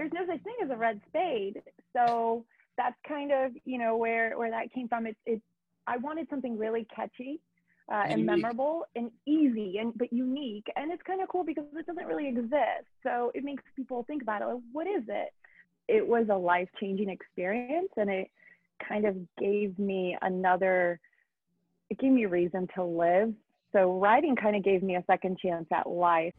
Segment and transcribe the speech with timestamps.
[0.00, 1.60] there's no such thing as a red spade.
[1.94, 2.46] So
[2.78, 5.06] that's kind of you know where where that came from.
[5.06, 5.42] It's it's
[5.86, 7.38] I wanted something really catchy
[7.92, 10.66] uh, and memorable and easy and but unique.
[10.74, 12.88] And it's kind of cool because it doesn't really exist.
[13.02, 15.34] So it makes people think about it like what is it?
[15.86, 18.30] It was a life-changing experience and it
[18.88, 20.98] kind of gave me another
[21.90, 23.34] it gave me a reason to live.
[23.72, 26.32] So writing kind of gave me a second chance at life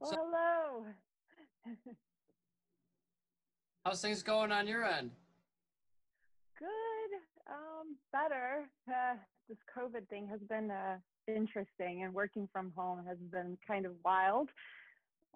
[0.00, 0.86] Well, so, hello.
[3.84, 5.10] how's things going on your end?
[6.58, 6.66] Good.
[7.46, 8.64] Um, better.
[8.88, 10.96] Uh, this COVID thing has been uh,
[11.28, 14.48] interesting, and working from home has been kind of wild.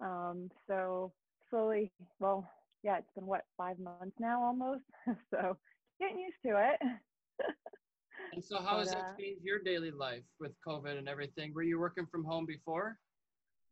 [0.01, 1.13] Um, so
[1.51, 2.49] slowly, well,
[2.81, 4.83] yeah, it's been what five months now almost.
[5.29, 5.57] so
[5.99, 6.79] getting used to it.
[8.33, 11.53] and so, how but, has that uh, changed your daily life with COVID and everything?
[11.53, 12.97] Were you working from home before?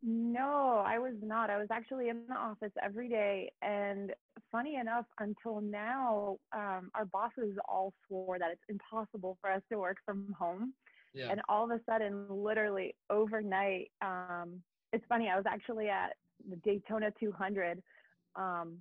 [0.06, 1.50] No, I was not.
[1.50, 3.50] I was actually in the office every day.
[3.62, 4.12] And
[4.52, 9.80] funny enough, until now, um, our bosses all swore that it's impossible for us to
[9.80, 10.74] work from home.
[11.14, 11.30] Yeah.
[11.32, 16.14] And all of a sudden, literally overnight, um, it's funny, I was actually at
[16.50, 17.82] the Daytona 200
[18.36, 18.80] um,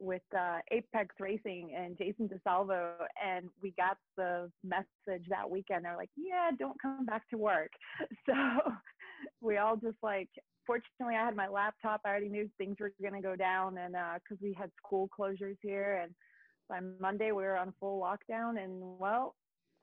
[0.00, 2.94] with uh, Apex Racing and Jason DiSalvo,
[3.24, 5.84] and we got the message that weekend.
[5.84, 7.70] They're like, "Yeah, don't come back to work."
[8.26, 8.34] So
[9.40, 10.28] we all just like
[10.66, 12.00] fortunately, I had my laptop.
[12.04, 15.08] I already knew things were going to go down, and because uh, we had school
[15.16, 16.14] closures here, and
[16.68, 18.62] by Monday we were on full lockdown.
[18.62, 19.34] And well,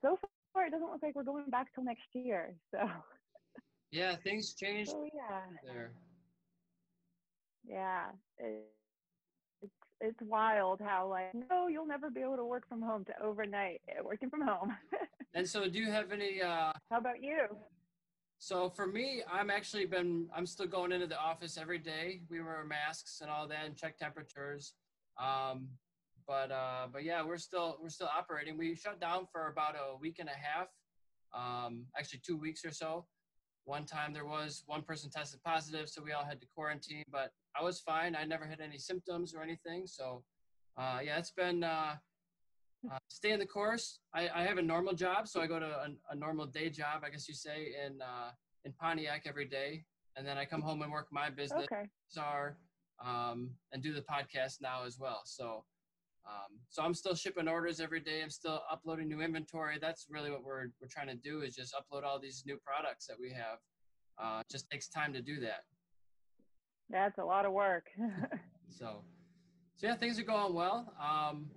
[0.04, 0.18] so
[0.54, 2.56] far it doesn't look like we're going back till next year.
[2.74, 2.80] So.
[3.92, 4.92] Yeah, things changed.
[4.96, 5.42] Oh yeah.
[5.66, 5.92] There.
[7.66, 8.06] Yeah,
[8.38, 8.64] it,
[9.62, 13.22] it's it's wild how like no, you'll never be able to work from home to
[13.22, 14.76] overnight working from home.
[15.34, 16.42] and so, do you have any?
[16.42, 17.48] uh How about you?
[18.44, 22.22] So for me, I'm actually been I'm still going into the office every day.
[22.28, 24.74] We wear masks and all that and check temperatures.
[25.22, 25.68] Um,
[26.26, 28.58] but uh, but yeah, we're still we're still operating.
[28.58, 30.70] We shut down for about a week and a half,
[31.36, 33.06] um, actually two weeks or so.
[33.66, 37.04] One time there was one person tested positive, so we all had to quarantine.
[37.12, 38.16] But I was fine.
[38.16, 39.86] I never had any symptoms or anything.
[39.86, 40.24] So
[40.80, 41.98] uh, yeah, it's been uh,
[42.90, 44.00] uh, stay in the course.
[44.14, 47.04] I, I, have a normal job, so I go to a, a, normal day job,
[47.06, 48.32] I guess you say, in uh,
[48.66, 49.84] in Pontiac every day,
[50.16, 51.88] and then I come home and work my business, okay.
[52.10, 52.58] czar,
[53.04, 55.22] um, and do the podcast now as well.
[55.26, 55.64] So,
[56.26, 58.22] um, so I'm still shipping orders every day.
[58.24, 59.78] I'm still uploading new inventory.
[59.80, 63.06] That's really what we're we're trying to do is just upload all these new products
[63.08, 63.60] that we have.
[64.18, 65.62] Uh, just takes time to do that.
[66.90, 67.86] That's a lot of work.
[68.70, 69.04] so,
[69.78, 70.94] so yeah, things are going well.
[71.02, 71.50] Um,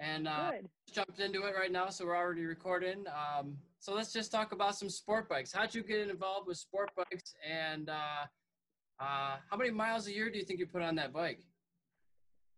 [0.00, 0.52] and uh,
[0.92, 3.04] jumped into it right now, so we're already recording.
[3.08, 5.52] Um, so let's just talk about some sport bikes.
[5.52, 8.26] How'd you get involved with sport bikes, and uh,
[9.00, 11.40] uh, how many miles a year do you think you put on that bike?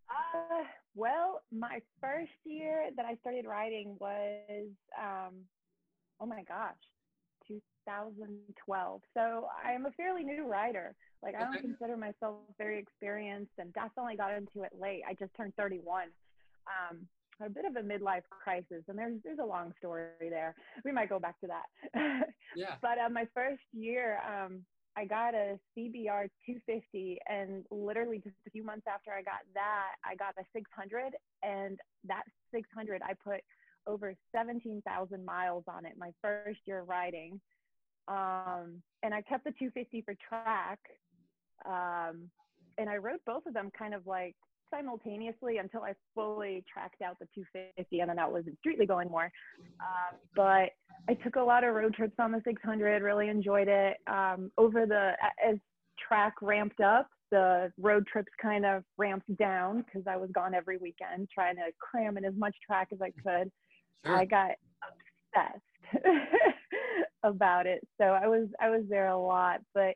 [0.09, 0.63] Uh,
[0.95, 5.35] well, my first year that I started riding was, um,
[6.19, 6.75] oh my gosh,
[7.47, 9.01] 2012.
[9.15, 10.95] So I am a fairly new rider.
[11.21, 15.01] Like I don't consider myself very experienced, and definitely got into it late.
[15.07, 16.07] I just turned 31.
[16.67, 17.07] Um,
[17.45, 20.55] a bit of a midlife crisis, and there's there's a long story there.
[20.83, 22.27] We might go back to that.
[22.55, 22.75] yeah.
[22.81, 24.61] But uh, my first year, um,
[24.95, 29.95] I got a CBR 250, and literally just a few months after I got that,
[30.03, 31.13] I got a 600,
[31.43, 33.41] and that 600 I put
[33.87, 37.39] over 17,000 miles on it my first year riding.
[38.07, 40.79] Um, and I kept the 250 for track.
[41.65, 42.29] Um,
[42.77, 44.35] and I rode both of them kind of like
[44.71, 49.31] simultaneously until I fully tracked out the 250 and then that was street legal anymore.
[49.79, 50.69] Uh, but
[51.07, 53.97] I took a lot of road trips on the 600, really enjoyed it.
[54.07, 55.13] Um, over the,
[55.47, 55.57] as
[56.07, 60.77] track ramped up, the road trips kind of ramped down because I was gone every
[60.77, 63.51] weekend trying to cram in as much track as I could.
[64.05, 64.15] Sure.
[64.15, 64.51] I got
[65.35, 66.03] obsessed
[67.23, 67.87] about it.
[67.99, 69.95] So I was, I was there a lot, but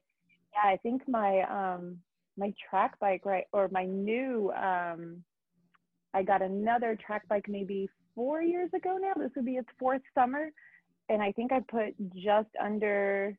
[0.53, 1.97] yeah, I think my, um,
[2.38, 5.24] my track bike right or my new um
[6.13, 9.13] I got another track bike maybe four years ago now.
[9.18, 10.51] This would be its fourth summer.
[11.09, 13.35] And I think I put just under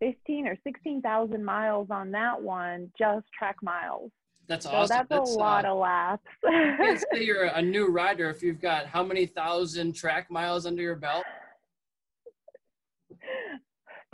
[0.00, 4.10] 15 or 16,000 miles on that one, just track miles.
[4.48, 4.86] That's awesome.
[4.86, 6.26] So that's, that's a lot uh, of laps.
[7.12, 10.96] say you're a new rider if you've got how many thousand track miles under your
[10.96, 11.24] belt?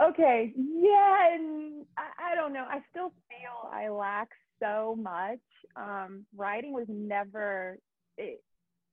[0.01, 2.65] Okay, yeah, and I, I don't know.
[2.69, 4.29] I still feel I lack
[4.61, 5.39] so much.
[5.75, 7.77] Um, riding was never
[8.17, 8.41] it,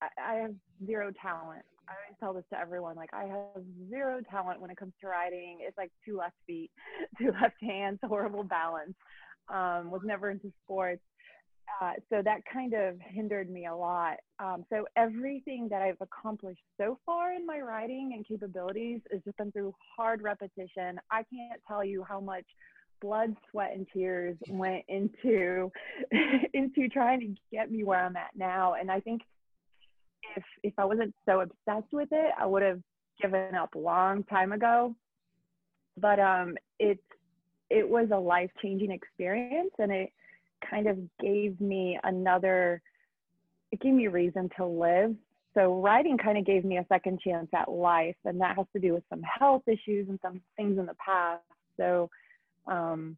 [0.03, 0.55] I, I have
[0.85, 1.63] zero talent.
[1.89, 2.97] I always tell this to everyone.
[2.97, 5.59] Like I have zero talent when it comes to riding.
[5.61, 6.71] It's like two left feet,
[7.19, 8.95] two left hands, horrible balance.
[9.49, 11.03] Um, was never into sports.
[11.81, 14.17] Uh, so that kind of hindered me a lot.
[14.39, 19.37] Um, so everything that I've accomplished so far in my riding and capabilities has just
[19.37, 20.99] been through hard repetition.
[21.11, 22.45] I can't tell you how much
[23.01, 25.71] blood, sweat, and tears went into
[26.55, 28.75] into trying to get me where I'm at now.
[28.75, 29.23] And I think
[30.37, 32.81] if if I wasn't so obsessed with it, I would have
[33.21, 34.95] given up a long time ago.
[35.99, 37.01] But um, it's
[37.71, 40.13] it was a life changing experience, and it
[40.69, 42.83] kind of gave me another.
[43.73, 45.15] It gave me reason to live.
[45.55, 48.81] So writing kind of gave me a second chance at life, and that has to
[48.81, 51.43] do with some health issues and some things in the past.
[51.79, 52.11] So
[52.67, 53.17] um,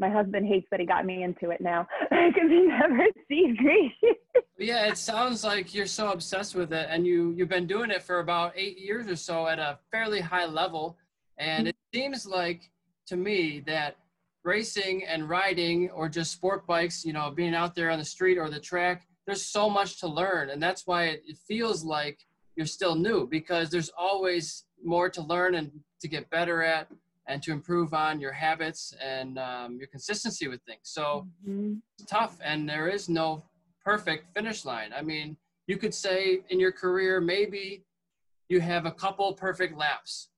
[0.00, 3.94] my husband hates that he got me into it now because he never sees me.
[4.58, 8.02] yeah, it sounds like you're so obsessed with it, and you you've been doing it
[8.02, 10.96] for about eight years or so at a fairly high level,
[11.38, 12.70] and it seems like
[13.06, 13.96] to me that
[14.44, 18.38] racing and riding or just sport bikes, you know, being out there on the street
[18.38, 22.18] or the track, there's so much to learn, and that's why it, feels like
[22.56, 25.70] you're still new because there's always more to learn and
[26.00, 26.88] to get better at
[27.28, 30.80] and to improve on your habits and um, your consistency with things.
[30.82, 31.74] So mm-hmm.
[31.98, 33.44] it's tough, and there is no
[33.84, 34.92] perfect finish line.
[34.96, 37.84] I mean, you could say in your career, maybe
[38.48, 40.30] you have a couple perfect laps,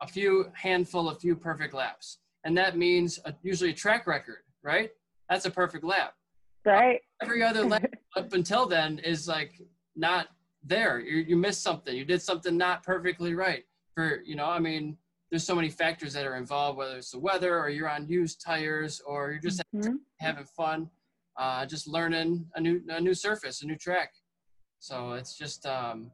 [0.00, 2.18] a few handful, a few perfect laps,
[2.48, 4.88] and that means a, usually a track record, right?
[5.28, 6.14] That's a perfect lap.
[6.64, 7.00] Right.
[7.22, 9.52] every other lap up until then is like
[9.96, 10.28] not
[10.64, 10.98] there.
[10.98, 11.94] You you missed something.
[11.94, 13.64] You did something not perfectly right.
[13.94, 14.96] For you know, I mean,
[15.30, 18.40] there's so many factors that are involved, whether it's the weather or you're on used
[18.40, 19.96] tires or you're just mm-hmm.
[20.18, 20.88] having fun,
[21.36, 24.10] uh, just learning a new a new surface, a new track.
[24.78, 26.10] So it's just um,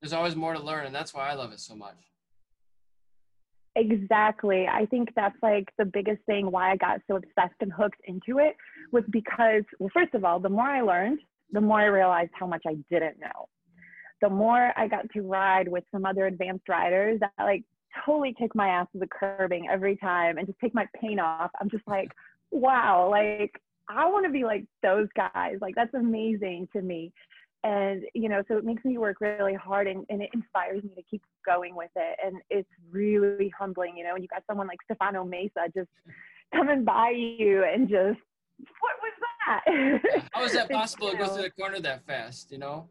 [0.00, 2.13] there's always more to learn, and that's why I love it so much.
[3.76, 4.66] Exactly.
[4.68, 8.38] I think that's like the biggest thing why I got so obsessed and hooked into
[8.38, 8.56] it
[8.92, 11.18] was because, well, first of all, the more I learned,
[11.50, 13.48] the more I realized how much I didn't know.
[14.22, 17.64] The more I got to ride with some other advanced riders that like
[18.04, 21.50] totally kick my ass with the curbing every time and just take my paint off.
[21.60, 22.12] I'm just like,
[22.52, 25.56] wow, like I want to be like those guys.
[25.60, 27.12] Like that's amazing to me.
[27.64, 30.90] And, you know, so it makes me work really hard and, and it inspires me
[30.96, 32.18] to keep going with it.
[32.24, 35.88] And it's really humbling, you know, and you got someone like Stefano Mesa just
[36.54, 38.20] coming by you and just,
[38.80, 39.12] what was
[39.46, 40.28] that?
[40.32, 42.86] How is that possible to go through the corner that fast, you know?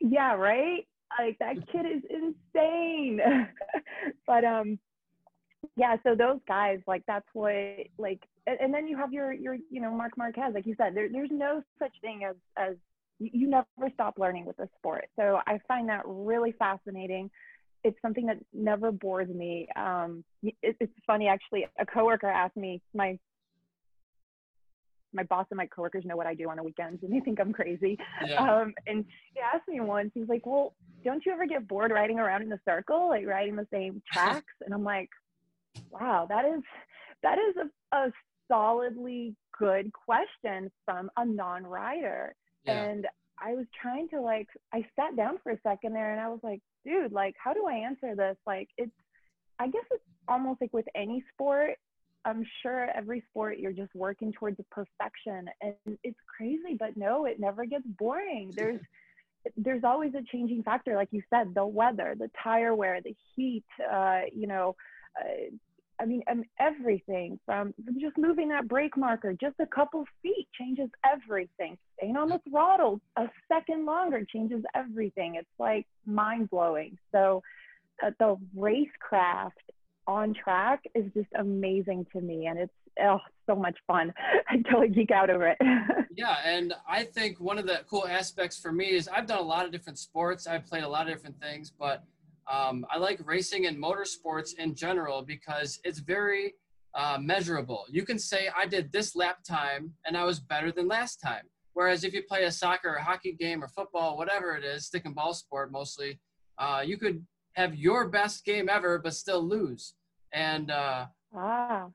[0.00, 0.86] Yeah, right?
[1.18, 3.20] like that kid is insane
[4.26, 4.78] but um
[5.76, 7.54] yeah so those guys like that's what
[7.98, 11.08] like and then you have your your you know Marc Marquez like you said there,
[11.10, 12.76] there's no such thing as as
[13.18, 17.30] you never stop learning with the sport so i find that really fascinating
[17.84, 22.80] it's something that never bores me um it, it's funny actually a coworker asked me
[22.94, 23.18] my
[25.14, 27.40] my boss and my coworkers know what I do on the weekends and they think
[27.40, 27.98] I'm crazy.
[28.26, 28.42] Yeah.
[28.42, 29.04] Um, and
[29.34, 30.74] he asked me once, he's like, well,
[31.04, 34.54] don't you ever get bored riding around in a circle, like riding the same tracks?
[34.64, 35.10] and I'm like,
[35.90, 36.62] wow, that is,
[37.22, 37.56] that is
[37.92, 38.12] a, a
[38.48, 42.34] solidly good question from a non-rider.
[42.64, 42.82] Yeah.
[42.82, 43.06] And
[43.38, 46.40] I was trying to like, I sat down for a second there and I was
[46.42, 48.36] like, dude, like, how do I answer this?
[48.46, 48.92] Like, it's,
[49.58, 51.72] I guess it's almost like with any sport,
[52.24, 57.40] I'm sure every sport you're just working towards perfection and it's crazy, but no, it
[57.40, 58.52] never gets boring.
[58.56, 58.80] There's
[59.56, 63.64] there's always a changing factor, like you said, the weather, the tire wear, the heat,
[63.92, 64.76] uh, you know,
[65.20, 65.50] uh,
[66.02, 70.88] I mean, um, everything from just moving that brake marker just a couple feet changes
[71.04, 71.78] everything.
[71.96, 75.36] Staying on the throttle a second longer changes everything.
[75.36, 76.98] It's like mind blowing.
[77.12, 77.42] So,
[78.04, 79.50] uh, the racecraft
[80.08, 83.18] on track is just amazing to me and it's oh
[83.48, 84.12] so much fun
[84.48, 85.56] i totally geek out over it
[86.16, 89.42] yeah and i think one of the cool aspects for me is i've done a
[89.42, 92.02] lot of different sports i've played a lot of different things but
[92.50, 96.54] um, i like racing and motorsports in general because it's very
[96.94, 100.86] uh, measurable you can say i did this lap time and i was better than
[100.88, 104.64] last time whereas if you play a soccer or hockey game or football whatever it
[104.64, 106.18] is stick and ball sport mostly
[106.58, 109.94] uh, you could have your best game ever, but still lose.
[110.32, 111.06] And uh,
[111.36, 111.86] ah,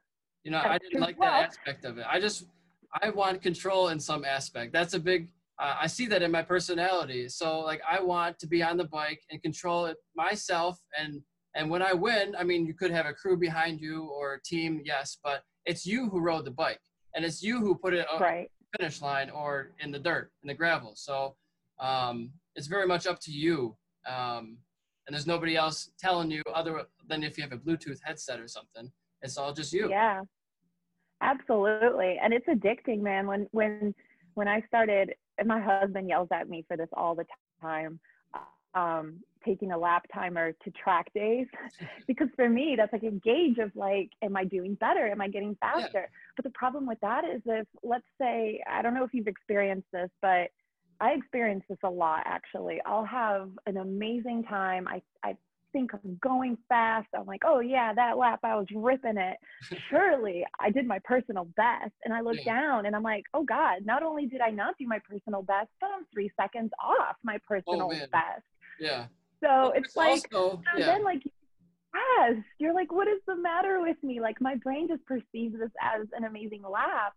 [0.44, 2.06] you know, I didn't like that aspect of it.
[2.10, 2.46] I just
[3.02, 4.74] I want control in some aspect.
[4.74, 5.30] That's a big.
[5.60, 7.28] Uh, I see that in my personality.
[7.30, 10.80] So like I want to be on the bike and control it myself.
[11.00, 11.22] And
[11.56, 14.42] and when I win, I mean, you could have a crew behind you or a
[14.44, 16.82] team, yes, but it's you who rode the bike
[17.16, 18.52] and it's you who put it on right.
[18.72, 20.94] the finish line or in the dirt in the gravel.
[20.96, 21.36] So
[21.80, 23.76] um, it's very much up to you.
[24.08, 24.58] Um,
[25.08, 28.48] and there's nobody else telling you other than if you have a Bluetooth headset or
[28.48, 28.92] something.
[29.22, 29.90] It's all just you.
[29.90, 30.22] Yeah,
[31.22, 32.20] absolutely.
[32.22, 33.26] And it's addicting, man.
[33.26, 33.96] When when
[34.36, 37.26] when I started, and my husband yells at me for this all the
[37.62, 38.00] time.
[38.76, 41.48] Um, taking a lap timer to track days
[42.08, 45.28] because for me that's like a gauge of like am i doing better am i
[45.28, 46.32] getting faster yeah.
[46.36, 49.88] but the problem with that is if let's say i don't know if you've experienced
[49.94, 50.50] this but
[51.00, 55.36] i experience this a lot actually i'll have an amazing time i i
[55.74, 59.38] think i'm going fast i'm like oh yeah that lap i was ripping it
[59.90, 62.60] surely i did my personal best and i look yeah.
[62.60, 65.70] down and i'm like oh god not only did i not do my personal best
[65.82, 68.44] but i'm three seconds off my oh, personal oh, best
[68.80, 69.06] yeah
[69.44, 70.86] so well, it's like, also, so yeah.
[70.86, 71.22] then like,
[71.94, 74.20] yes, you're like, what is the matter with me?
[74.20, 77.14] Like my brain just perceives this as an amazing lap.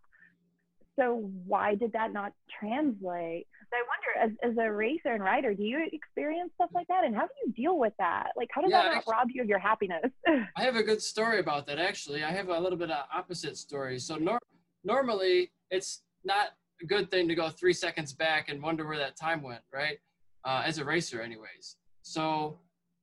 [0.99, 3.47] So why did that not translate?
[3.73, 7.03] I wonder, as, as a racer and rider, do you experience stuff like that?
[7.03, 8.31] And how do you deal with that?
[8.35, 10.11] Like, how does yeah, that not rob you of your happiness?
[10.27, 12.23] I have a good story about that, actually.
[12.23, 13.99] I have a little bit of opposite story.
[13.99, 14.39] So nor-
[14.83, 16.49] normally it's not
[16.81, 19.97] a good thing to go three seconds back and wonder where that time went, right?
[20.43, 21.77] Uh, as a racer anyways.
[22.01, 22.59] So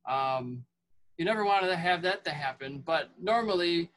[0.07, 0.63] um,
[1.17, 2.83] you never wanted to have that to happen.
[2.85, 3.91] But normally,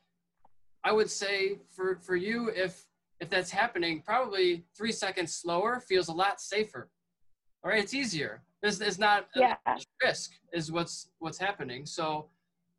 [0.84, 2.86] I would say for, for you, if
[3.22, 6.90] if that's happening, probably three seconds slower feels a lot safer.
[7.62, 8.42] All right, it's easier.
[8.64, 9.54] It's, it's not yeah.
[10.04, 11.86] risk is what's what's happening.
[11.86, 12.30] So,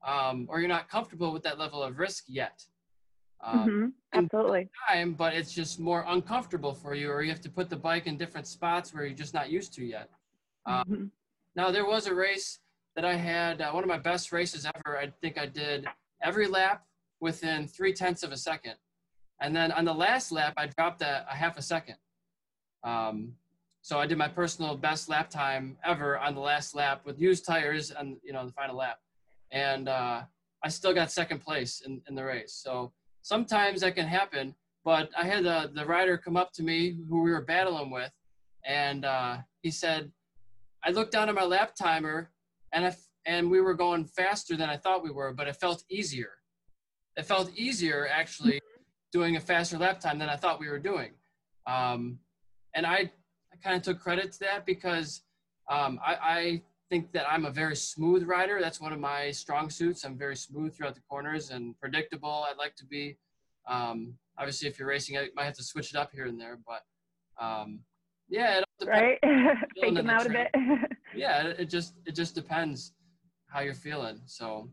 [0.05, 2.62] um, or you're not comfortable with that level of risk yet.
[3.41, 3.85] Um, mm-hmm.
[4.13, 4.69] Absolutely.
[4.89, 8.05] Time, but it's just more uncomfortable for you, or you have to put the bike
[8.05, 10.09] in different spots where you're just not used to yet.
[10.65, 11.05] Um, mm-hmm.
[11.55, 12.59] Now there was a race
[12.97, 14.97] that I had, uh, one of my best races ever.
[14.97, 15.88] I think I did
[16.21, 16.85] every lap
[17.21, 18.75] within three tenths of a second.
[19.43, 21.97] And then on the last lap, I dropped a, a half a second.
[22.85, 23.33] Um,
[23.81, 27.45] so I did my personal best lap time ever on the last lap with used
[27.45, 29.00] tires and you know the final lap,
[29.51, 30.21] and uh,
[30.63, 32.53] I still got second place in, in the race.
[32.53, 34.55] So sometimes that can happen.
[34.85, 38.12] But I had the the rider come up to me who we were battling with,
[38.65, 40.09] and uh, he said,
[40.85, 42.31] I looked down at my lap timer
[42.71, 45.83] and if and we were going faster than I thought we were, but it felt
[45.89, 46.31] easier.
[47.17, 48.62] It felt easier actually
[49.13, 51.12] doing a faster lap time than I thought we were doing.
[51.67, 52.17] Um,
[52.75, 53.12] and I,
[53.53, 55.22] I kind of took credit to that because
[55.72, 58.60] um, I, I think that I'm a very smooth rider.
[58.60, 60.03] That's one of my strong suits.
[60.03, 62.46] I'm very smooth throughout the corners and predictable.
[62.50, 63.17] I'd like to be.
[63.70, 66.60] Um, obviously, if you're racing, I might have to switch it up here and there,
[66.67, 66.82] but
[67.43, 67.79] um,
[68.29, 69.20] yeah, right?
[69.79, 70.50] Fake them out a bit.
[71.15, 72.93] yeah, it just it just depends
[73.48, 74.20] how you're feeling.
[74.25, 74.70] So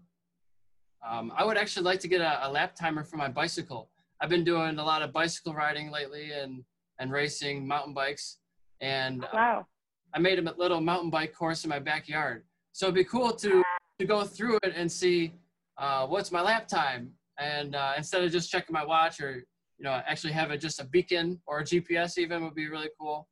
[1.06, 3.89] um, I would actually like to get a, a, lap timer for my bicycle.
[4.20, 6.62] I've been doing a lot of bicycle riding lately and
[6.98, 8.38] and racing mountain bikes,
[8.82, 9.66] and uh, wow.
[10.14, 12.44] I made a little mountain bike course in my backyard.
[12.72, 13.62] So it'd be cool to
[13.98, 15.32] to go through it and see
[15.78, 19.36] uh, what's my lap time, and uh, instead of just checking my watch or
[19.78, 22.90] you know actually have it just a beacon or a GPS even would be really
[23.00, 23.26] cool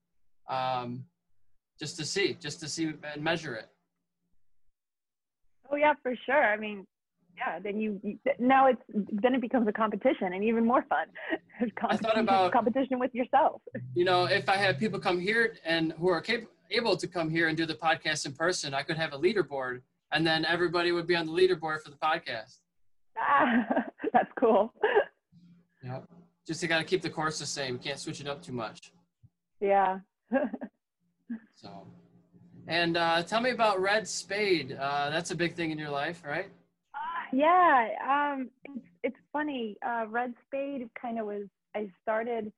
[0.49, 1.05] um,
[1.79, 3.69] just to see, just to see and measure it.
[5.71, 6.45] Oh yeah, for sure.
[6.45, 6.87] I mean,
[7.39, 7.59] yeah.
[7.59, 8.83] Then you, you now it's
[9.23, 11.07] then it becomes a competition and even more fun.
[11.89, 13.63] I thought about competition with yourself.
[13.95, 17.31] You know, if I had people come here and who are capable able to come
[17.31, 19.81] here and do the podcast in person, I could have a leaderboard,
[20.13, 22.59] and then everybody would be on the leaderboard for the podcast.
[23.19, 23.67] Ah,
[24.13, 24.75] that's cool.
[25.83, 26.01] Yeah,
[26.47, 27.79] just you got to keep the course the same.
[27.79, 28.93] Can't switch it up too much.
[29.61, 30.01] Yeah,
[31.55, 31.87] so,
[32.67, 34.77] and uh, tell me about Red Spade.
[34.79, 36.49] Uh, that's a big thing in your life, right?
[37.33, 39.77] Yeah, um, it's it's funny.
[39.87, 41.45] Uh, Red Spade kind of was.
[41.75, 42.53] I started.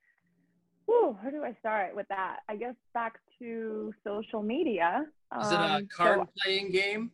[0.85, 2.37] Whew, where do I start with that?
[2.49, 5.05] I guess back to social media.
[5.31, 7.11] Um, Is it a um, card so, playing game?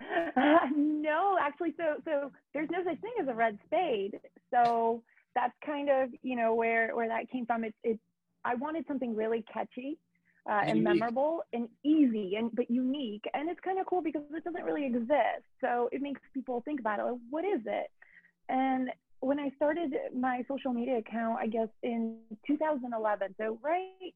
[0.00, 4.20] Uh, no, actually, so so there's no such thing as a red spade.
[4.52, 5.02] So
[5.34, 7.64] that's kind of you know where where that came from.
[7.64, 8.00] It's it's
[8.44, 9.98] I wanted something really catchy
[10.48, 13.24] uh, and memorable and easy and but unique.
[13.34, 15.44] And it's kind of cool because it doesn't really exist.
[15.60, 17.90] So it makes people think about it like what is it?
[18.48, 24.14] And when i started my social media account i guess in 2011 so right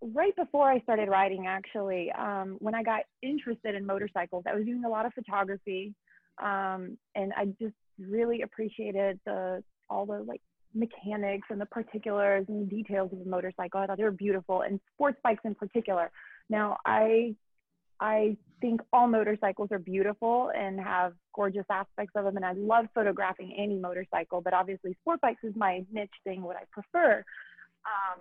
[0.00, 4.64] right before i started riding actually um, when i got interested in motorcycles i was
[4.64, 5.94] doing a lot of photography
[6.42, 10.40] um, and i just really appreciated the all the like
[10.74, 13.80] mechanics and the particulars and the details of a motorcycle.
[13.80, 16.10] I thought they were beautiful and sports bikes in particular.
[16.48, 17.34] Now I
[18.00, 22.86] I think all motorcycles are beautiful and have gorgeous aspects of them and I love
[22.94, 27.24] photographing any motorcycle, but obviously sport bikes is my niche thing, what I prefer.
[27.84, 28.20] Um,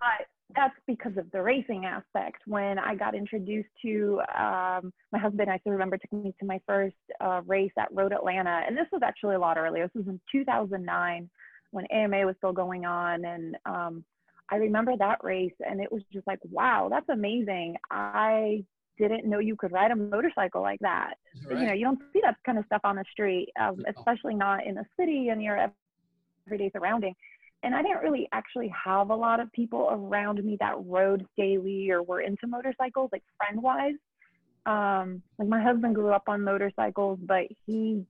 [0.00, 0.26] but
[0.56, 2.42] that's because of the racing aspect.
[2.46, 6.60] When I got introduced to um, my husband, I still remember took me to my
[6.66, 9.84] first uh, race at Road Atlanta, and this was actually a lot earlier.
[9.86, 11.28] This was in 2009
[11.70, 14.04] when AMA was still going on, and um,
[14.50, 17.76] I remember that race, and it was just like, wow, that's amazing.
[17.90, 18.64] I
[18.96, 21.14] didn't know you could ride a motorcycle like that.
[21.46, 21.60] Right.
[21.60, 24.66] You know, you don't see that kind of stuff on the street, um, especially not
[24.66, 25.70] in the city and your
[26.46, 27.14] everyday surrounding
[27.62, 31.90] and I didn't really actually have a lot of people around me that rode daily
[31.90, 33.94] or were into motorcycles, like friend wise.
[34.66, 38.04] Um, like my husband grew up on motorcycles, but he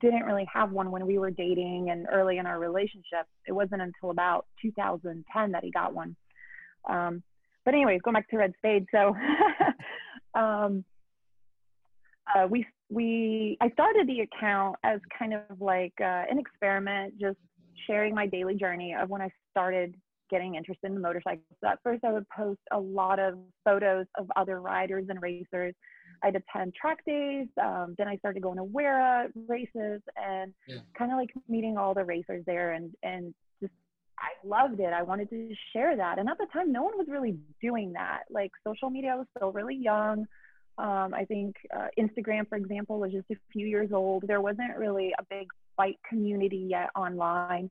[0.00, 3.26] didn't really have one when we were dating and early in our relationship.
[3.48, 6.14] It wasn't until about 2010 that he got one.
[6.88, 7.22] Um,
[7.64, 8.86] but anyways, going back to Red Spade.
[8.92, 9.16] So
[10.38, 10.84] um,
[12.34, 17.38] uh, we we I started the account as kind of like uh, an experiment, just
[17.86, 19.94] sharing my daily journey of when I started
[20.30, 21.44] getting interested in motorcycles.
[21.62, 25.74] So at first, I would post a lot of photos of other riders and racers.
[26.22, 27.46] I'd attend track days.
[27.62, 30.78] Um, then I started going to WERA races and yeah.
[30.96, 33.72] kind of like meeting all the racers there and and just
[34.18, 34.92] I loved it.
[34.92, 36.18] I wanted to share that.
[36.18, 38.22] And at the time, no one was really doing that.
[38.30, 40.26] Like social media was still really young.
[40.78, 44.24] Um, I think uh, Instagram, for example, was just a few years old.
[44.26, 47.70] There wasn't really a big bike community yet online.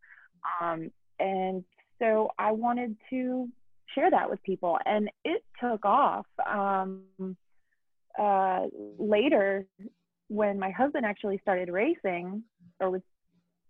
[0.62, 1.64] Um, and
[2.00, 3.48] so I wanted to
[3.96, 6.26] share that with people, and it took off.
[6.46, 7.04] Um,
[8.20, 8.66] uh,
[8.98, 9.66] later,
[10.28, 12.44] when my husband actually started racing,
[12.80, 13.02] or was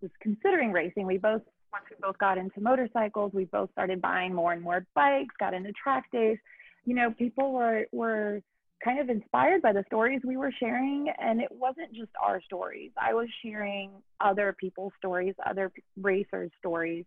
[0.02, 4.34] was considering racing, we both once we both got into motorcycles, we both started buying
[4.34, 6.38] more and more bikes, got into track days.
[6.86, 8.42] You know, people were were
[8.84, 11.12] kind of inspired by the stories we were sharing.
[11.20, 17.06] And it wasn't just our stories, I was sharing other people's stories, other racers' stories.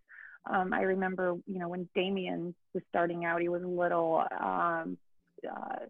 [0.48, 4.24] Um, I remember, you know, when Damien was starting out, he was little.
[4.40, 4.96] Um,
[5.48, 5.86] uh,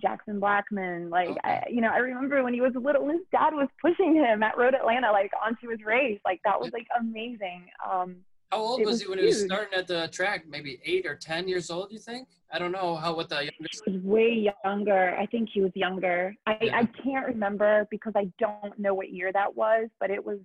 [0.00, 1.40] Jackson Blackmon, like, okay.
[1.42, 4.58] I, you know, I remember when he was little, his dad was pushing him at
[4.58, 6.20] Road Atlanta, like onto his race.
[6.24, 7.66] Like that was like amazing.
[7.90, 8.16] Um,
[8.50, 9.34] how old was, was, he when huge.
[9.34, 10.44] he was starting at the track?
[10.48, 12.28] Maybe eight or ten years old, you think?
[12.52, 13.82] I don't know how what the youngest.
[13.84, 15.16] He was way younger.
[15.16, 16.34] I think he was younger.
[16.46, 16.78] I, yeah.
[16.78, 20.38] I can't remember because I don't know what year that was, but it was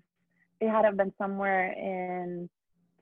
[0.59, 2.49] it had to have been somewhere in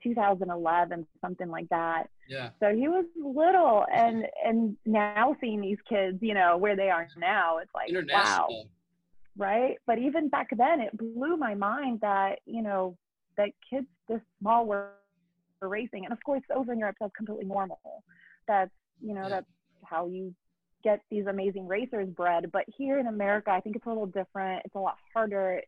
[0.02, 2.04] 2011, something like that.
[2.28, 2.50] Yeah.
[2.60, 7.08] So he was little, and and now seeing these kids, you know, where they are
[7.16, 8.48] now, it's like wow,
[9.36, 9.76] right?
[9.86, 12.96] But even back then, it blew my mind that you know
[13.36, 14.90] that kids this small were,
[15.60, 16.04] were racing.
[16.04, 17.78] And of course, over in Europe, that's completely normal.
[18.46, 19.28] That's, you know, yeah.
[19.28, 19.46] that's
[19.84, 20.34] how you
[20.82, 22.50] get these amazing racers bred.
[22.52, 24.62] But here in America, I think it's a little different.
[24.64, 25.62] It's a lot harder.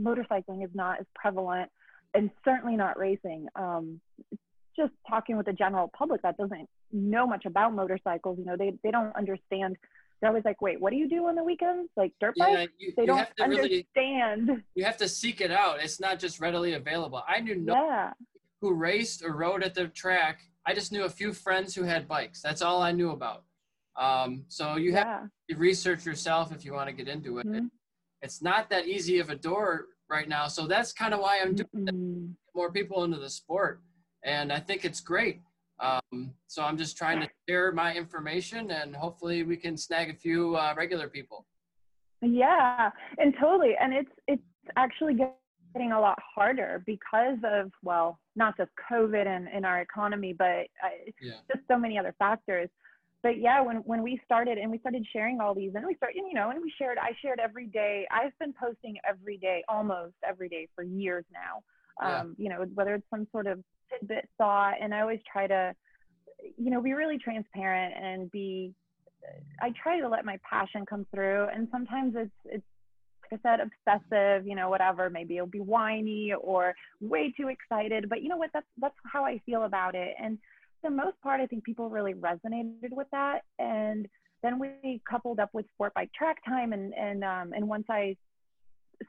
[0.00, 1.70] Motorcycling is not as prevalent
[2.14, 3.46] and certainly not racing.
[3.56, 4.00] Um,
[4.76, 8.72] just talking with the general public that doesn't know much about motorcycles, you know, they,
[8.82, 9.76] they don't understand
[10.22, 11.90] they're always like, wait, what do you do on the weekends?
[11.96, 12.72] Like dirt yeah, bikes?
[12.78, 14.48] You, they you don't understand.
[14.48, 15.82] Really, you have to seek it out.
[15.82, 17.24] It's not just readily available.
[17.26, 18.12] I knew no yeah.
[18.60, 20.42] who raced or rode at the track.
[20.66, 22.40] I just knew a few friends who had bikes.
[22.40, 23.44] That's all I knew about.
[23.96, 27.46] Um, so you have to research yourself if you want to get into it.
[27.46, 27.66] Mm-hmm.
[28.22, 30.46] It's not that easy of a door right now.
[30.46, 32.26] So that's kind of why I'm doing mm-hmm.
[32.54, 33.82] more people into the sport.
[34.24, 35.40] And I think it's great.
[35.80, 40.14] Um, so I'm just trying to share my information and hopefully we can snag a
[40.14, 41.46] few uh, regular people.
[42.20, 43.72] Yeah, and totally.
[43.80, 44.42] And it's it's
[44.76, 45.14] actually
[45.72, 50.66] getting a lot harder because of well, not just COVID and in our economy, but
[50.82, 51.32] uh, yeah.
[51.52, 52.68] just so many other factors.
[53.22, 56.16] But yeah, when when we started and we started sharing all these, and we started,
[56.16, 56.98] you know, and we shared.
[56.98, 58.06] I shared every day.
[58.10, 61.62] I've been posting every day, almost every day for years now.
[62.04, 62.44] Um, yeah.
[62.44, 65.74] You know, whether it's some sort of tidbit thought and i always try to
[66.56, 68.72] you know be really transparent and be
[69.60, 72.64] i try to let my passion come through and sometimes it's it's
[73.32, 78.22] i said obsessive you know whatever maybe it'll be whiny or way too excited but
[78.22, 80.38] you know what that's that's how i feel about it and
[80.80, 84.08] for the most part i think people really resonated with that and
[84.42, 88.16] then we coupled up with sport bike track time and and um and once i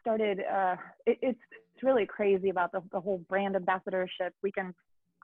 [0.01, 1.39] started uh it, it's
[1.73, 4.33] it's really crazy about the, the whole brand ambassadorship.
[4.41, 4.73] We can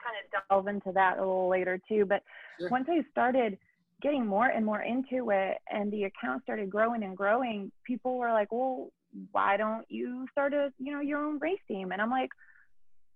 [0.01, 2.05] kind of delve into that a little later too.
[2.05, 2.23] But
[2.59, 2.69] sure.
[2.69, 3.57] once I started
[4.01, 8.31] getting more and more into it and the account started growing and growing, people were
[8.31, 8.89] like, well,
[9.31, 11.91] why don't you start a, you know, your own race team?
[11.91, 12.29] And I'm like,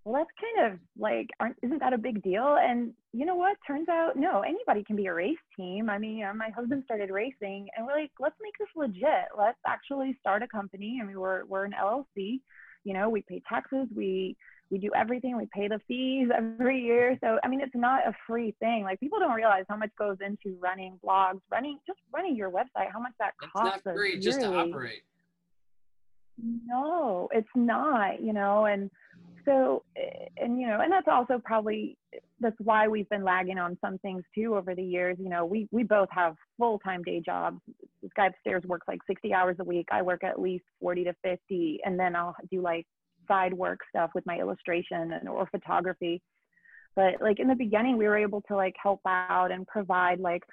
[0.03, 2.57] well, that's kind of like, aren't, isn't that a big deal?
[2.59, 3.55] And you know what?
[3.65, 5.89] Turns out, no, anybody can be a race team.
[5.89, 9.29] I mean, you know, my husband started racing and we're like, let's make this legit.
[9.37, 10.99] Let's actually start a company.
[11.01, 12.41] I mean, we're, we're an LLC
[12.83, 14.35] you know we pay taxes we
[14.73, 15.37] we do everything.
[15.37, 17.15] We pay the fees every year.
[17.23, 18.83] So I mean, it's not a free thing.
[18.83, 22.91] Like people don't realize how much goes into running blogs, running just running your website.
[22.91, 23.77] How much that costs.
[23.77, 25.03] It's not free just to operate.
[26.43, 28.19] No, it's not.
[28.19, 28.89] You know, and
[29.45, 29.83] so
[30.37, 31.95] and you know, and that's also probably
[32.39, 35.17] that's why we've been lagging on some things too over the years.
[35.19, 37.59] You know, we we both have full time day jobs.
[38.01, 39.85] This guy upstairs works like 60 hours a week.
[39.91, 42.87] I work at least 40 to 50, and then I'll do like
[43.27, 46.21] side work stuff with my illustration and or photography.
[46.95, 50.43] But like in the beginning, we were able to like help out and provide like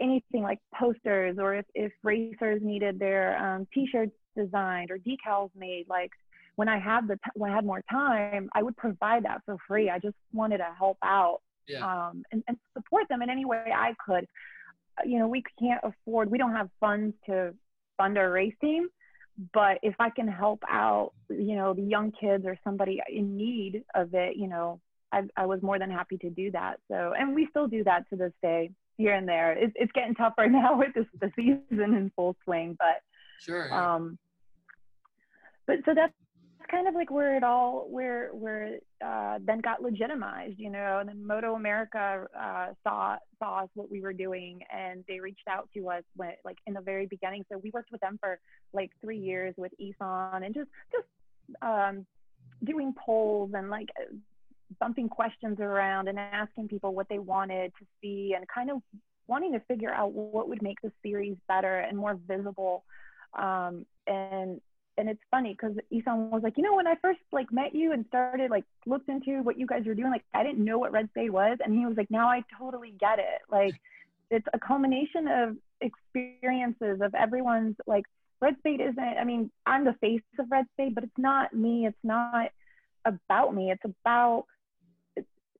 [0.00, 5.86] anything like posters or if, if racers needed their um, t-shirts designed or decals made
[5.88, 6.10] like
[6.56, 9.56] when i had the t- when i had more time i would provide that for
[9.66, 11.80] free i just wanted to help out yeah.
[11.80, 14.26] um, and, and support them in any way i could
[15.04, 17.54] you know we can't afford we don't have funds to
[17.96, 18.88] fund our race team
[19.52, 23.84] but if I can help out, you know, the young kids or somebody in need
[23.94, 24.80] of it, you know,
[25.12, 26.80] I, I was more than happy to do that.
[26.88, 29.52] So, and we still do that to this day here and there.
[29.52, 33.02] It's, it's getting tougher now with this, the season in full swing, but,
[33.40, 33.68] sure.
[33.68, 33.94] Yeah.
[33.94, 34.18] Um,
[35.66, 36.12] but so that's
[36.70, 40.98] kind of like where it all where where uh, then got legitimized, you know.
[41.00, 45.68] And then MotoAmerica uh, saw saw us what we were doing, and they reached out
[45.74, 47.44] to us when like in the very beginning.
[47.50, 48.38] So we worked with them for
[48.72, 51.06] like three years with Isan, and just just
[51.62, 52.06] um,
[52.64, 53.88] doing polls and like
[54.80, 58.82] bumping questions around and asking people what they wanted to see, and kind of
[59.28, 62.84] wanting to figure out what would make the series better and more visible.
[63.36, 64.60] Um, and
[64.98, 67.92] and it's funny because Isan was like, you know, when I first like met you
[67.92, 70.92] and started like looked into what you guys were doing, like I didn't know what
[70.92, 73.42] Red Spade was, and he was like, now I totally get it.
[73.50, 73.74] Like
[74.30, 78.04] it's a culmination of experiences of everyone's like
[78.40, 78.98] Red Spade isn't.
[78.98, 81.86] I mean, I'm the face of Red Spade, but it's not me.
[81.86, 82.50] It's not
[83.04, 83.70] about me.
[83.70, 84.46] It's about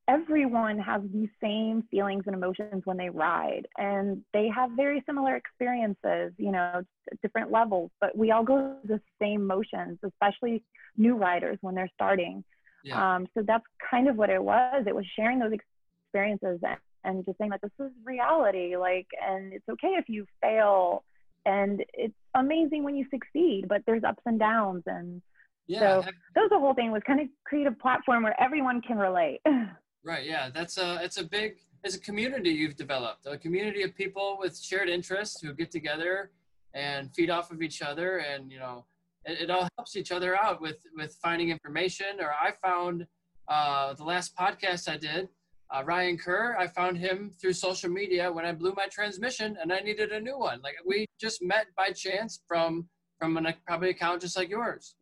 [0.08, 5.34] everyone has these same feelings and emotions when they ride and they have very similar
[5.34, 6.82] experiences you know
[7.22, 10.62] different levels but we all go through the same motions especially
[10.96, 12.44] new riders when they're starting.
[12.84, 13.16] Yeah.
[13.16, 14.84] um, so that's kind of what it was.
[14.86, 19.52] It was sharing those experiences and, and just saying that this is reality like and
[19.52, 21.04] it's okay if you fail.
[21.44, 25.22] And it's amazing when you succeed but there's ups and downs and
[25.68, 26.02] yeah, so
[26.34, 29.40] that was the whole thing was kind of create a platform where everyone can relate
[30.06, 30.24] Right.
[30.24, 30.50] Yeah.
[30.54, 34.56] That's a it's a big it's a community you've developed a community of people with
[34.56, 36.30] shared interests who get together
[36.74, 38.86] and feed off of each other and you know
[39.24, 43.04] it, it all helps each other out with with finding information or I found
[43.48, 45.28] uh, the last podcast I did
[45.74, 49.72] uh, Ryan Kerr I found him through social media when I blew my transmission and
[49.72, 52.88] I needed a new one like we just met by chance from
[53.18, 54.94] from an probably account just like yours.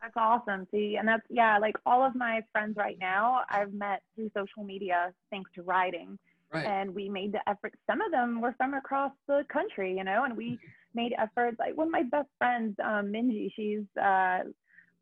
[0.00, 0.66] That's awesome.
[0.70, 4.62] See, and that's yeah, like all of my friends right now, I've met through social
[4.64, 6.18] media thanks to riding.
[6.52, 6.64] Right.
[6.64, 7.74] And we made the effort.
[7.86, 10.66] Some of them were from across the country, you know, and we mm-hmm.
[10.94, 11.58] made efforts.
[11.58, 14.44] Like one of my best friends, um, Minji, she's uh,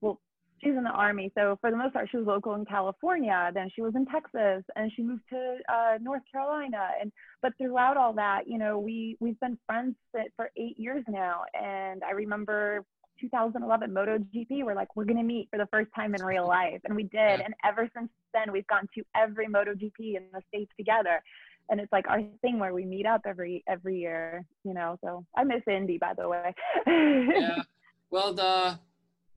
[0.00, 0.18] well,
[0.58, 1.30] she's in the army.
[1.36, 3.52] So for the most part, she was local in California.
[3.54, 6.88] Then she was in Texas, and she moved to uh, North Carolina.
[7.00, 9.94] And but throughout all that, you know, we we've been friends
[10.36, 11.42] for eight years now.
[11.54, 12.84] And I remember
[13.20, 16.80] 2011 MotoGP, we're like, we're going to meet for the first time in real life.
[16.84, 17.40] And we did.
[17.40, 21.22] And ever since then, we've gone to every MotoGP in the States together.
[21.68, 24.96] And it's like our thing where we meet up every every year, you know.
[25.02, 26.54] So I miss Indy, by the way.
[26.86, 27.62] yeah.
[28.08, 28.78] Well, the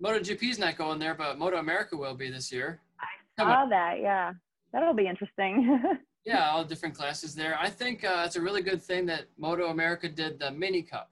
[0.01, 2.79] MotoGP's not going there, but MotoAmerica will be this year.
[2.99, 3.95] I saw that.
[3.99, 4.33] Yeah,
[4.71, 5.81] that'll be interesting.
[6.25, 7.57] yeah, all different classes there.
[7.59, 11.09] I think uh, it's a really good thing that MotoAmerica did the Mini Cup.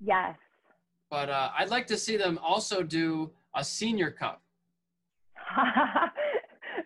[0.00, 0.36] Yes,
[1.10, 4.42] but uh, I'd like to see them also do a senior cup.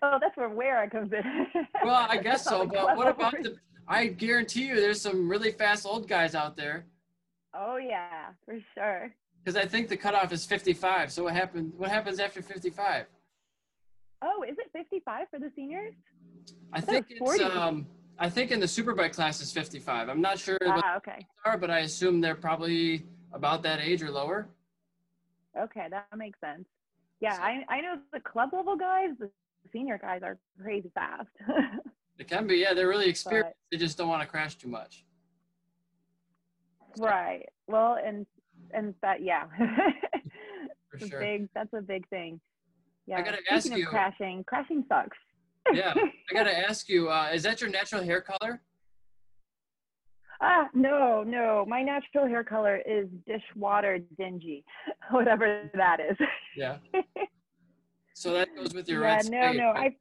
[0.01, 1.47] oh, that's where WERA comes in.
[1.83, 2.65] well, I guess so.
[2.65, 3.55] But what about the?
[3.87, 6.85] I guarantee you, there's some really fast old guys out there.
[7.53, 9.13] Oh yeah, for sure.
[9.43, 11.11] Because I think the cutoff is 55.
[11.11, 11.73] So what happens?
[11.77, 13.05] What happens after 55?
[14.23, 15.93] Oh, is it 55 for the seniors?
[16.73, 17.85] I, I think it's um.
[18.17, 20.07] I think in the superbike class is 55.
[20.07, 20.57] I'm not sure.
[20.65, 21.27] Ah, okay.
[21.45, 24.47] Are, but I assume they're probably about that age or lower.
[25.59, 26.65] Okay, that makes sense.
[27.19, 29.29] Yeah, I, I know the club level guys, the
[29.71, 31.29] senior guys are crazy fast.
[32.17, 32.73] it can be, yeah.
[32.73, 33.55] They're really experienced.
[33.69, 35.05] But, they just don't want to crash too much.
[36.97, 37.45] Right.
[37.67, 38.25] Well, and
[38.73, 39.45] and that yeah.
[40.89, 41.19] For sure.
[41.19, 41.49] Big.
[41.53, 42.39] That's a big thing.
[43.05, 43.17] Yeah.
[43.17, 43.85] I gotta ask you.
[43.85, 44.43] crashing.
[44.45, 45.17] Crashing sucks.
[45.73, 47.09] yeah, I gotta ask you.
[47.09, 48.61] Uh, is that your natural hair color?
[50.41, 51.65] Ah, no, no.
[51.67, 54.63] My natural hair color is dishwater dingy,
[55.11, 56.17] whatever that is.
[56.55, 56.77] Yeah.
[58.17, 59.91] So that goes with your yeah, red no, no, right?
[59.91, 59.95] I.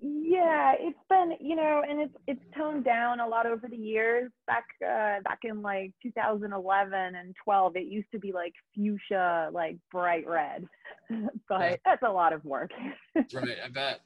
[0.00, 4.30] Yeah, it's been you know, and it's it's toned down a lot over the years.
[4.46, 9.76] Back uh, back in like 2011 and 12, it used to be like fuchsia, like
[9.90, 10.66] bright red,
[11.48, 11.76] but Yeah.
[11.84, 12.70] that's a lot of work.
[13.14, 14.00] right, I bet.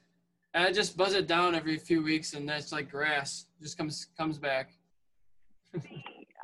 [0.53, 3.45] And I just buzz it down every few weeks, and that's like grass.
[3.61, 4.71] Just comes comes back.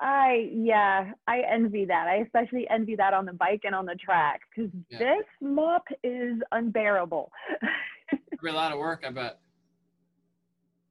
[0.02, 2.08] I yeah, I envy that.
[2.08, 5.00] I especially envy that on the bike and on the track because Yeah.
[5.00, 7.32] this mop is unbearable.
[8.46, 9.40] A lot of work, I bet.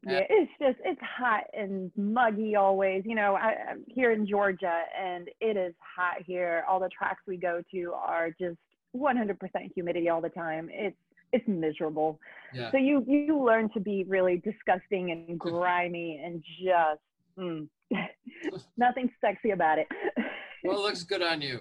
[0.05, 0.13] Yeah.
[0.13, 3.03] yeah, it's just it's hot and muggy always.
[3.05, 6.65] You know, I, I'm here in Georgia and it is hot here.
[6.69, 8.57] All the tracks we go to are just
[8.97, 9.37] 100%
[9.75, 10.69] humidity all the time.
[10.73, 10.97] It's
[11.33, 12.19] it's miserable.
[12.53, 12.71] Yeah.
[12.73, 17.01] So you you learn to be really disgusting and grimy and just
[17.39, 17.69] mm,
[18.77, 19.87] nothing sexy about it.
[20.65, 21.59] Well, it looks good on you.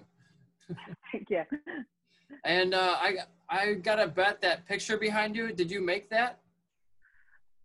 [1.11, 1.41] Thank you.
[2.45, 3.15] And uh, I
[3.49, 5.51] I gotta bet that picture behind you.
[5.51, 6.37] Did you make that?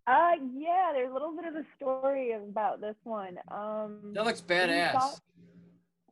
[0.07, 3.37] Uh, yeah, there's a little bit of a story about this one.
[3.51, 4.93] Um, That looks badass.
[4.93, 5.15] saw-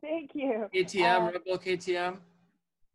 [0.00, 0.68] Thank you.
[0.72, 2.18] KTM, Uh, Red Bull KTM.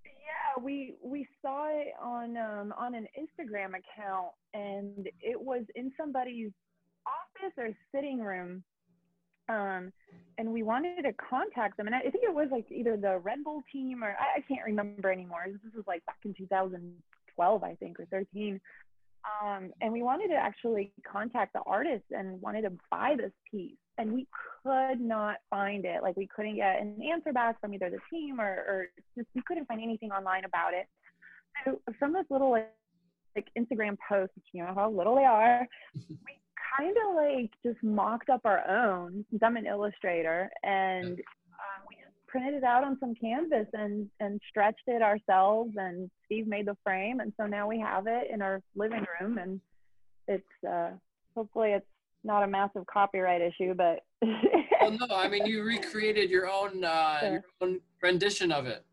[0.06, 5.92] Yeah, we we saw it on um, on an Instagram account, and it was in
[6.00, 6.52] somebody's
[7.06, 8.64] office or sitting room.
[9.52, 9.92] Um,
[10.38, 13.44] and we wanted to contact them, and I, think it was like either the Red
[13.44, 15.46] Bull team or I, I can't remember anymore.
[15.48, 18.60] This was like back in 2012, I think, or 13.
[19.44, 23.78] Um, and we wanted to actually contact the artist and wanted to buy this piece,
[23.98, 24.26] and we
[24.64, 26.02] could not find it.
[26.02, 28.88] Like we couldn't get an answer back from either the team or, or
[29.18, 30.88] just we couldn't find anything online about it.
[31.66, 32.72] So from this little like,
[33.36, 36.34] like Instagram post, you know how little they are, we
[36.78, 39.26] kind of like just mocked up our own.
[39.30, 44.10] Since I'm an illustrator, and um, we just printed it out on some canvas and
[44.20, 45.74] and stretched it ourselves.
[45.78, 49.38] And Steve made the frame, and so now we have it in our living room,
[49.38, 49.60] and
[50.28, 50.92] it's uh,
[51.36, 51.86] hopefully it's
[52.24, 54.04] not a massive copyright issue, but
[54.82, 58.84] Well, no, I mean you recreated your own uh, your own rendition of it.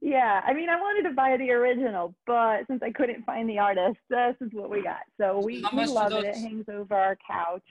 [0.00, 3.58] Yeah, I mean, I wanted to buy the original, but since I couldn't find the
[3.58, 5.00] artist, this is what we got.
[5.20, 6.24] So we, How we love it.
[6.24, 7.62] It hangs over our couch.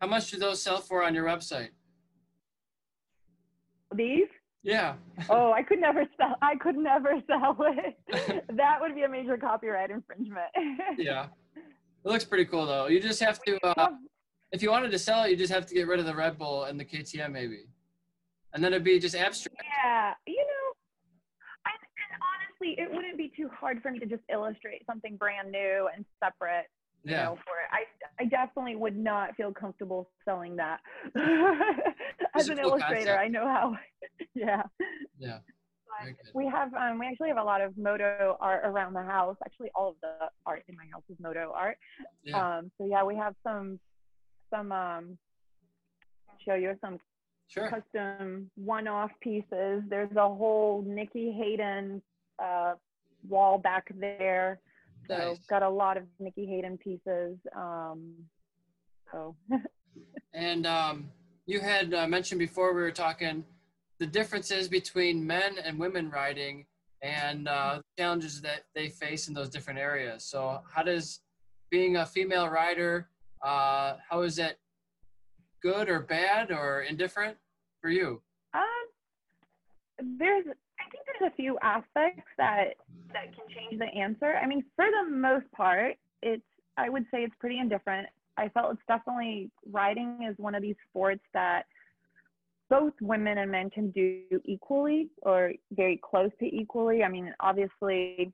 [0.00, 1.68] How much do those sell for on your website?
[3.94, 4.28] These?
[4.62, 4.94] Yeah.
[5.28, 6.36] Oh, I could never sell.
[6.40, 8.44] I could never sell it.
[8.56, 10.50] that would be a major copyright infringement.
[10.98, 11.26] Yeah.
[12.04, 12.88] It looks pretty cool though.
[12.88, 13.90] You just have to, uh,
[14.50, 16.36] if you wanted to sell it, you just have to get rid of the Red
[16.36, 17.66] Bull and the KTM maybe,
[18.52, 19.62] and then it'd be just abstract.
[19.84, 20.61] Yeah, you know,
[22.62, 26.04] honestly, it wouldn't be too hard for me to just illustrate something brand new and
[26.22, 26.66] separate.
[27.04, 27.24] You Yeah.
[27.24, 27.68] know, for it.
[27.72, 27.84] I
[28.22, 30.80] I definitely would not feel comfortable selling that.
[32.34, 33.18] As an illustrator, concept.
[33.20, 33.76] I know how.
[34.34, 34.62] yeah.
[35.18, 35.38] Yeah.
[35.88, 36.30] But Very good.
[36.34, 39.36] we have um we actually have a lot of moto art around the house.
[39.44, 41.76] Actually, all of the art in my house is moto art.
[42.22, 42.58] Yeah.
[42.58, 43.80] Um, so yeah, we have some
[44.50, 45.18] some um
[46.46, 46.98] show you some
[47.48, 47.68] Sure.
[47.68, 49.82] custom one-off pieces.
[49.90, 52.00] There's a whole Nicky Hayden
[52.42, 52.74] uh,
[53.28, 54.60] wall back there.
[55.08, 55.38] So Nice.
[55.48, 57.38] got a lot of Nicky Hayden pieces.
[57.56, 58.14] Um,
[59.10, 59.36] so
[60.34, 61.10] And um,
[61.46, 63.44] you had uh, mentioned before we were talking
[63.98, 66.66] the differences between men and women riding
[67.02, 70.24] and uh, challenges that they face in those different areas.
[70.24, 71.20] So, how does
[71.70, 73.08] being a female rider,
[73.44, 74.56] uh, how is that
[75.62, 77.36] good or bad or indifferent
[77.80, 78.22] for you?
[78.54, 80.46] um, there's
[80.92, 82.74] think there's a few aspects that
[83.12, 84.36] that can change the answer.
[84.42, 86.42] I mean, for the most part, it's
[86.76, 88.06] I would say it's pretty indifferent.
[88.36, 91.64] I felt it's definitely riding is one of these sports that
[92.70, 97.02] both women and men can do equally or very close to equally.
[97.02, 98.32] I mean, obviously,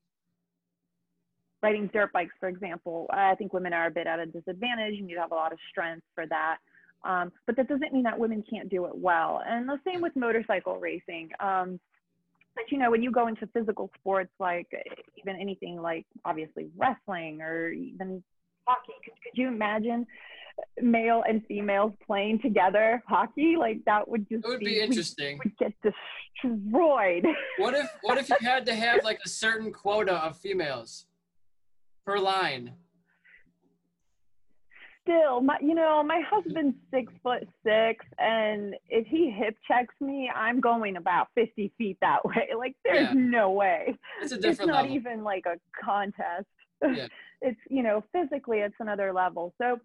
[1.61, 4.95] riding dirt bikes, for example, I think women are a bit at a disadvantage.
[4.95, 6.59] You need to have a lot of strength for that.
[7.05, 9.43] Um, but that doesn't mean that women can't do it well.
[9.47, 11.31] And the same with motorcycle racing.
[11.41, 11.81] Um,
[12.59, 14.67] but you know, when you go into physical sports like
[15.17, 18.23] even anything like obviously wrestling or even
[18.67, 20.07] hockey, could, could you imagine
[20.83, 23.55] male and females playing together hockey?
[23.57, 25.39] Like that would just It would be we- interesting.
[25.45, 27.25] Would get destroyed.
[27.59, 31.07] What if what if you had to have like a certain quota of females
[32.05, 32.73] per line?
[35.09, 40.31] Still, my you know, my husband's six foot six, and if he hip checks me,
[40.35, 42.49] I'm going about fifty feet that way.
[42.59, 43.13] Like there's Yeah.
[43.15, 43.97] no way.
[44.21, 44.95] It's a different it's not level.
[44.97, 46.47] even like a contest.
[46.83, 47.07] Yeah.
[47.41, 49.55] it's you know physically it's another level.
[49.57, 49.79] So,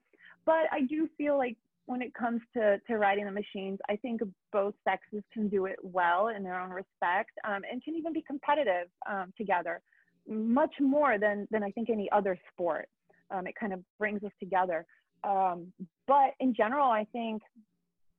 [0.46, 1.56] but I do feel like
[1.86, 4.20] when it comes to to riding the machines, I think
[4.52, 8.24] both sexes can do it well in their own respect, um, and can even be
[8.24, 9.80] competitive um, together.
[10.28, 12.90] much more than than I think any other sport.
[13.32, 14.86] Um, it kind of brings us together.
[15.24, 15.72] Um,
[16.08, 17.42] but in general, I think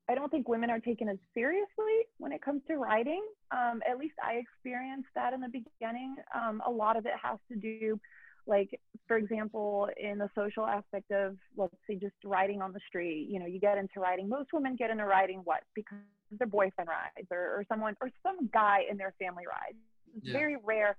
[0.09, 3.25] I don't think women are taken as seriously when it comes to riding.
[3.51, 6.17] Um, at least I experienced that in the beginning.
[6.35, 7.99] Um, a lot of it has to do,
[8.47, 13.29] like, for example, in the social aspect of, let's say, just riding on the street.
[13.31, 14.29] You know, you get into riding.
[14.29, 15.63] Most women get into riding what?
[15.75, 15.99] Because
[16.39, 19.79] their boyfriend rides or, or someone or some guy in their family rides.
[20.17, 20.33] It's yeah.
[20.33, 20.97] very rare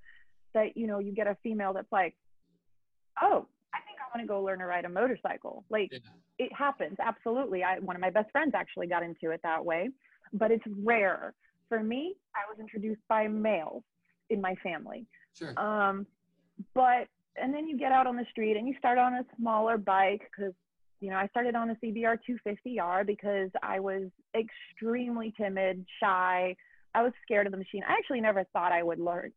[0.55, 2.15] that, you know, you get a female that's like,
[3.21, 3.54] oh, I think I
[4.15, 5.65] want to go learn to ride a motorcycle.
[5.69, 5.99] Like, yeah.
[6.39, 7.63] it happens absolutely.
[7.63, 9.89] I one of my best friends actually got into it that way
[10.33, 11.33] but it's rare.
[11.69, 13.83] For me i was introduced by males
[14.29, 15.07] in my family.
[15.37, 15.59] Sure.
[15.59, 16.05] Um
[16.73, 19.77] but and then you get out on the street and you start on a smaller
[19.77, 20.53] bike because
[21.01, 24.03] you know i started on a cbr 250r because i was
[24.37, 26.55] extremely timid shy.
[26.93, 27.83] I was scared of the machine.
[27.85, 29.31] I actually never thought i would learn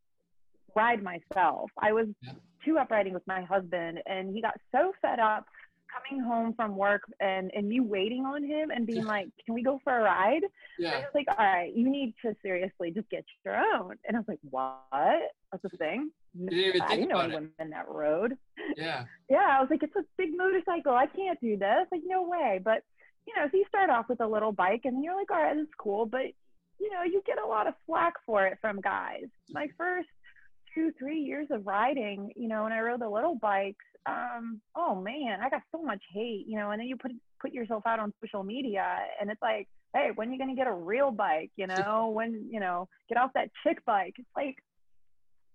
[0.76, 1.70] ride myself.
[1.78, 2.32] I was yeah.
[2.68, 5.46] Two up riding with my husband and he got so fed up
[5.88, 9.62] coming home from work and and me waiting on him and being like, "Can we
[9.62, 10.42] go for a ride?"
[10.78, 10.90] Yeah.
[10.90, 14.20] I was like, "All right, you need to seriously just get your own." And I
[14.20, 15.32] was like, "What?
[15.50, 18.36] That's a thing?" You didn't even I didn't know women in that road.
[18.76, 19.04] Yeah.
[19.30, 20.92] yeah, I was like, "It's a big motorcycle.
[20.92, 22.60] I can't do this." Like, no way.
[22.62, 22.82] But
[23.26, 25.54] you know, so you start off with a little bike, and you're like, "All right,
[25.54, 26.26] this is cool," but
[26.80, 29.24] you know, you get a lot of flack for it from guys.
[29.50, 30.08] My first
[30.78, 34.94] two, three years of riding, you know, and I rode the little bikes, um, oh
[34.94, 38.00] man, I got so much hate, you know, and then you put put yourself out
[38.00, 41.50] on social media and it's like, hey, when are you gonna get a real bike?
[41.56, 44.14] You know, when, you know, get off that chick bike.
[44.18, 44.56] It's like,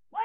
[0.09, 0.21] what?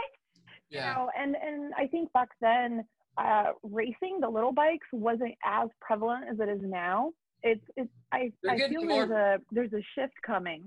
[0.71, 0.89] Yeah.
[0.89, 2.85] You know, and and I think back then,
[3.17, 7.13] uh, racing the little bikes wasn't as prevalent as it is now.
[7.43, 9.07] It's it's I, I feel more...
[9.07, 10.65] there's a there's a shift coming.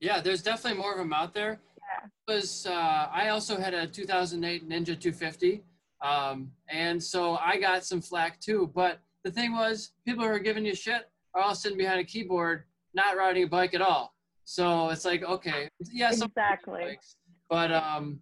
[0.00, 1.60] Yeah, there's definitely more of them out there.
[1.86, 2.34] Yeah.
[2.34, 5.62] Was uh, I also had a 2008 Ninja 250
[6.02, 8.70] um, and so I got some flack too.
[8.74, 12.04] But the thing was, people who are giving you shit are all sitting behind a
[12.04, 14.14] keyboard, not riding a bike at all.
[14.44, 16.80] So it's like, okay, yeah, exactly.
[16.82, 17.16] Bikes,
[17.48, 18.20] but um,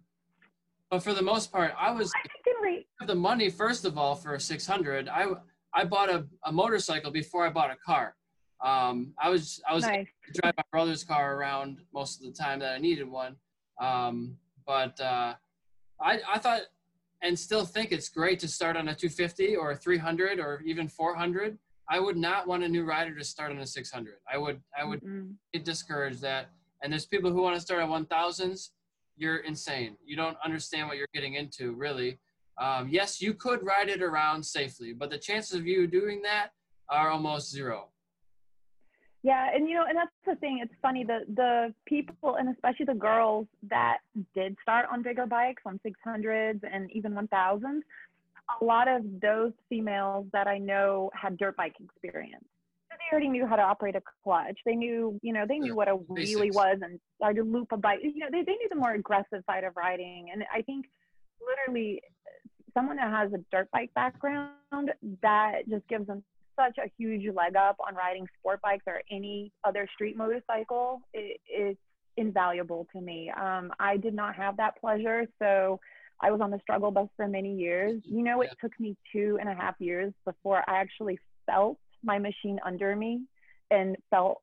[0.89, 4.39] but for the most part, I was I the money first of all for a
[4.39, 5.07] 600.
[5.07, 5.27] I
[5.73, 8.15] I bought a, a motorcycle before I bought a car.
[8.63, 10.07] Um, I was I was nice.
[10.33, 13.35] drive my brother's car around most of the time that I needed one.
[13.79, 15.35] Um, but uh,
[16.01, 16.61] I I thought
[17.21, 20.87] and still think it's great to start on a 250 or a 300 or even
[20.87, 21.57] 400
[21.89, 24.83] i would not want a new rider to start on a 600 i would i
[24.83, 25.63] would mm-hmm.
[25.63, 26.49] discourage that
[26.83, 28.69] and there's people who want to start at 1000s
[29.17, 29.95] you're insane.
[30.05, 32.19] You don't understand what you're getting into really.
[32.57, 36.51] Um, yes you could ride it around safely but the chances of you doing that
[36.89, 37.89] are almost zero
[39.25, 40.59] yeah, and you know, and that's the thing.
[40.61, 43.97] It's funny the the people and especially the girls that
[44.35, 47.79] did start on bigger bikes, on 600s and even 1000s.
[48.61, 52.45] A lot of those females that I know had dirt bike experience.
[52.87, 54.59] So they already knew how to operate a clutch.
[54.63, 57.77] They knew, you know, they knew what a wheelie was and how to loop a
[57.77, 58.01] bike.
[58.03, 60.27] You know, they, they knew the more aggressive side of riding.
[60.31, 60.85] And I think
[61.41, 61.99] literally
[62.75, 64.91] someone that has a dirt bike background,
[65.23, 66.23] that just gives them
[66.55, 71.01] such a huge leg up on riding sport bikes or any other street motorcycle.
[71.13, 71.79] It, it's
[72.17, 73.31] invaluable to me.
[73.31, 75.79] Um, I did not have that pleasure, so
[76.21, 78.01] I was on the struggle bus for many years.
[78.05, 82.19] You know, it took me two and a half years before I actually felt my
[82.19, 83.21] machine under me
[83.71, 84.41] and felt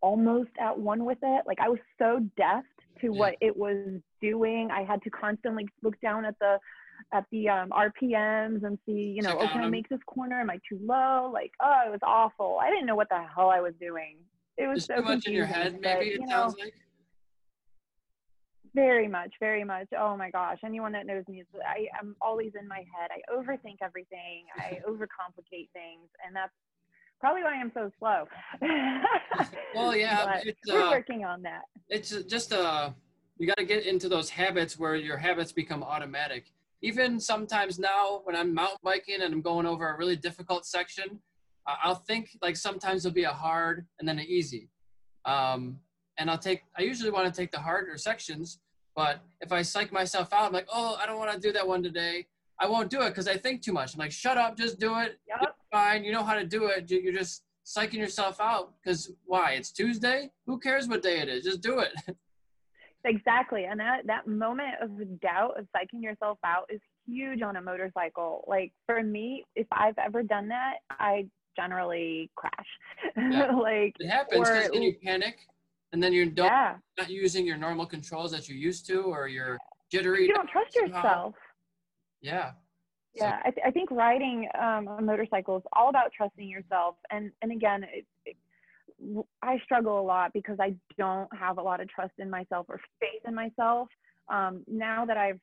[0.00, 1.44] almost at one with it.
[1.46, 2.66] Like I was so deft
[3.00, 4.70] to what it was doing.
[4.72, 6.58] I had to constantly look down at the
[7.12, 10.40] at the um, RPMs and see, you know, oh, can I make this corner?
[10.40, 11.30] Am I too low?
[11.32, 12.58] Like, oh, it was awful.
[12.60, 14.16] I didn't know what the hell I was doing.
[14.56, 16.74] It was Just so much in your head, maybe it sounds know, like.
[18.74, 19.88] Very much, very much.
[19.98, 20.58] Oh my gosh.
[20.64, 23.10] Anyone that knows me is I am always in my head.
[23.10, 24.44] I overthink everything.
[24.56, 26.52] I overcomplicate things, and that's
[27.20, 28.24] probably why I'm so slow.
[29.74, 31.62] well, yeah, we're uh, working on that.
[31.88, 32.90] It's just uh,
[33.38, 36.52] you got to get into those habits where your habits become automatic
[36.82, 41.20] even sometimes now when I'm mountain biking and I'm going over a really difficult section,
[41.66, 44.70] I'll think like sometimes there'll be a hard and then an easy.
[45.24, 45.78] Um,
[46.18, 48.58] and I'll take, I usually want to take the harder sections,
[48.96, 51.66] but if I psych myself out, I'm like, oh, I don't want to do that
[51.66, 52.26] one today.
[52.60, 53.94] I won't do it because I think too much.
[53.94, 55.18] I'm like, shut up, just do it.
[55.28, 55.54] Yep.
[55.70, 56.04] fine.
[56.04, 56.90] You know how to do it.
[56.90, 59.52] You're just psyching yourself out because why?
[59.52, 60.30] It's Tuesday.
[60.46, 61.44] Who cares what day it is?
[61.44, 61.92] Just do it.
[63.08, 63.64] Exactly.
[63.64, 64.90] And that, that moment of
[65.20, 68.44] doubt of psyching yourself out is huge on a motorcycle.
[68.46, 72.52] Like for me, if I've ever done that, I generally crash.
[73.16, 73.52] Yeah.
[73.62, 75.38] like it happens because then you panic
[75.92, 76.76] and then you're yeah.
[76.98, 79.58] not using your normal controls that you're used to or you're
[79.90, 80.26] jittery.
[80.26, 80.96] You don't trust somehow.
[80.96, 81.34] yourself.
[82.20, 82.50] Yeah.
[83.16, 86.96] So- Yeah, I, th- I think riding um, a motorcycle is all about trusting yourself.
[87.10, 88.36] And and again, it, it,
[89.42, 92.80] I struggle a lot because I don't have a lot of trust in myself or
[93.00, 93.88] faith in myself.
[94.28, 95.40] Um, now that I've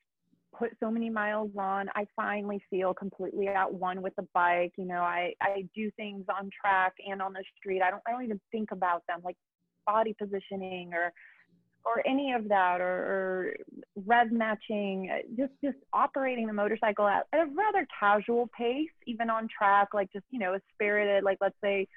[0.58, 4.74] put so many miles on, I finally feel completely at one with the bike.
[4.78, 7.82] You know, I I do things on track and on the street.
[7.82, 9.38] I don't I don't even think about them like
[9.86, 11.14] body positioning or
[11.86, 13.56] or any of that or, or
[13.95, 19.30] rev matching uh, just just operating the motorcycle at, at a rather casual pace even
[19.30, 21.88] on track like just you know a spirited like let's say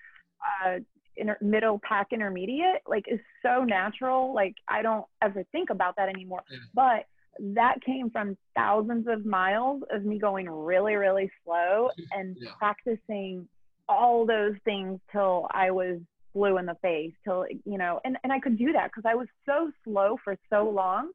[0.62, 0.78] uh
[1.18, 6.08] inter- middle pack intermediate like is so natural like i don't ever think about that
[6.08, 6.58] anymore Yeah.
[6.74, 7.06] but
[7.54, 12.50] that came from thousands of miles of me going really really slow and Yeah.
[12.58, 13.48] practicing
[13.88, 15.98] all those things till i was
[16.34, 19.14] blue in the face till you know and, and i could do that because i
[19.14, 21.10] was so slow for so long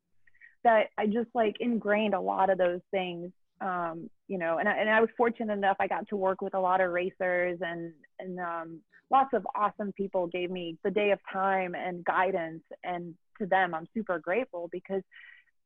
[0.63, 3.31] that i just like ingrained a lot of those things
[3.63, 6.53] um you know and I, and I was fortunate enough i got to work with
[6.53, 11.11] a lot of racers and and um lots of awesome people gave me the day
[11.11, 15.03] of time and guidance and to them i'm super grateful because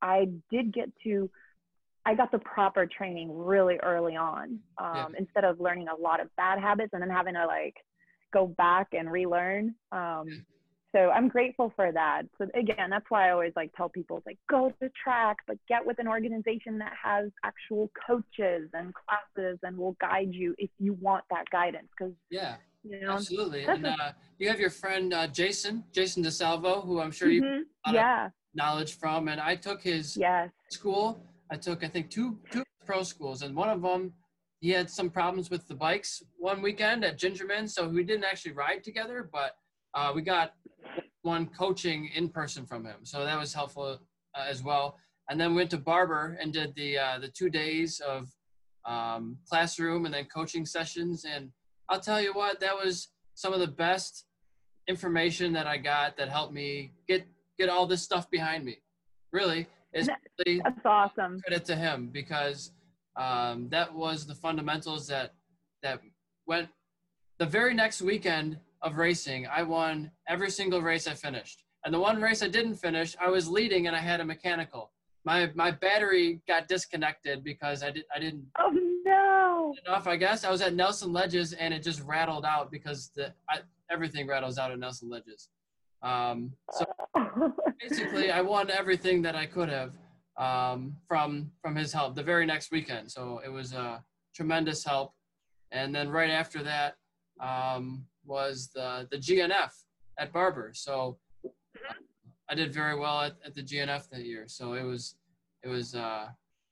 [0.02, 1.30] i did get to
[2.06, 5.08] I got the proper training really early on um, Yeah.
[5.20, 7.76] instead of learning a lot of bad habits and then having to like
[8.34, 9.76] go back and relearn.
[9.92, 10.46] Um.
[10.96, 12.24] So I'm grateful for that.
[12.38, 15.86] So again, that's why I always like tell people like go to track, but get
[15.86, 20.94] with an organization that has actual coaches and classes and will guide you if you
[20.94, 21.88] want that guidance.
[21.98, 22.56] Because Yeah.
[22.84, 23.66] you know, Absolutely.
[23.66, 27.58] And uh, you have your friend uh, Jason, Jason DiSalvo, who I'm sure you Mhm.
[27.86, 29.28] lot of- yeah, knowledge from.
[29.28, 31.22] And I took his yes, school.
[31.52, 34.14] I took, I think, two two pro schools, and one of them,
[34.62, 38.54] he had some problems with the bikes one weekend at Gingerman, so we didn't actually
[38.54, 39.58] ride together, but
[39.98, 40.54] uh, we got
[41.24, 44.00] one coaching in person from him, so that was helpful
[44.36, 44.96] uh, as well.
[45.30, 48.30] And then went to Barber and did the uh, the two days of
[48.86, 51.50] um, classroom and then coaching sessions, and
[51.90, 54.26] I'll tell you what, that was some of the best
[54.88, 57.26] information that I got that helped me get
[57.58, 58.78] get all this stuff behind me.
[59.34, 60.10] Really, it's
[60.46, 61.40] really that's awesome.
[61.42, 62.72] credit to him because
[63.16, 65.34] um, that was the fundamentals that
[65.82, 66.02] that
[66.46, 66.70] went
[67.40, 71.64] the very next weekend of racing i won every single race i finished.
[71.84, 74.92] And the one race i didn't finish i was leading and i had a mechanical.
[75.26, 78.72] My my battery got disconnected because i did i didn't Oh
[79.06, 79.76] no.
[79.86, 80.44] enough i guess.
[80.44, 83.56] I was at nelson ledges and it just rattled out because the I,
[83.92, 85.50] everything rattles out at nelson ledges.
[86.02, 86.86] Um, so
[87.82, 89.92] basically i won everything that i could have
[90.38, 93.12] um, from from his help the very next weekend.
[93.12, 94.04] So it was a
[94.36, 95.10] tremendous help.
[95.72, 96.96] And then right after that
[97.42, 99.72] um, was the the gnf
[100.20, 100.72] at barber.
[100.74, 101.50] So uh,
[102.50, 104.46] i did very well at, at the gnf that year.
[104.48, 105.16] So it was
[105.64, 106.28] it was uh,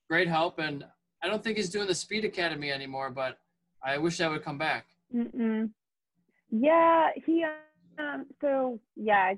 [0.10, 0.60] great help.
[0.60, 0.86] And
[1.24, 3.40] i don't think he's doing the speed academy anymore but
[3.84, 4.86] i wish that would come back.
[5.14, 5.70] Mm-mm.
[6.52, 7.46] Yeah, he
[7.98, 9.34] um so yeah,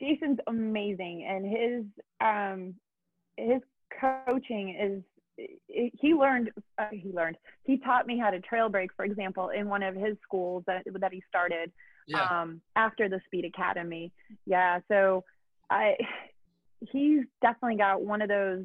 [0.00, 1.26] Jason's amazing.
[1.28, 1.84] And his
[2.20, 2.74] um
[3.36, 3.62] his
[4.00, 5.02] coaching is
[5.68, 7.36] he learned uh, he learned.
[7.64, 10.84] He taught me how to trail brake for example in one of his schools that
[11.00, 11.70] that he started
[12.06, 12.42] yeah.
[12.42, 14.12] um after the speed academy.
[14.46, 15.24] Yeah so
[15.70, 15.94] i
[16.92, 18.64] he's definitely got one of those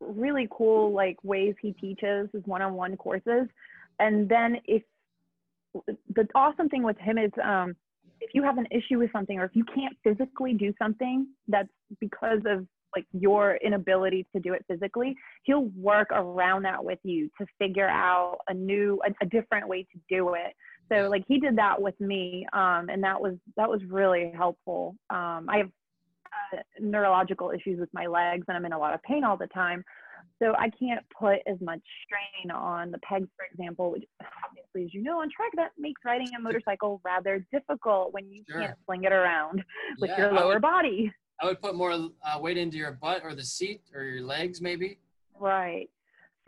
[0.00, 3.46] really cool like ways he teaches his one-on-one courses.
[3.98, 4.82] And then if
[6.14, 7.74] the awesome thing with him is um
[8.20, 11.68] if you have an issue with something or if you can't physically do something that's
[11.98, 15.14] because of like your inability to do it physically
[15.44, 19.82] he'll work around that with you to figure out a new a, a different way
[19.82, 20.54] to do it.
[20.90, 24.94] So like he did that with me um and that was that was really helpful.
[25.10, 25.70] Um i have
[26.54, 29.46] uh, neurological issues with my legs and i'm in a lot of pain all the
[29.48, 29.84] time.
[30.40, 34.04] So i can't put as much strain on the pegs for example which
[34.46, 38.42] obviously as you know on track that makes riding a motorcycle rather difficult when you
[38.50, 38.60] Sure.
[38.60, 39.62] can't sling it around
[40.00, 43.22] with Yeah, your lower would- body I would put more uh, weight into your butt
[43.24, 44.98] or the seat or your legs, maybe.
[45.38, 45.88] Right.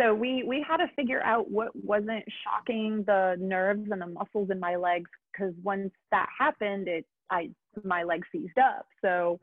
[0.01, 4.51] So we we had to figure out what wasn't shocking the nerves and the muscles
[4.51, 7.51] in my legs because once that happened, it I
[7.85, 8.87] my legs seized up.
[9.03, 9.39] So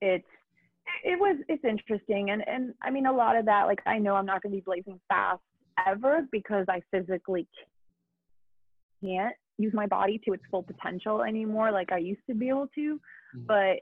[0.00, 0.26] it's
[1.02, 4.14] it was it's interesting and and I mean a lot of that like I know
[4.14, 5.40] I'm not going to be blazing fast
[5.86, 7.48] ever because I physically
[9.02, 12.68] can't use my body to its full potential anymore like I used to be able
[12.74, 13.00] to,
[13.34, 13.46] Mhm.
[13.46, 13.78] but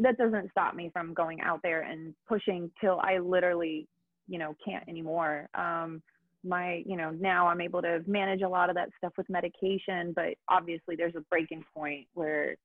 [0.00, 3.88] that doesn't stop me from going out there and pushing till I literally,
[4.28, 5.48] you know, can't anymore.
[5.54, 6.02] Um,
[6.44, 10.12] my, you know, now I'm able to manage a lot of that stuff with medication,
[10.14, 12.56] but obviously there's a breaking point where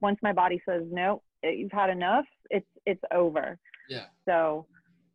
[0.00, 3.58] once my body says no, you've had enough, it's it's over.
[3.88, 4.06] Yeah.
[4.26, 4.66] So,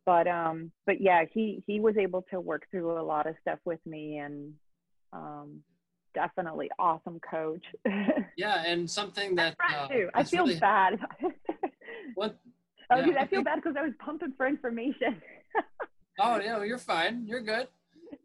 [0.08, 3.58] but um but yeah he he was able to work through a lot of stuff
[3.66, 4.54] with me and
[5.12, 5.60] um
[6.14, 7.62] definitely awesome coach
[8.38, 10.08] yeah and something that uh, too.
[10.14, 10.98] i feel really, bad
[12.14, 12.36] what
[12.90, 15.20] oh, yeah, i feel bad because i was pumping for information
[16.20, 17.68] oh yeah well, you're fine you're good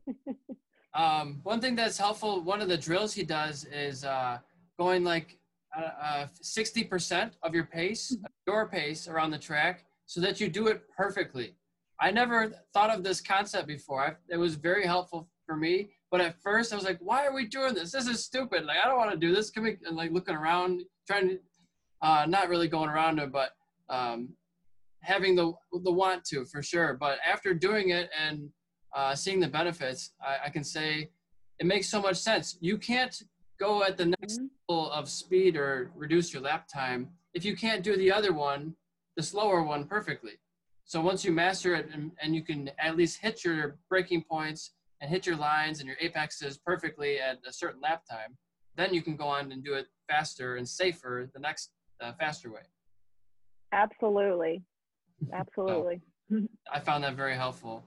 [0.95, 4.37] um one thing that's helpful one of the drills he does is uh
[4.77, 5.37] going like
[5.75, 8.15] uh, 60% uh, of your pace
[8.45, 11.55] your pace around the track so that you do it perfectly
[12.03, 14.01] I never thought of this concept before.
[14.05, 15.91] I, it was very helpful for me.
[16.11, 17.91] But at first, I was like, "Why are we doing this?
[17.91, 18.65] This is stupid.
[18.65, 21.39] Like, I don't want to do this." Can we and like looking around, trying to,
[22.01, 23.51] uh, not really going around it, but
[23.89, 24.29] um,
[25.01, 25.53] having the
[25.83, 26.95] the want to for sure.
[26.99, 28.49] But after doing it and
[28.95, 31.09] uh, seeing the benefits, I, I can say
[31.59, 32.57] it makes so much sense.
[32.61, 33.15] You can't
[33.59, 34.47] go at the next mm-hmm.
[34.69, 38.75] level of speed or reduce your lap time if you can't do the other one,
[39.17, 40.33] the slower one, perfectly.
[40.85, 44.71] So once you master it and, and you can at least hit your braking points
[45.01, 48.37] and hit your lines and your apexes perfectly at a certain lap time,
[48.75, 51.71] then you can go on and do it faster and safer the next
[52.01, 52.61] uh, faster way.
[53.73, 54.61] Absolutely.
[55.33, 56.01] Absolutely.
[56.31, 57.83] so, I found that very helpful.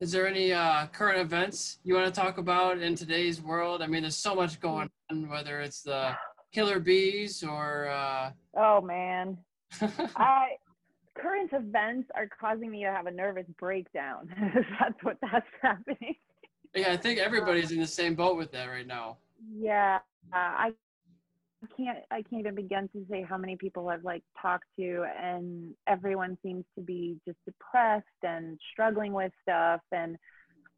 [0.00, 3.82] Is there any uh, current events you want to talk about in today's world?
[3.82, 6.12] I mean, there's so much going on, whether it's the
[6.52, 7.88] killer bees or.
[7.88, 8.30] Uh...
[8.56, 9.38] Oh, man.
[10.16, 10.50] I
[11.20, 14.28] current events are causing me to have a nervous breakdown.
[14.80, 16.14] that's what that's happening.
[16.74, 19.18] Yeah, I think everybody's in the same boat with that right now.
[19.58, 19.98] Yeah,
[20.32, 20.70] uh, I
[21.76, 21.98] can't.
[22.10, 26.38] I can't even begin to say how many people I've like talked to, and everyone
[26.42, 29.80] seems to be just depressed and struggling with stuff.
[29.92, 30.16] And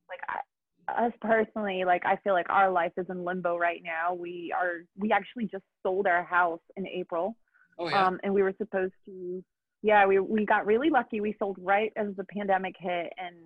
[0.09, 4.15] like I, us personally, like I feel like our life is in limbo right now.
[4.15, 4.85] We are.
[4.97, 7.37] We actually just sold our house in April.
[7.79, 8.07] Oh, yeah.
[8.07, 9.43] Um, and we were supposed to
[9.83, 11.21] yeah, we we got really lucky.
[11.21, 13.37] We sold right as the pandemic hit, and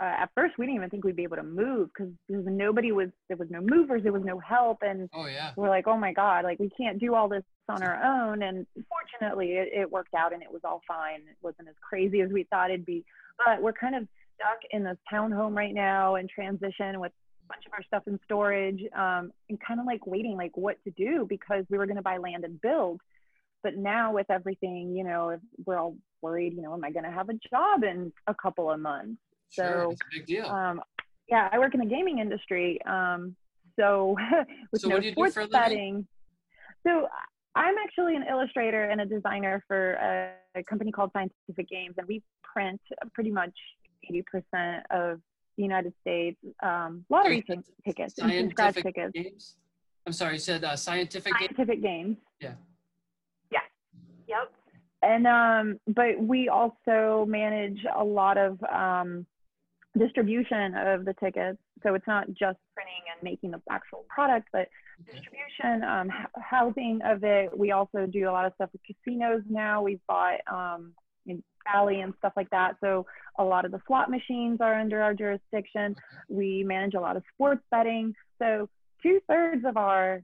[0.00, 3.08] uh, at first we didn't even think we'd be able to move because nobody was
[3.28, 6.12] there was no movers, there was no help, and oh yeah, we're like, oh my
[6.12, 8.42] god, like we can't do all this on our own.
[8.42, 11.20] And fortunately, it, it worked out, and it was all fine.
[11.20, 13.04] It wasn't as crazy as we thought it'd be,
[13.44, 17.64] but we're kind of stuck in this townhome right now and transition with a bunch
[17.66, 21.26] of our stuff in storage um, and kind of like waiting like what to do
[21.28, 23.00] because we were going to buy land and build
[23.62, 27.10] but now with everything, you know, we're all worried, you know, am I going to
[27.10, 29.20] have a job in a couple of months?
[29.52, 30.46] Sure, so, big deal.
[30.46, 30.80] Um,
[31.28, 32.80] yeah, I work in the gaming industry.
[32.86, 33.36] Um,
[33.78, 34.16] so
[34.72, 36.06] with so no sports betting.
[36.86, 37.06] So
[37.54, 42.08] I'm actually an illustrator and a designer for a, a, company called Scientific Games, and
[42.08, 42.80] we print
[43.12, 43.52] pretty much
[44.10, 45.20] 80% of
[45.56, 47.44] the United States um, lottery
[47.86, 49.12] tickets and scratch tickets.
[49.14, 49.56] Games?
[50.06, 51.32] I'm sorry, you said uh, scientific.
[51.38, 52.16] Scientific games.
[52.40, 52.54] Yeah.
[53.50, 53.60] Yeah.
[54.26, 54.52] Yep.
[55.02, 59.26] And um, but we also manage a lot of um,
[59.98, 61.58] distribution of the tickets.
[61.82, 64.68] So it's not just printing and making the actual product, but
[65.04, 67.56] distribution, um, housing of it.
[67.56, 69.82] We also do a lot of stuff with casinos now.
[69.82, 70.92] We've bought um,
[71.26, 72.76] in Bally and stuff like that.
[72.80, 73.06] So
[73.38, 75.96] a lot of the slot machines are under our jurisdiction.
[76.28, 78.14] We manage a lot of sports betting.
[78.38, 78.68] So
[79.02, 80.22] two thirds of our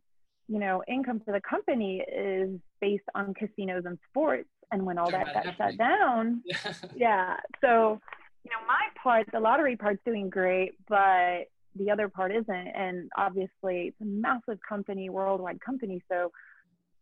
[0.48, 4.48] you know, income for the company is based on casinos and sports.
[4.72, 6.42] And when all that got shut down,
[6.96, 7.36] yeah.
[7.60, 8.00] So,
[8.48, 11.44] you know, my part, the lottery part's doing great, but
[11.76, 12.48] the other part isn't.
[12.48, 16.02] And obviously, it's a massive company, worldwide company.
[16.10, 16.32] So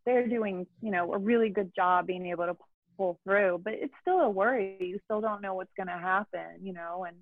[0.05, 2.57] they're doing, you know, a really good job being able to
[2.97, 3.61] pull through.
[3.63, 4.77] But it's still a worry.
[4.81, 7.07] You still don't know what's going to happen, you know.
[7.07, 7.17] And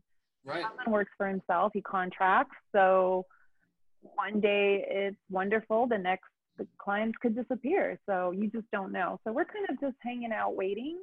[0.47, 0.65] right.
[0.87, 1.73] works for himself.
[1.75, 2.57] He contracts.
[2.73, 3.27] So
[4.01, 7.99] one day it's wonderful, the next the clients could disappear.
[8.07, 9.19] So you just don't know.
[9.25, 10.99] So we're kind of just hanging out waiting.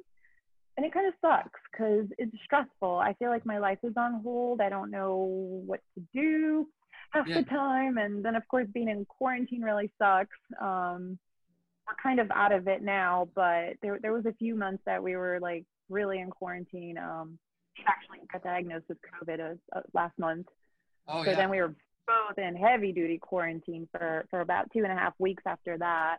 [0.76, 2.98] And it kind of sucks because it's stressful.
[2.98, 4.60] I feel like my life is on hold.
[4.60, 6.66] I don't know what to do
[7.10, 7.40] half yeah.
[7.40, 7.98] the time.
[7.98, 10.36] And then, of course, being in quarantine really sucks.
[10.60, 11.18] Um,
[11.86, 15.02] we're kind of out of it now, but there, there was a few months that
[15.02, 16.96] we were like really in quarantine.
[16.96, 17.38] Um,
[17.86, 20.46] actually got diagnosed with COVID uh, uh, last month.
[21.08, 21.36] Oh, so yeah.
[21.36, 21.74] then we were
[22.06, 26.18] both in heavy duty quarantine for, for about two and a half weeks after that.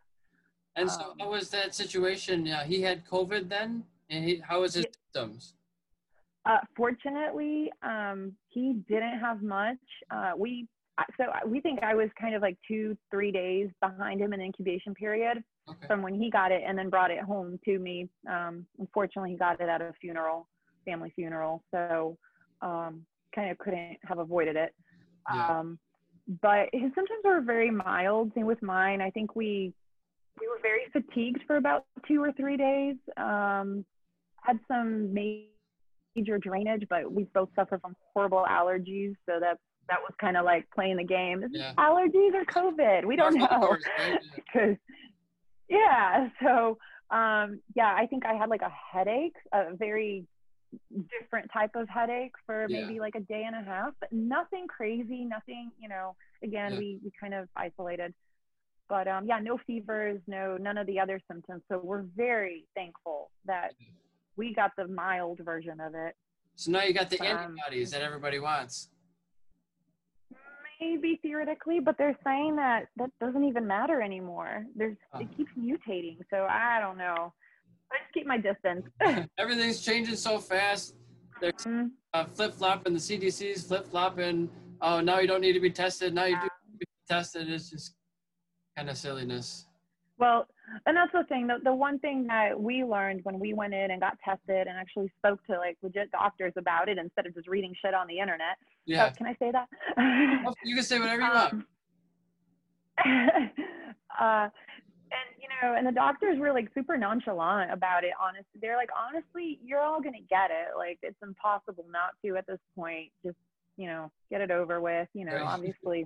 [0.75, 2.47] And so, um, how was that situation?
[2.47, 3.83] Uh, he had COVID then,
[4.13, 4.91] and he, how was his yeah.
[5.13, 5.55] symptoms?
[6.45, 9.77] Uh, fortunately, um, he didn't have much.
[10.11, 10.67] Uh, we
[11.17, 14.93] so we think I was kind of like two, three days behind him in incubation
[14.93, 15.87] period okay.
[15.87, 18.09] from when he got it and then brought it home to me.
[18.29, 20.47] Um, unfortunately, he got it at a funeral,
[20.85, 22.17] family funeral, so
[22.61, 24.73] um, kind of couldn't have avoided it.
[25.33, 25.59] Yeah.
[25.59, 25.79] Um,
[26.41, 28.31] but his symptoms were very mild.
[28.35, 29.01] Same with mine.
[29.01, 29.73] I think we
[30.39, 32.95] we were very fatigued for about two or three days.
[33.17, 33.85] Um,
[34.45, 39.57] had some major drainage, but we both suffer from horrible allergies, so that
[39.89, 41.43] that was kind of like playing the game.
[41.43, 41.73] Is Yeah.
[41.77, 43.05] allergies or COVID?
[43.05, 43.75] We don't know.
[44.35, 44.77] Because
[45.69, 46.77] yeah, so
[47.09, 50.25] um, yeah, I think I had like a headache, a very
[51.19, 52.81] different type of headache for Yeah.
[52.81, 56.79] maybe like a day and a half, but nothing crazy, nothing, you know, again, Yeah.
[56.79, 58.13] we, we kind of isolated.
[58.89, 61.61] But um, yeah, no fevers, no, none of the other symptoms.
[61.69, 63.73] So we're very thankful that
[64.35, 66.15] we got the mild version of it.
[66.55, 67.25] So now you got the Um,
[67.57, 68.89] antibodies that everybody wants.
[70.79, 74.65] Maybe theoretically, but they're saying that that doesn't even matter anymore.
[74.75, 75.19] There's Oh.
[75.19, 77.33] it keeps mutating, so I don't know.
[77.91, 78.85] I just keep my distance.
[79.37, 80.95] Everything's changing so fast.
[81.39, 82.93] They're Mm, uh, flip flopping.
[82.93, 84.49] The CDC's flip flopping.
[84.81, 86.13] Oh, now you don't need to be tested.
[86.13, 87.49] Now you do need to be tested.
[87.49, 87.95] It's just
[88.75, 89.67] kind of silliness.
[90.17, 90.47] well,
[90.85, 91.47] and that's the thing.
[91.47, 94.77] The, the one thing that we learned when we went in and got tested and
[94.77, 98.19] actually spoke to like legit doctors about it instead of just reading shit on the
[98.19, 98.57] internet.
[98.85, 99.09] Yeah.
[99.11, 99.67] Oh, can I say that?
[99.97, 101.53] Oh, you can say whatever you want.
[101.53, 101.65] Um,
[104.19, 104.47] uh,
[105.13, 108.11] and you know, and the doctors were like super nonchalant about it.
[108.21, 110.75] Honestly, they're like, honestly, you're all gonna get it.
[110.77, 113.11] Like, it's impossible not to at this point.
[113.25, 113.37] Just
[113.77, 115.07] you know, get it over with.
[115.13, 115.41] You know, Right.
[115.41, 116.05] obviously,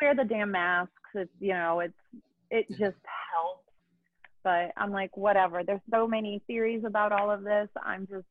[0.00, 0.92] wear the damn masks.
[1.14, 1.94] It's you know, it's
[2.50, 3.60] it just helps.
[4.42, 5.62] But I'm like, whatever.
[5.64, 7.68] There's so many theories about all of this.
[7.82, 8.26] I'm just.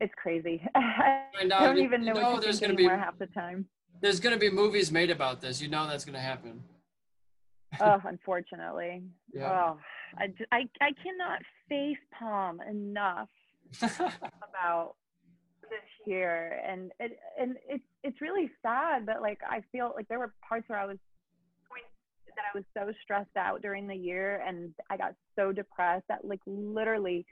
[0.00, 0.62] It's crazy.
[0.74, 3.26] I don't even you know, know what to there's think gonna be- anymore half the
[3.26, 3.66] time.
[4.00, 5.60] There's gonna be movies made about this.
[5.60, 6.62] You know that's gonna happen.
[7.80, 9.02] oh, unfortunately.
[9.32, 9.50] Yeah.
[9.50, 9.78] Oh,
[10.18, 10.68] I
[11.02, 13.28] cannot face palm enough
[13.82, 14.94] about
[15.62, 19.04] this year, and it and it's it's really sad.
[19.04, 20.98] But like I feel like there were parts where I was
[22.38, 26.24] that I was so stressed out during the year, and I got so depressed that
[26.24, 27.26] like literally.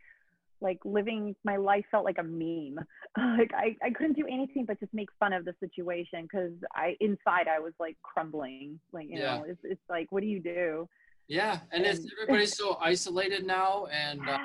[0.62, 2.78] Like living my life felt like a meme.
[3.38, 6.96] Like I, I couldn't do anything but just make fun of the situation because I
[7.00, 8.80] inside I was like crumbling.
[8.90, 9.36] Like you Yeah.
[9.36, 10.88] know, it's it's like what do you do?
[11.28, 14.38] yeah, and it's everybody's so isolated now, and uh,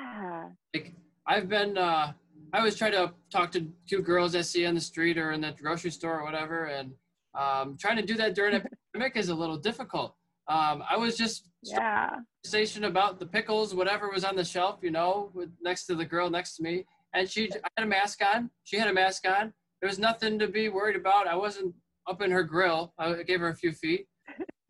[0.74, 0.94] like
[1.26, 2.12] I've been uh
[2.52, 5.40] I always try to talk to cute girls I see on the street or in
[5.40, 6.92] the grocery store or whatever and
[7.34, 8.60] um trying to do that during a
[8.92, 10.14] pandemic is a little difficult.
[10.48, 12.10] Um I was just Yeah.
[12.44, 16.04] conversation about the pickles, whatever was on the shelf, you know, with next to the
[16.04, 16.84] girl next to me.
[17.14, 18.50] And she I had a mask on.
[18.64, 19.52] She had a mask on.
[19.80, 21.26] There was nothing to be worried about.
[21.26, 21.74] I wasn't
[22.08, 22.94] up in her grill.
[22.98, 24.06] I gave her a few feet.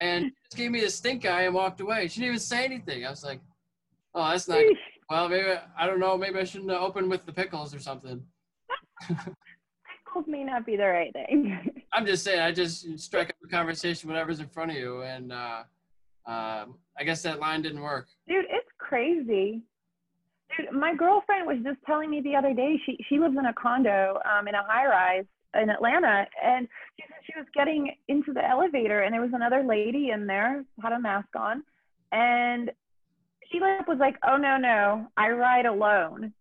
[0.01, 2.09] And she just gave me the stink eye and walked away.
[2.09, 3.07] She didn't even say anything.
[3.07, 3.41] I was like,
[4.15, 4.65] oh, that's not
[5.09, 6.17] well, maybe I don't know.
[6.17, 8.23] Maybe I shouldn't open with the pickles or something.
[10.13, 11.59] Pickles may not be the right thing.
[11.93, 12.41] I'm just saying.
[12.41, 15.63] I just strike up a conversation, whatever's in front of you, and uh,
[16.27, 16.67] uh,
[16.99, 18.09] I guess that line didn't work.
[18.29, 19.63] Dude, it's crazy.
[20.57, 23.55] Dude, my girlfriend was just telling me the other day she she lives in a
[23.55, 25.25] condo um, in a high rise
[25.61, 29.63] in Atlanta, and she said she was getting into the elevator, and there was another
[29.63, 31.63] lady in there had a mask on,
[32.11, 32.71] and
[33.51, 36.35] she was like, "Oh no no, I ride alone."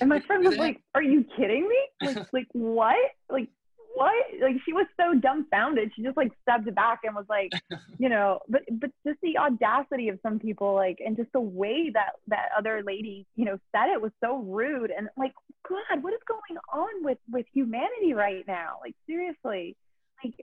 [0.00, 1.78] And my friend was like, "Are you kidding me?
[2.08, 2.96] Like, like what?
[3.30, 3.48] Like
[3.94, 4.24] what?
[4.40, 5.92] Like she was so dumbfounded.
[5.94, 7.50] She just like stepped back and was like,
[7.98, 11.90] you know, but but just the audacity of some people, like, and just the way
[11.92, 14.92] that that other lady, you know, said it was so rude.
[14.96, 15.32] And like,
[15.68, 18.78] God, what is going on with with humanity right now?
[18.80, 19.76] Like seriously,
[20.24, 20.34] like,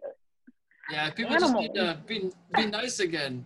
[0.91, 3.45] yeah, people just need to be be nice again.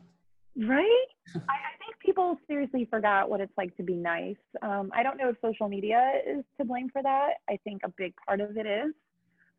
[0.68, 1.05] Right?
[1.36, 4.36] I, I think people seriously forgot what it's like to be nice.
[4.62, 7.36] Um, I don't know if social media is to blame for that.
[7.49, 8.93] I think a big part of it is.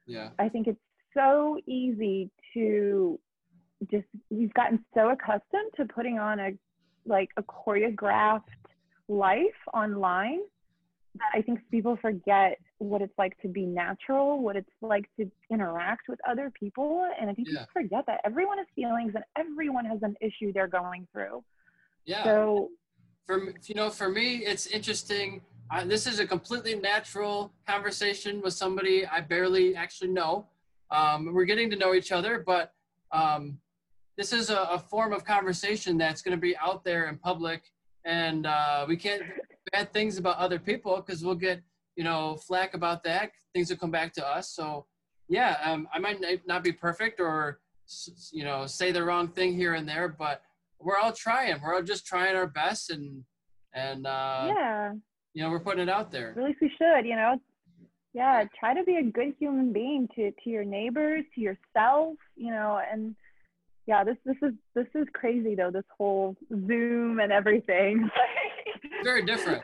[0.06, 0.80] Yeah, I think it's
[1.14, 3.18] so easy to
[3.90, 6.50] just we've gotten so accustomed to putting on a
[7.06, 8.42] like a choreographed
[9.08, 9.40] life
[9.74, 10.40] online
[11.14, 15.30] that I think people forget what it's like to be natural, what it's like to
[15.50, 17.06] interact with other people.
[17.20, 17.60] And I think Yeah.
[17.60, 21.44] people forget that everyone has feelings and everyone has an issue they're going through.
[22.06, 22.24] yeah.
[22.24, 22.70] So
[23.26, 28.54] for you know for me it's interesting I, this is a completely natural conversation with
[28.54, 30.46] somebody i barely actually know
[30.90, 32.72] um, we're getting to know each other but
[33.12, 33.58] um,
[34.16, 37.62] this is a, a form of conversation that's going to be out there in public
[38.06, 39.22] and uh, we can't
[39.72, 41.60] bad things about other people because we'll get
[41.96, 44.50] you know flack about that things will come back to us.
[44.50, 44.86] So
[45.28, 47.60] yeah um, i might not be perfect or
[48.32, 50.42] you know say the wrong thing here and there but
[50.80, 51.60] we're all trying.
[51.62, 53.24] We're all just trying our best and
[53.72, 54.92] and uh, yeah,
[55.34, 56.34] you know we're putting it out there.
[56.36, 57.40] At least we should, you know.
[58.12, 62.50] Yeah, try to be a good human being to to your neighbors, to yourself, you
[62.50, 63.14] know, and
[63.86, 66.36] yeah, this this is this is crazy though, this whole
[66.66, 68.10] Zoom and everything.
[69.04, 69.62] very different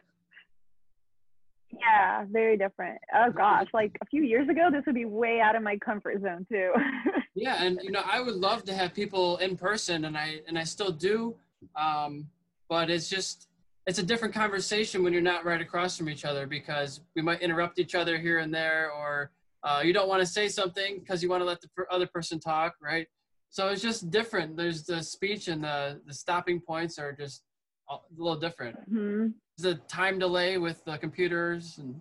[1.80, 2.98] Yeah, very different.
[3.14, 6.22] Oh gosh, like a few years ago, this would be way out of my comfort
[6.22, 6.72] zone too.
[7.34, 10.58] yeah, and you know, I would love to have people in person, and I and
[10.58, 11.34] I still do,
[11.74, 12.28] um,
[12.68, 13.48] but it's just
[13.86, 17.40] it's a different conversation when you're not right across from each other because we might
[17.40, 19.30] interrupt each other here and there, or
[19.62, 22.38] uh, you don't want to say something because you want to let the other person
[22.40, 23.06] talk, right?
[23.50, 24.56] So it's just different.
[24.56, 27.42] There's the speech and the the stopping points are just
[27.88, 28.76] a little different.
[28.92, 29.28] Mm-hmm.
[29.64, 31.98] A time delay with the computers, and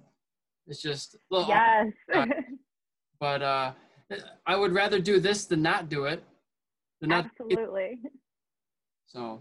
[0.67, 1.87] it's just a little yes.
[3.19, 3.71] but uh,
[4.45, 6.21] I would rather do this than not do it.
[6.99, 7.99] Than not Absolutely.
[9.07, 9.39] So.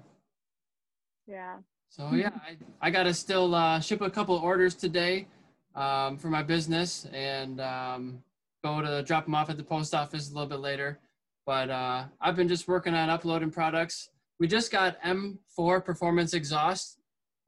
[1.26, 1.56] Yeah.
[1.88, 5.26] So yeah, I, I got to still uh, ship a couple orders today
[5.74, 8.22] um, for my business and um,
[8.62, 11.00] go to drop them off at the post office a little bit later.
[11.46, 14.10] But uh, I've been just working on uploading products.
[14.38, 16.98] We just got M4 Performance Exhaust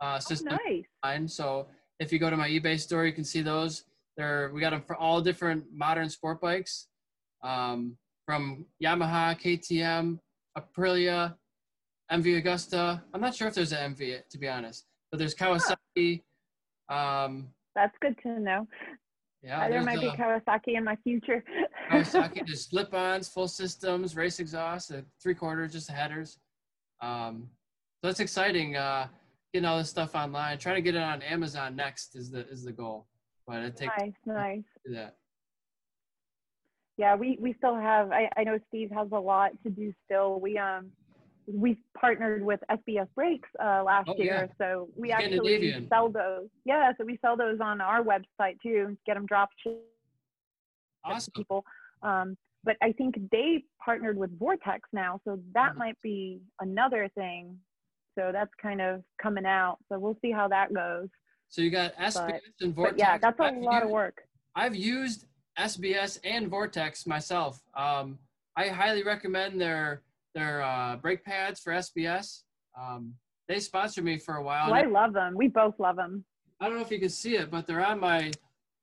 [0.01, 0.59] uh, oh, system.
[0.61, 1.35] Oh, nice.
[1.35, 1.67] So
[2.01, 3.85] if you go to my eBay store, you can see those.
[4.17, 6.89] They're, we got them for all different modern sport bikes
[7.43, 10.19] um, from Yamaha, KTM,
[10.57, 11.35] Aprilia,
[12.11, 13.03] MV Agusta.
[13.13, 16.23] I'm not sure if there's an MV to be honest, but there's Kawasaki.
[16.89, 18.67] Um, That's good to know.
[19.43, 21.45] Yeah, there might be Kawasaki in my future.
[21.93, 24.93] Kawasaki, there's slip-ons, full systems, race exhaust,
[25.23, 26.39] three quarters, just headers.
[27.01, 27.49] Um,
[28.01, 28.77] so that's exciting.
[28.77, 29.09] Uh,
[29.57, 30.59] getting all this stuff online.
[30.59, 33.07] Trying to get it on Amazon next is the is the goal,
[33.47, 34.63] but it takes nice, nice.
[34.87, 35.17] Do that.
[36.99, 38.13] Yeah, we we still have.
[38.13, 40.41] I I know Steve has a lot to do still.
[40.41, 40.91] We um
[41.47, 44.55] we partnered with SBS Brakes uh, last oh, year, yeah.
[44.59, 46.49] so we actually sell those.
[46.65, 48.97] Yeah, so we sell those on our website too.
[49.07, 49.79] Get them drop shipped
[51.05, 51.33] awesome.
[51.35, 51.65] people.
[52.03, 55.79] Um, but I think they partnered with Vortex now, so that mm-hmm.
[55.79, 57.57] might be another thing.
[58.17, 59.79] So that's kind of coming out.
[59.89, 61.09] So we'll see how that goes.
[61.49, 62.99] So you got SBS but, and Vortex.
[62.99, 64.23] yeah, that's a I've lot used, of work.
[64.55, 65.27] I've used
[65.59, 67.61] SBS and Vortex myself.
[67.77, 68.19] Um,
[68.57, 70.03] I highly recommend their
[70.35, 72.43] their uh, brake pads for SBS.
[72.79, 73.15] Um,
[73.49, 74.71] they sponsored me for a while.
[74.71, 75.35] Well, I love them.
[75.37, 76.25] We both love them.
[76.61, 78.33] I don't know if you can see it, but they're on my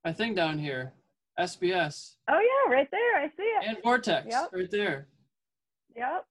[0.05, 0.93] my thing down here.
[1.39, 2.15] SBS.
[2.29, 3.17] Oh yeah, right there.
[3.17, 3.67] I see it.
[3.67, 4.49] And Vortex, yep.
[4.53, 5.07] right there.
[5.95, 6.25] Yep.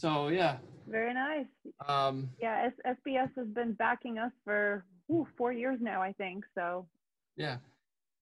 [0.00, 0.56] So yeah.
[0.88, 1.44] Very nice.
[1.86, 6.44] Um, yeah, S- SBS has been backing us for ooh, four years now, I think.
[6.54, 6.86] So.
[7.36, 7.58] Yeah.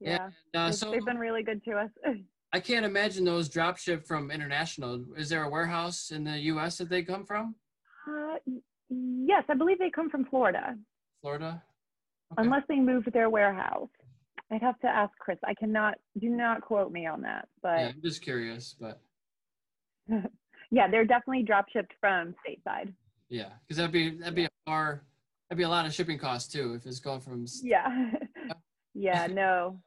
[0.01, 0.31] Yeah.
[0.55, 1.91] And, uh, so they've been really good to us.
[2.53, 5.05] I can't imagine those drop ship from international.
[5.17, 6.79] Is there a warehouse in the U.S.
[6.79, 7.55] that they come from?
[8.09, 8.37] Uh,
[8.91, 10.77] yes, I believe they come from Florida.
[11.21, 11.63] Florida.
[12.33, 12.43] Okay.
[12.43, 13.89] Unless they moved their warehouse.
[14.51, 15.39] I'd have to ask Chris.
[15.45, 15.95] I cannot.
[16.19, 17.47] Do not quote me on that.
[17.63, 18.75] But yeah, I'm just curious.
[18.81, 19.01] But
[20.71, 22.93] yeah, they're definitely drop shipped from stateside.
[23.29, 25.03] Yeah, because that'd be that'd be a far
[25.49, 27.47] that'd be a lot of shipping costs too if it's going from.
[27.63, 28.11] Yeah.
[28.95, 29.27] yeah.
[29.27, 29.81] No.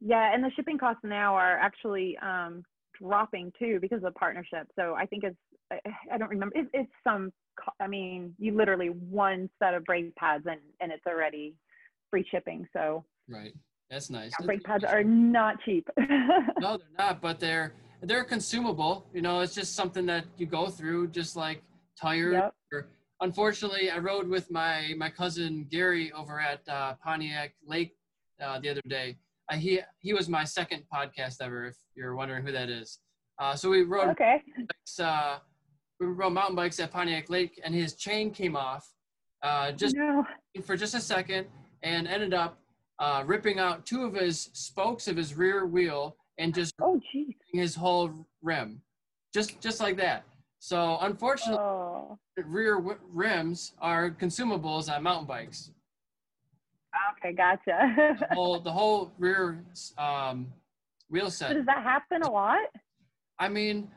[0.00, 2.62] Yeah, and the shipping costs now are actually um,
[3.00, 4.68] dropping too because of the partnership.
[4.78, 5.36] So I think it's
[5.72, 5.80] I,
[6.12, 7.32] I don't remember it, it's some
[7.80, 11.54] I mean you literally one set of brake pads and and it's already
[12.10, 12.66] free shipping.
[12.72, 13.52] So right,
[13.90, 14.32] that's nice.
[14.44, 15.88] brake pads are not cheap.
[15.98, 17.72] no, they're not, but they're
[18.02, 19.06] they're consumable.
[19.12, 21.62] You know, it's just something that you go through, just like
[22.00, 22.34] tires.
[22.34, 22.54] Yep.
[22.72, 22.88] Or,
[23.20, 27.94] unfortunately, I rode with my my cousin Gary over at uh, Pontiac Lake
[28.42, 29.16] uh, the other day
[29.48, 31.66] uh, he he was my second podcast ever.
[31.66, 32.98] If you're wondering who that is,
[33.38, 34.42] uh, so we rode okay.
[34.56, 35.38] Bikes, uh,
[36.00, 38.88] we rode mountain bikes at Pontiac Lake, and his chain came off
[39.42, 40.24] uh, just no.
[40.64, 41.46] for just a second,
[41.82, 42.58] and ended up
[42.98, 47.34] uh, ripping out two of his spokes of his rear wheel and just oh geez.
[47.52, 48.10] his whole
[48.42, 48.80] rim,
[49.34, 50.24] just just like that.
[50.60, 52.18] So unfortunately, oh.
[52.44, 55.70] rear w- rims are consumables on mountain bikes.
[57.18, 58.16] Okay, gotcha.
[58.28, 59.62] the whole the whole rear
[59.98, 60.46] um,
[61.10, 61.50] wheel set.
[61.50, 62.58] So does that happen a lot?
[63.38, 63.88] I mean,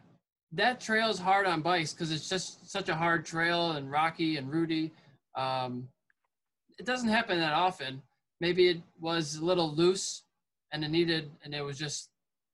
[0.52, 4.38] that trail is hard on bikes because it's just such a hard trail and rocky
[4.38, 4.92] and rooty.
[5.36, 5.88] Um,
[6.78, 8.02] it doesn't happen that often.
[8.39, 10.24] Maybe it was a little loose
[10.74, 12.11] and it needed, and it was just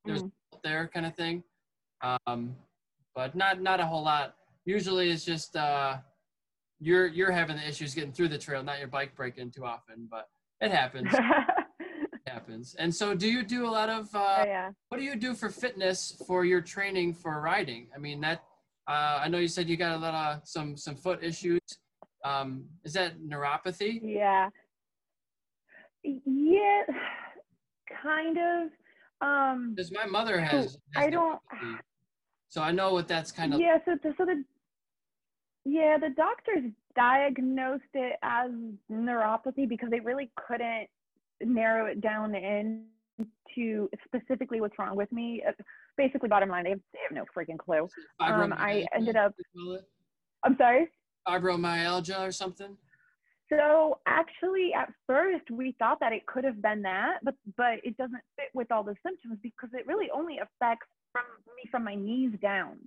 [0.08, 0.32] there's mm.
[0.64, 1.43] there kind of thing.
[2.01, 2.55] Um,
[3.16, 4.36] but not not a whole lot.
[4.66, 5.97] Usually, it's just uh,
[6.80, 10.08] you're you're having the issues getting through the trail, not your bike breaking too often.
[10.10, 10.28] But
[10.62, 11.10] it happens.
[11.80, 12.76] it happens.
[12.78, 14.14] And so, do you do a lot of?
[14.14, 14.70] Uh, oh, yeah.
[14.89, 17.88] What do you do for fitness for your training for riding?
[17.95, 18.43] I mean, that
[18.88, 21.62] uh, I know you said you got a lot of some some foot issues.
[22.24, 23.99] Um, is that neuropathy?
[24.03, 24.49] Yeah.
[26.03, 26.84] Yeah,
[28.03, 28.70] kind of.
[29.22, 30.53] Um, because my mother has.
[30.53, 31.39] has I don't.
[32.49, 33.59] So I know what that's kind of.
[33.59, 33.78] Yeah.
[33.86, 34.43] So the, so the.
[35.65, 38.51] Yeah, the doctors diagnosed it as
[38.89, 40.88] neuropathy because they really couldn't
[41.41, 42.86] narrow it down in
[43.53, 45.43] to specifically what's wrong with me.
[45.45, 45.51] Uh,
[45.97, 47.89] basically, bottom line, they have, they have no freaking clue.
[48.20, 49.34] Um, I ended up.
[50.43, 50.88] I'm sorry.
[51.28, 52.78] Fibromyalgia or something.
[53.50, 57.95] So actually, at first, we thought that it could have been that, but but it
[57.98, 61.24] doesn't fit with all the symptoms because it really only affects from
[61.56, 62.78] me from my knees down.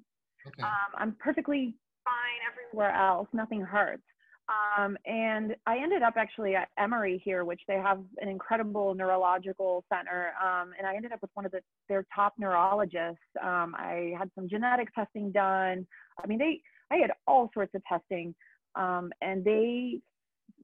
[0.47, 0.63] Okay.
[0.63, 3.29] Um, I'm perfectly fine everywhere else.
[3.33, 4.03] Nothing hurts.
[4.51, 9.85] Um, and I ended up actually at Emory here, which they have an incredible neurological
[9.93, 10.33] center.
[10.43, 13.21] Um, and I ended up with one of the, their top neurologists.
[13.41, 15.87] Um, I had some genetic testing done.
[16.23, 18.35] I mean, they, I had all sorts of testing,
[18.75, 20.01] um, and they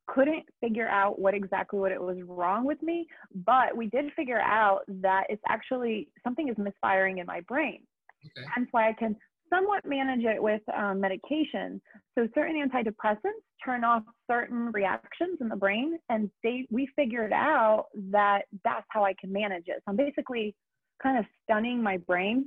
[0.06, 3.06] couldn't figure out what exactly what it was wrong with me.
[3.34, 7.82] But we did figure out that it's actually something is misfiring in my brain.
[8.24, 8.46] Okay.
[8.54, 9.16] Hence why I can
[9.52, 11.80] somewhat manage it with um, medication.
[12.16, 17.86] So certain antidepressants turn off certain reactions in the brain, and they we figured out
[18.10, 19.76] that that's how I can manage it.
[19.84, 20.54] So I'm basically
[21.02, 22.46] kind of stunning my brain,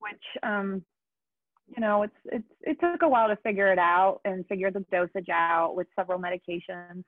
[0.00, 0.82] which um,
[1.68, 4.84] you know it's it's it took a while to figure it out and figure the
[4.90, 7.04] dosage out with several medications.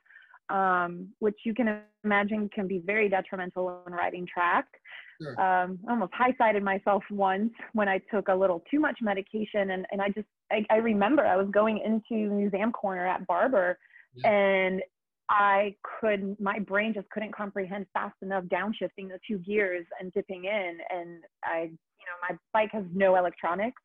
[0.48, 4.66] Um, which you can imagine can be very detrimental when riding track.
[5.22, 5.40] Sure.
[5.40, 9.86] Um, I almost high-sided myself once when I took a little too much medication, and
[9.92, 13.78] and I just I, I remember I was going into Museum Corner at Barber,
[14.14, 14.30] yeah.
[14.30, 14.82] and
[15.28, 20.46] I could my brain just couldn't comprehend fast enough downshifting the two gears and dipping
[20.46, 23.80] in, and I you know my bike has no electronics,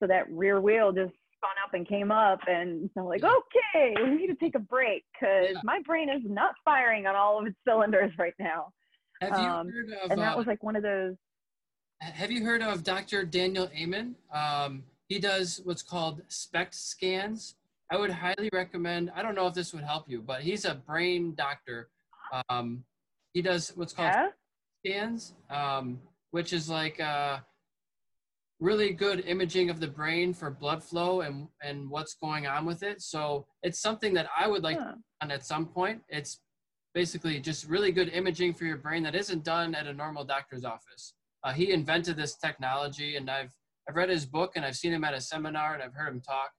[0.00, 4.16] so that rear wheel just spun up and came up and I'm like, okay, we
[4.16, 5.60] need to take a break because yeah.
[5.64, 8.72] my brain is not firing on all of its cylinders right now.
[9.20, 10.10] Have you um, heard of?
[10.10, 11.14] And that uh, was like one of those.
[12.00, 13.24] Have you heard of Dr.
[13.24, 14.14] Daniel Amen?
[14.32, 17.56] Um, he does what's called SPECT scans.
[17.92, 19.10] I would highly recommend.
[19.14, 21.90] I don't know if this would help you, but he's a brain doctor.
[22.48, 22.84] Um,
[23.34, 24.28] he does what's called yeah?
[24.86, 25.98] scans, um,
[26.30, 27.40] which is like uh,
[28.60, 32.82] really good imaging of the brain for blood flow and and what's going on with
[32.82, 33.00] it.
[33.00, 34.94] So it's something that I would like huh.
[35.22, 36.02] on at some point.
[36.08, 36.40] It's
[36.94, 40.64] basically just really good imaging for your brain that isn't done at a normal doctor's
[40.64, 41.14] office.
[41.42, 43.52] Uh, he invented this technology, and I've
[43.88, 46.20] I've read his book and I've seen him at a seminar and I've heard him
[46.20, 46.50] talk.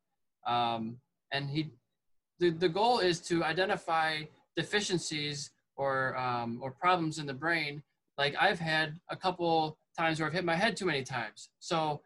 [0.45, 0.97] Um,
[1.31, 1.71] and he,
[2.39, 4.23] the, the goal is to identify
[4.57, 7.83] deficiencies or um, or problems in the brain.
[8.17, 11.49] Like I've had a couple times where I've hit my head too many times.
[11.59, 12.01] So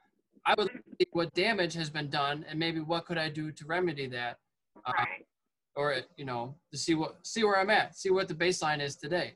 [0.45, 0.69] I would
[0.99, 4.37] see what damage has been done and maybe what could I do to remedy that.
[4.85, 5.05] Uh,
[5.77, 8.95] or you know to see what see where I'm at, see what the baseline is
[8.95, 9.33] today.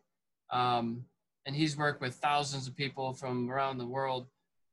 [0.52, 1.04] Um,
[1.46, 4.28] and he's worked with thousands of people from around the world.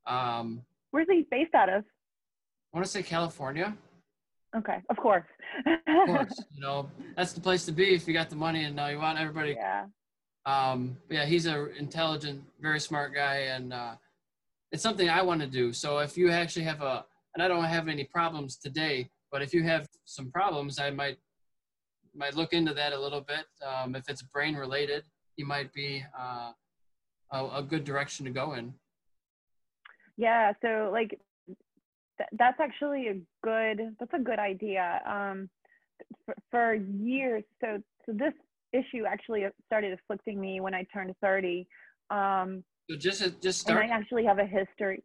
[0.07, 1.83] Um, Where's he based out of?
[1.83, 3.77] I want to say California.
[4.57, 5.25] Okay, of course.
[5.67, 8.79] of course, you know that's the place to be if you got the money and
[8.79, 9.55] uh, you want everybody.
[9.57, 9.87] Yeah.
[10.47, 13.97] Um, yeah, he's an intelligent, very smart guy, and uh,
[14.71, 15.73] it's something I want to do.
[15.73, 19.53] So if you actually have a, and I don't have any problems today, but if
[19.53, 21.19] you have some problems, I might
[22.15, 23.45] might look into that a little bit.
[23.63, 25.05] Um, if it's brain related,
[25.37, 26.53] you might be uh,
[27.33, 28.73] a, a, good direction to go in.
[30.17, 30.55] Yeah.
[30.63, 31.21] So like,
[32.17, 33.97] th- that's actually a good.
[33.99, 35.03] That's a good idea.
[35.07, 35.51] Um,
[36.25, 37.45] for, for years.
[37.61, 38.33] So so this
[38.77, 41.67] issue actually started afflicting me when I turned 30.
[42.11, 43.83] Um, so just just start.
[43.83, 45.03] And I actually have a history.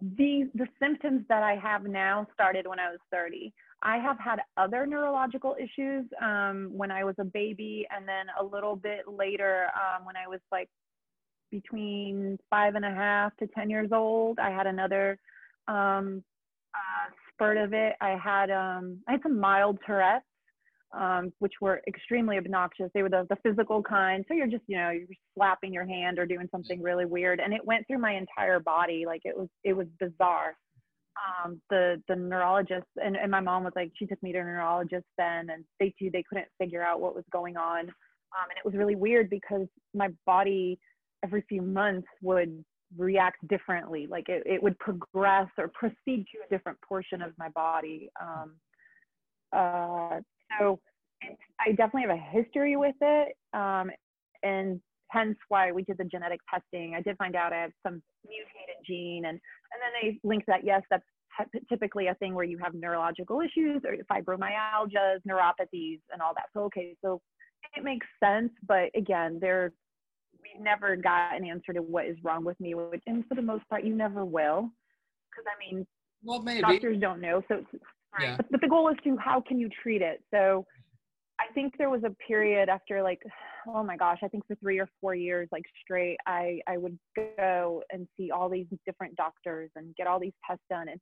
[0.00, 3.52] The the symptoms that I have now started when I was 30.
[3.84, 8.44] I have had other neurological issues um, when I was a baby, and then a
[8.44, 10.68] little bit later um, when I was like
[11.50, 14.38] between five and a half to 10 years old.
[14.38, 15.18] I had another
[15.68, 16.24] um,
[16.74, 17.94] uh, spurt of it.
[18.00, 20.24] I had um, I had some mild Tourette's,
[20.92, 22.90] um, which were extremely obnoxious.
[22.94, 24.24] They were the, the physical kind.
[24.28, 27.40] So you're just, you know, you're slapping your hand or doing something really weird.
[27.40, 29.04] And it went through my entire body.
[29.06, 30.54] Like it was, it was bizarre
[31.16, 34.44] um, the the neurologist and, and my mom was like she took me to a
[34.44, 38.58] neurologist then and they too they couldn't figure out what was going on um, and
[38.58, 40.78] it was really weird because my body
[41.24, 42.64] every few months would
[42.96, 47.48] react differently like it, it would progress or proceed to a different portion of my
[47.50, 48.52] body um,
[49.52, 50.20] uh,
[50.58, 50.80] so
[51.60, 53.90] i definitely have a history with it um,
[54.42, 54.80] and
[55.12, 56.94] hence why we did the genetic testing.
[56.96, 60.64] I did find out I have some mutated gene, and and then they linked that
[60.64, 61.04] yes, that's
[61.68, 66.46] typically a thing where you have neurological issues or fibromyalgias, neuropathies, and all that.
[66.54, 67.20] So okay, so
[67.76, 69.72] it makes sense, but again, there
[70.42, 73.42] we never got an answer to what is wrong with me, which, and for the
[73.42, 74.70] most part, you never will,
[75.30, 75.86] because I mean,
[76.24, 77.42] well, maybe doctors don't know.
[77.48, 77.62] So,
[78.20, 78.36] yeah.
[78.36, 80.22] but, but the goal is to how can you treat it?
[80.32, 80.66] So
[81.40, 83.22] I think there was a period after like
[83.68, 86.98] oh my gosh i think for three or four years like straight i i would
[87.16, 91.00] go and see all these different doctors and get all these tests done and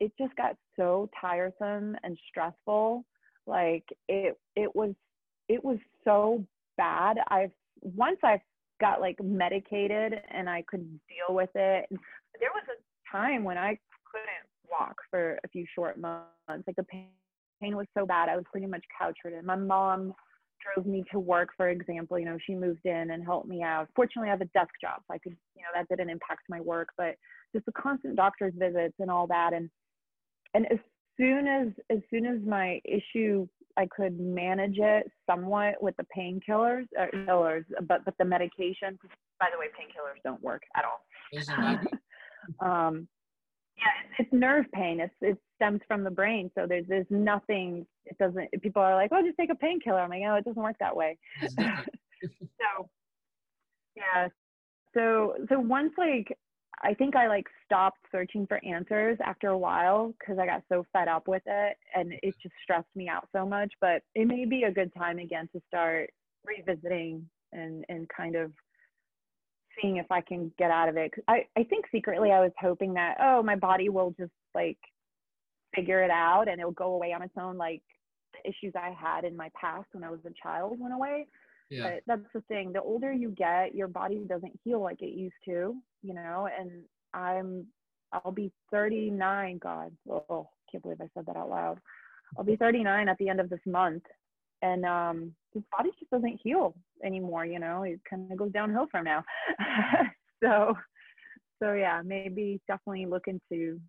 [0.00, 3.04] it just got so tiresome and stressful
[3.46, 4.94] like it it was
[5.48, 6.44] it was so
[6.76, 7.50] bad i've
[7.80, 8.40] once i
[8.80, 11.86] got like medicated and i couldn't deal with it
[12.40, 13.78] there was a time when i
[14.10, 17.08] couldn't walk for a few short months like the pain
[17.62, 19.46] was so bad, I was pretty much couch ridden.
[19.46, 20.14] My mom
[20.62, 22.18] drove me to work, for example.
[22.18, 23.88] You know, she moved in and helped me out.
[23.94, 26.60] Fortunately, I have a desk job, so I could, you know, that didn't impact my
[26.60, 26.88] work.
[26.96, 27.16] But
[27.54, 29.70] just the constant doctor's visits and all that, and
[30.54, 30.78] and as
[31.18, 33.46] soon as as soon as my issue,
[33.76, 38.98] I could manage it somewhat with the painkillers, uh, killers, but but the medication.
[39.40, 41.00] By the way, painkillers don't work at all.
[42.60, 43.08] um,
[43.82, 45.00] yeah, it's, it's nerve pain.
[45.00, 46.50] It's it stems from the brain.
[46.54, 47.86] So there's there's nothing.
[48.06, 48.50] It doesn't.
[48.62, 50.00] People are like, oh, just take a painkiller.
[50.00, 51.18] I'm like, no, it doesn't work that way.
[51.50, 52.88] so
[53.96, 54.28] yeah.
[54.94, 56.36] So so once like
[56.82, 60.84] I think I like stopped searching for answers after a while because I got so
[60.92, 63.72] fed up with it and it just stressed me out so much.
[63.80, 66.10] But it may be a good time again to start
[66.44, 68.52] revisiting and and kind of
[69.80, 71.12] seeing if I can get out of it.
[71.28, 74.78] I, I think secretly I was hoping that, oh, my body will just like
[75.74, 77.56] figure it out and it'll go away on its own.
[77.56, 77.82] Like
[78.32, 81.26] the issues I had in my past when I was a child went away.
[81.70, 81.84] Yeah.
[81.84, 82.72] But that's the thing.
[82.72, 86.70] The older you get, your body doesn't heal like it used to, you know, and
[87.14, 87.66] I'm,
[88.12, 89.58] I'll be 39.
[89.58, 91.78] God, oh, I can't believe I said that out loud.
[92.36, 94.02] I'll be 39 at the end of this month
[94.62, 97.44] and um, his body just doesn't heal anymore.
[97.44, 99.24] You know, it kind of goes downhill from now.
[100.42, 100.74] so,
[101.62, 103.80] so yeah, maybe definitely look into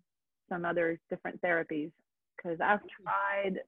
[0.48, 1.90] some other different therapies
[2.36, 3.60] because I've tried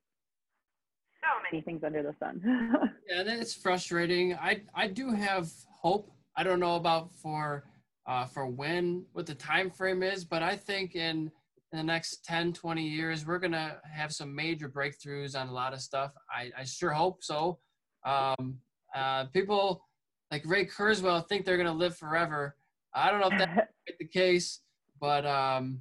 [1.22, 2.40] so many things under the sun.
[3.09, 4.34] yeah, it's frustrating.
[4.34, 6.11] I I do have hope.
[6.36, 7.64] I don't know about for
[8.07, 11.30] uh, for when what the time frame is, but I think in
[11.72, 15.52] in the next 10, 20 years, we're going to have some major breakthroughs on a
[15.52, 16.12] lot of stuff.
[16.30, 17.58] I, I sure hope so.
[18.04, 18.58] Um,
[18.94, 19.84] uh, people
[20.30, 22.56] like Ray Kurzweil think they're going to live forever.
[22.94, 24.60] I don't know if that's the case,
[25.00, 25.80] but, um,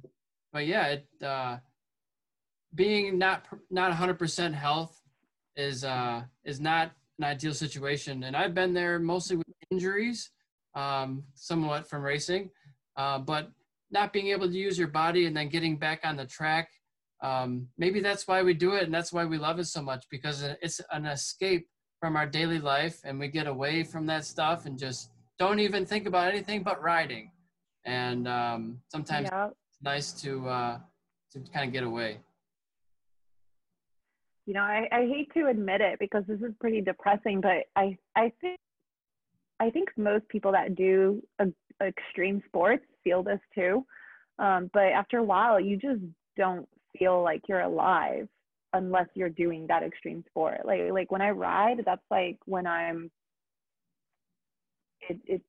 [0.52, 1.58] but yeah, it, uh,
[2.74, 5.00] being not, not 100% health
[5.56, 8.24] is, uh, is not an ideal situation.
[8.24, 10.30] And I've been there mostly with injuries,
[10.74, 12.50] um, somewhat from racing.
[12.96, 13.50] Uh, but
[13.90, 16.68] not being able to use your body and then getting back on the track.
[17.22, 20.04] Um, maybe that's why we do it and that's why we love it so much
[20.10, 21.66] because it's an escape
[22.00, 25.86] from our daily life and we get away from that stuff and just don't even
[25.86, 27.30] think about anything but riding.
[27.84, 29.46] And um, sometimes yeah.
[29.46, 30.78] it's nice to uh,
[31.32, 32.18] to kind of get away.
[34.46, 37.96] You know, I, I hate to admit it because this is pretty depressing, but I
[38.14, 38.58] I think
[39.58, 41.46] I think most people that do a,
[41.82, 43.84] extreme sports feel this too.
[44.38, 46.00] Um, but after a while, you just
[46.36, 46.68] don't
[46.98, 48.28] feel like you're alive
[48.72, 50.60] unless you're doing that extreme sport.
[50.64, 53.10] Like like when I ride, that's like when I'm.
[55.08, 55.42] It it,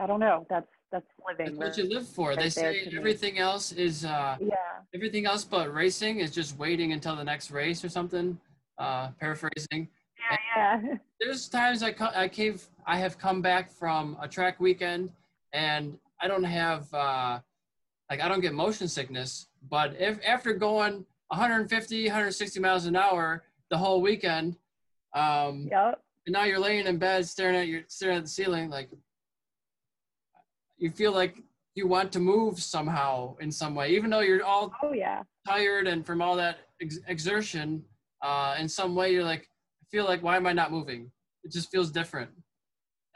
[0.00, 0.46] I don't know.
[0.48, 1.58] That's that's living.
[1.58, 2.30] That's what you live for.
[2.30, 3.40] Right they say everything me.
[3.40, 4.04] else is.
[4.04, 4.54] Uh, yeah.
[4.94, 8.38] Everything else but racing is just waiting until the next race or something.
[8.78, 9.88] Uh, paraphrasing.
[10.30, 10.94] Yeah, yeah.
[11.20, 15.10] There's times I I came I have come back from a track weekend
[15.52, 17.40] and I don't have uh,
[18.10, 19.48] like I don't get motion sickness.
[19.70, 24.56] But if after going 150, 160 miles an hour the whole weekend,
[25.14, 26.00] um, yep.
[26.26, 28.90] and now you're laying in bed staring at your staring at the ceiling, like
[30.78, 31.36] you feel like
[31.74, 35.86] you want to move somehow in some way, even though you're all oh yeah tired
[35.86, 37.84] and from all that ex- exertion.
[38.20, 39.48] Uh, in some way, you're like,
[39.80, 41.08] I feel like why am I not moving?
[41.44, 42.30] It just feels different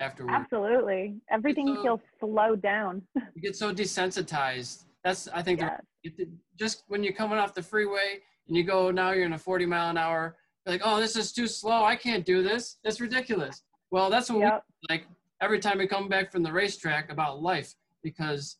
[0.03, 0.35] afterwards.
[0.35, 1.15] Absolutely.
[1.31, 3.03] Everything so, feels slowed down.
[3.35, 4.85] you get so desensitized.
[5.05, 5.61] That's I think
[6.05, 6.29] the,
[6.59, 9.67] just when you're coming off the freeway and you go now you're in a 40
[9.67, 10.37] mile an hour,
[10.67, 11.85] you're like, oh, this is too slow.
[11.85, 12.77] I can't do this.
[12.85, 13.63] It's ridiculous.
[13.91, 14.65] Well, that's what yep.
[14.89, 15.07] we like
[15.41, 18.59] every time we come back from the racetrack about life because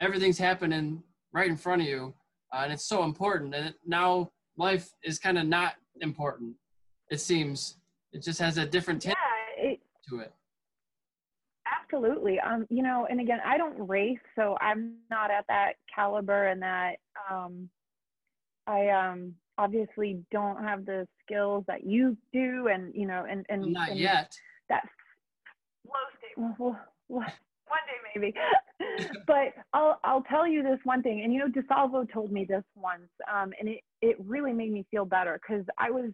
[0.00, 2.14] everything's happening right in front of you,
[2.52, 3.54] uh, and it's so important.
[3.54, 6.54] And it, now life is kind of not important.
[7.10, 7.76] It seems
[8.12, 9.14] it just has a different yeah,
[9.56, 10.32] it, to it.
[11.92, 12.38] Absolutely.
[12.40, 16.62] Um, you know, and again, I don't race, so I'm not at that caliber and
[16.62, 16.96] that
[17.30, 17.68] um
[18.66, 23.72] I um obviously don't have the skills that you do and you know and and
[23.72, 24.32] not and yet.
[24.68, 24.84] That
[27.66, 28.34] one day maybe.
[29.26, 32.64] but I'll I'll tell you this one thing, and you know, DiSalvo told me this
[32.74, 36.10] once, um, and it it really made me feel better because I was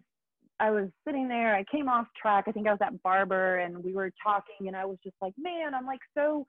[0.59, 1.55] I was sitting there.
[1.55, 2.45] I came off track.
[2.47, 5.33] I think I was at Barber, and we were talking, and I was just like,
[5.37, 6.45] man, I'm like so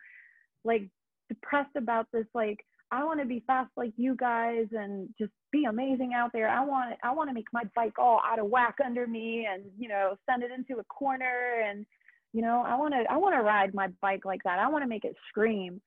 [0.65, 0.89] like
[1.29, 2.27] depressed about this.
[2.35, 2.59] Like,
[2.91, 6.49] I want to be fast like you guys and just be amazing out there.
[6.49, 9.65] I want I want to make my bike all out of whack under me, and
[9.79, 11.85] you know, send it into a corner, and
[12.33, 14.59] you know, I want to I want to ride my bike like that.
[14.59, 15.81] I want to make it scream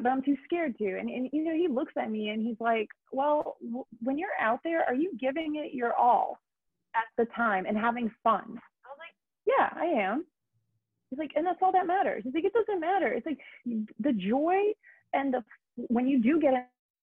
[0.00, 0.98] but I'm too scared to.
[0.98, 4.28] And, and, you know, he looks at me and he's like, well, w- when you're
[4.40, 6.38] out there, are you giving it your all
[6.94, 8.44] at the time and having fun?
[8.44, 9.14] I was like,
[9.46, 10.24] yeah, I am.
[11.10, 12.22] He's like, and that's all that matters.
[12.24, 13.08] He's like, it doesn't matter.
[13.08, 14.56] It's like the joy
[15.12, 15.44] and the,
[15.76, 16.54] when you do get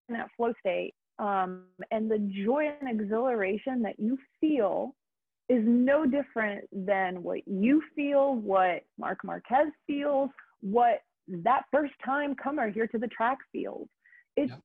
[0.10, 4.96] in that flow state um, and the joy and exhilaration that you feel
[5.50, 10.30] is no different than what you feel, what Marc Marquez feels,
[10.62, 13.88] what that first time comer here to the track field.
[14.38, 14.60] It yep.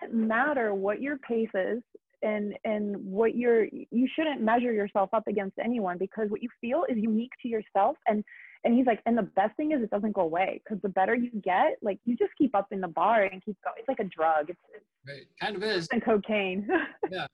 [0.00, 1.82] doesn't matter what your pace is
[2.22, 6.84] and and what you're you shouldn't measure yourself up against anyone because what you feel
[6.88, 7.96] is unique to yourself.
[8.06, 8.24] And
[8.64, 11.14] and he's like and the best thing is it doesn't go away because the better
[11.14, 13.76] you get like you just keep up in the bar and keep going.
[13.78, 14.50] It's like a drug.
[14.50, 15.26] It's, it's right.
[15.40, 15.88] Kind of is.
[15.92, 16.68] and cocaine.
[17.10, 17.26] Yeah.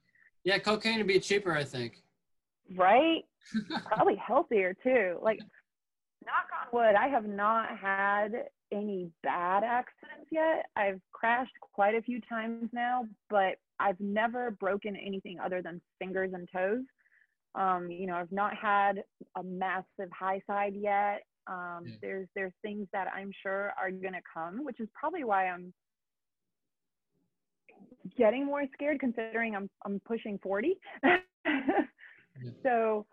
[0.45, 2.03] Yeah cocaine would be cheaper i think.
[2.74, 3.24] Right?
[3.87, 5.18] Probably healthier too.
[5.20, 5.41] Like
[6.24, 10.66] knock on wood i have not had any bad accidents yet.
[10.76, 16.33] I've crashed quite a few times now, but I've never broken anything other than fingers
[16.35, 16.85] and toes.
[17.55, 19.03] Um, you know, I've not had
[19.37, 21.22] a massive high side yet.
[21.47, 21.95] Um, yeah.
[22.03, 25.72] There's there's things that I'm sure are gonna come, which is probably why I'm
[28.16, 30.79] getting more scared considering I'm I'm pushing 40.
[31.05, 31.18] yeah.
[32.62, 33.07] So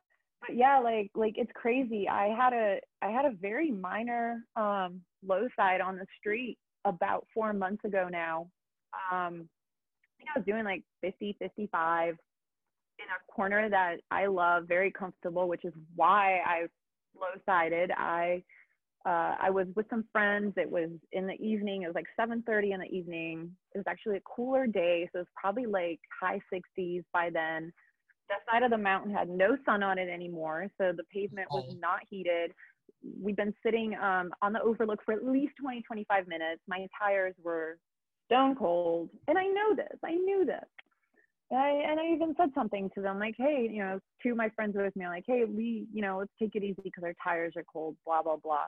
[0.45, 2.07] but yeah, like like it's crazy.
[2.09, 7.26] I had a I had a very minor um, low side on the street about
[7.34, 8.47] four months ago now.
[9.11, 9.47] Um,
[10.24, 15.47] think I was doing like 50, 55 in a corner that I love, very comfortable,
[15.47, 16.67] which is why I
[17.15, 17.91] low sided.
[17.91, 18.43] I
[19.05, 20.53] uh, I was with some friends.
[20.55, 21.82] It was in the evening.
[21.82, 23.51] It was like 7:30 in the evening.
[23.76, 27.74] It was actually a cooler day, so it was probably like high 60s by then
[28.30, 31.65] the side of the mountain had no sun on it anymore, so the pavement was
[31.69, 31.76] oh.
[31.80, 32.51] not heated.
[33.21, 36.61] We've been sitting um, on the overlook for at least 20, 25 minutes.
[36.67, 37.78] My tires were
[38.34, 39.97] stone cold, and I know this.
[40.03, 40.65] I knew this.
[41.51, 44.38] And I, and I even said something to them like, hey, you know, two of
[44.38, 47.13] my friends with me, like, hey, we, you know, let's take it easy because our
[47.23, 48.65] tires are cold, blah, blah, blah.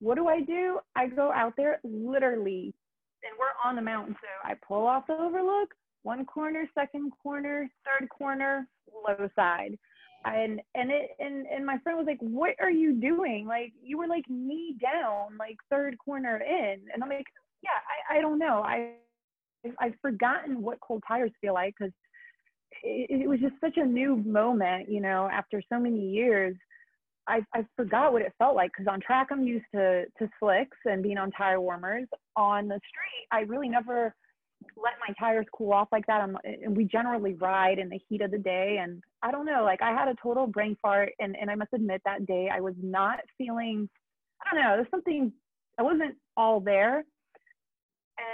[0.00, 0.80] What do I do?
[0.96, 2.74] I go out there literally,
[3.22, 4.16] and we're on the mountain.
[4.20, 9.78] So I pull off the overlook, one corner, second corner, third corner, low side.
[10.24, 13.46] And and it and and my friend was like, "What are you doing?
[13.46, 17.26] Like you were like knee down, like third corner in." And I'm like,
[17.62, 17.70] "Yeah,
[18.10, 18.62] I I don't know.
[18.62, 18.94] I
[19.78, 21.92] I've forgotten what cold tires feel like because
[22.82, 26.56] it, it was just such a new moment, you know, after so many years.
[27.28, 30.76] I, I forgot what it felt like because on track I'm used to to slicks
[30.84, 32.06] and being on tire warmers.
[32.36, 34.14] On the street, I really never
[34.76, 36.20] let my tires cool off like that.
[36.20, 38.78] I'm, and we generally ride in the heat of the day.
[38.82, 41.12] And I don't know, like I had a total brain fart.
[41.18, 43.88] And, and I must admit that day I was not feeling,
[44.44, 45.32] I don't know, there's something,
[45.78, 47.04] I wasn't all there.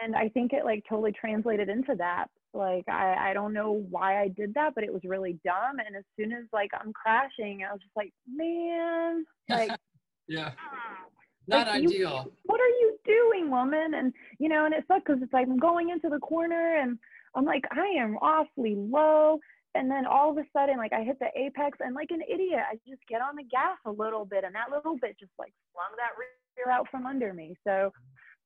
[0.03, 2.27] And I think it like totally translated into that.
[2.55, 5.79] Like I, I don't know why I did that, but it was really dumb.
[5.85, 9.71] And as soon as like I'm crashing, I was just like, man, like,
[10.29, 10.51] yeah.
[10.57, 11.05] Hmm
[11.49, 12.23] not like, ideal.
[12.25, 13.95] You, what are you doing, woman?
[13.95, 16.99] And you know, and it sucks because it's like I'm going into the corner and
[17.35, 19.39] I'm like, I am awfully low.
[19.75, 22.61] And then all of a sudden, like I hit the apex and like an idiot,
[22.71, 25.53] I just get on the gas a little bit, and that little bit just like
[25.73, 27.57] flung that rear out from under me.
[27.67, 27.91] So,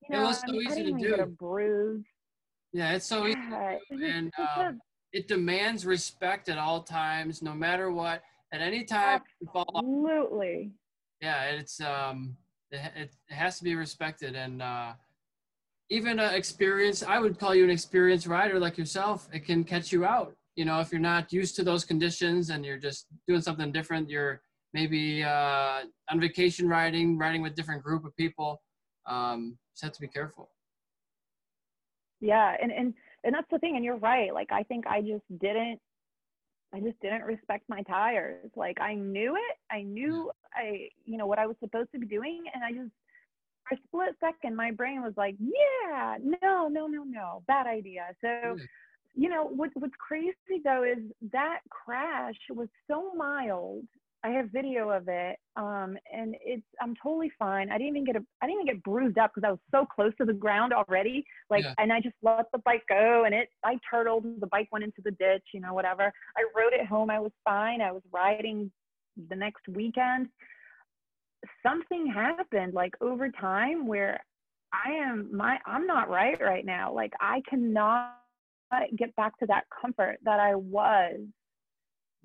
[0.03, 1.15] you know, it was so easy to do.
[1.15, 2.05] A bruise.
[2.73, 4.73] Yeah, it's so yeah, easy, and uh,
[5.13, 8.23] it demands respect at all times, no matter what.
[8.53, 9.23] At any time,
[9.57, 10.73] absolutely.
[11.21, 12.37] Yeah, it's um,
[12.71, 14.93] it, it has to be respected and uh,
[15.91, 19.93] even an experience i would call you an experienced rider like yourself it can catch
[19.93, 23.41] you out you know if you're not used to those conditions and you're just doing
[23.41, 24.41] something different you're
[24.75, 28.61] maybe uh, on vacation riding riding with different group of people
[29.07, 30.51] um, just have to be careful
[32.21, 35.25] yeah and and and that's the thing and you're right like i think i just
[35.39, 35.79] didn't
[36.75, 38.51] I just didn't respect my tires.
[38.55, 39.75] Like I knew it.
[39.75, 42.45] I knew I, you know, what I was supposed to be doing.
[42.55, 42.91] And I just,
[43.69, 48.07] for a split second, my brain was like, yeah, no, no, no, no, bad idea.
[48.21, 48.57] So,
[49.15, 50.35] you know, what, what's crazy
[50.65, 51.03] though is
[51.33, 53.85] that crash was so mild.
[54.27, 57.71] I have video of it, um, and it's I'm totally fine.
[57.71, 59.87] I didn't even get a I didn't even get bruised up because I was so
[59.87, 61.25] close to the ground already.
[61.49, 61.75] Like, yeah.
[61.79, 64.25] and I just let the bike go, and it I turtled.
[64.41, 66.13] The bike went into the ditch, you know, whatever.
[66.37, 67.09] I rode it home.
[67.09, 67.81] I was fine.
[67.81, 68.73] I was riding
[69.29, 70.27] the next weekend.
[71.65, 74.19] Something happened like over time where
[74.73, 76.93] I am my I'm not right right now.
[76.93, 78.17] Like I cannot
[78.97, 81.21] get back to that comfort that I was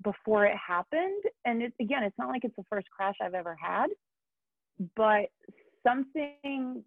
[0.02, 1.22] before it happened.
[1.44, 3.88] And it, again, it's not like it's the first crash I've ever had,
[4.96, 5.26] but
[5.86, 6.84] something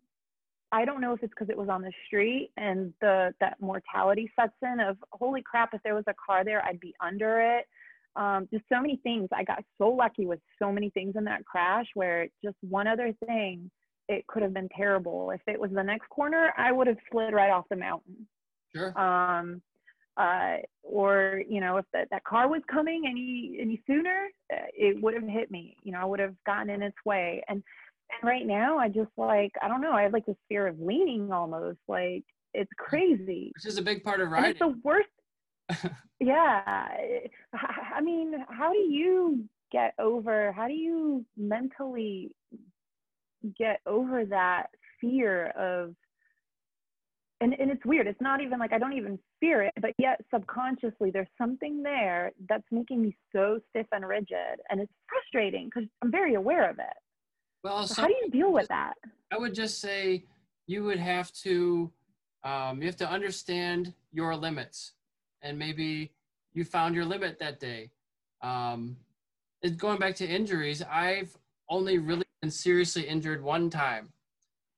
[0.71, 4.29] I don't know if it's because it was on the street and the that mortality
[4.37, 7.65] sets in of holy crap, if there was a car there, I'd be under it.
[8.15, 9.29] Um, just so many things.
[9.33, 13.13] I got so lucky with so many things in that crash where just one other
[13.25, 13.69] thing,
[14.07, 15.31] it could have been terrible.
[15.31, 18.27] If it was the next corner, I would have slid right off the mountain.
[18.75, 18.97] Sure.
[18.99, 19.61] Um,
[20.17, 25.01] uh, or you know if that, that car was coming any any sooner uh, it
[25.01, 27.43] would have hit me you know i would have gotten in its way.
[27.49, 27.63] And
[28.11, 30.79] and right now i just like i don't know i have like this fear of
[30.79, 32.23] leaning almost like
[32.53, 33.51] it's crazy.
[33.53, 35.09] Which is a big part of riding it's the worst
[36.19, 36.87] yeah
[37.53, 42.31] i mean how do you get over how do you mentally
[43.57, 44.67] get over that
[45.01, 45.95] fear of
[47.41, 48.07] and, and it's weird.
[48.07, 52.31] It's not even like I don't even fear it, but yet subconsciously there's something there
[52.47, 54.59] that's making me so stiff and rigid.
[54.69, 56.97] And it's frustrating because I'm very aware of it.
[57.63, 58.93] Well, so how do you deal with that?
[59.31, 60.25] I would just say
[60.67, 61.91] you would have to
[62.43, 64.93] um, you have to understand your limits
[65.41, 66.11] and maybe
[66.53, 67.89] you found your limit that day.
[68.41, 68.95] Um,
[69.77, 71.35] going back to injuries, I've
[71.69, 74.09] only really been seriously injured one time,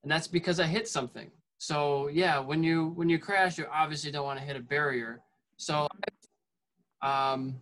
[0.03, 1.29] and that's because I hit something.
[1.57, 5.21] So yeah, when you when you crash, you obviously don't want to hit a barrier.
[5.57, 5.87] So
[7.01, 7.61] um,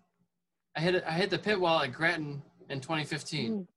[0.76, 3.67] I hit I hit the pit wall at Grattan in 2015 mm.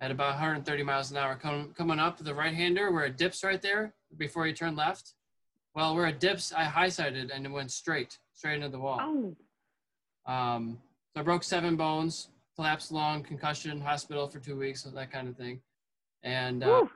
[0.00, 3.42] at about 130 miles an hour, com- coming up the right hander where it dips
[3.42, 5.14] right there before you turn left.
[5.74, 8.98] Well, where it dips, I high sided and it went straight straight into the wall.
[9.00, 10.32] Oh.
[10.32, 10.78] Um,
[11.12, 15.36] so I broke seven bones, collapsed lung, concussion, hospital for two weeks, that kind of
[15.36, 15.60] thing.
[16.22, 16.86] And uh,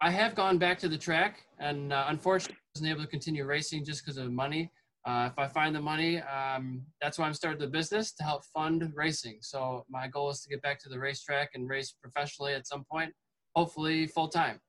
[0.00, 3.44] I have gone back to the track, and uh, unfortunately, I wasn't able to continue
[3.44, 4.70] racing just because of money.
[5.06, 8.44] Uh, if I find the money, um, that's why I'm starting the business to help
[8.46, 9.38] fund racing.
[9.40, 12.84] So my goal is to get back to the racetrack and race professionally at some
[12.90, 13.12] point,
[13.54, 14.60] hopefully full time.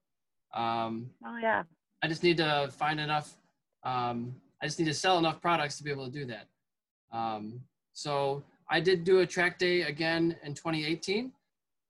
[0.54, 1.64] Um, oh yeah.
[2.04, 3.38] I just need to find enough.
[3.84, 6.48] Um, I just need to sell enough products to be able to do that.
[7.14, 7.62] Um,
[7.94, 11.32] so I did do a track day again in 2018,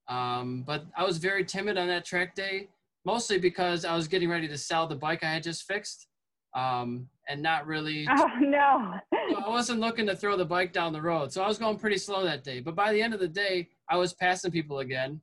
[0.07, 2.69] um, but I was very timid on that track day
[3.05, 6.07] mostly because I was getting ready to sell the bike I had just fixed,
[6.55, 8.07] um, and not really.
[8.17, 8.93] Oh no!
[9.13, 11.97] I wasn't looking to throw the bike down the road, so I was going pretty
[11.97, 12.59] slow that day.
[12.59, 15.21] But by the end of the day, I was passing people again.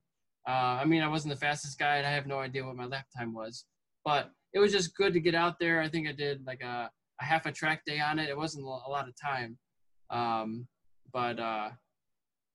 [0.48, 2.86] Uh, I mean, I wasn't the fastest guy, and I have no idea what my
[2.86, 3.64] lap time was,
[4.04, 5.80] but it was just good to get out there.
[5.80, 6.90] I think I did like a,
[7.20, 8.28] a half a track day on it.
[8.28, 9.58] It wasn't a lot of time,
[10.10, 10.66] um,
[11.12, 11.70] but uh,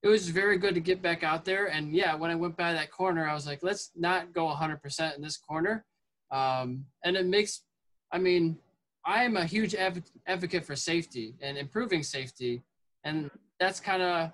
[0.04, 1.68] it was very good to get back out there.
[1.68, 5.16] And yeah, when I went by that corner, I was like, let's not go 100%
[5.16, 5.86] in this corner.
[6.32, 7.62] Um, and it makes,
[8.12, 8.58] I mean,
[9.06, 12.62] I am a huge adv- advocate for safety and improving safety.
[13.04, 14.32] And that's kind of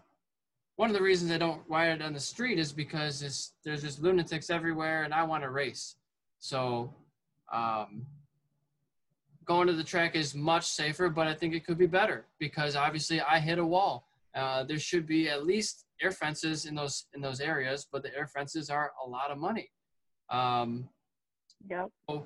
[0.75, 4.01] one of the reasons I don't ride it on the street is because there's just
[4.01, 5.95] lunatics everywhere and I want to race.
[6.39, 6.93] So
[7.53, 8.05] um,
[9.45, 12.75] going to the track is much safer, but I think it could be better because
[12.75, 17.05] obviously I hit a wall uh, there should be at least air fences in those
[17.13, 19.69] in those areas, but the air fences are a lot of money.
[20.29, 20.89] Um,
[21.69, 21.89] yep.
[22.09, 22.25] So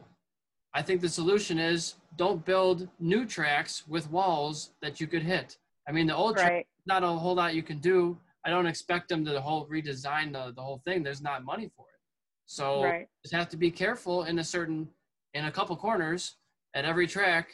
[0.73, 5.57] I think the solution is don't build new tracks with walls that you could hit.
[5.87, 6.45] I mean, the old right.
[6.45, 8.17] track, not a whole lot you can do.
[8.45, 11.03] I don't expect them to the whole redesign the, the whole thing.
[11.03, 11.99] There's not money for it.
[12.45, 13.07] So right.
[13.23, 14.87] just have to be careful in a certain
[15.33, 16.37] in a couple corners
[16.73, 17.49] at every track.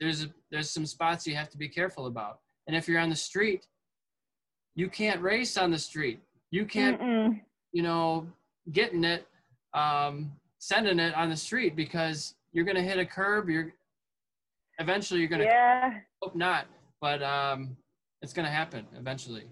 [0.00, 2.38] There's there's some spots you have to be careful about.
[2.68, 3.66] And if you're on the street,
[4.78, 6.20] you can't race on the street.
[6.52, 7.40] You can't, Mm-mm.
[7.72, 8.28] you know,
[8.70, 9.26] getting it,
[9.74, 10.30] um,
[10.60, 13.48] sending it on the street because you're gonna hit a curb.
[13.48, 13.72] You're
[14.78, 15.44] eventually you're gonna.
[15.44, 15.94] Yeah.
[16.22, 16.66] Hope not,
[17.00, 17.76] but um,
[18.22, 19.46] it's gonna happen eventually.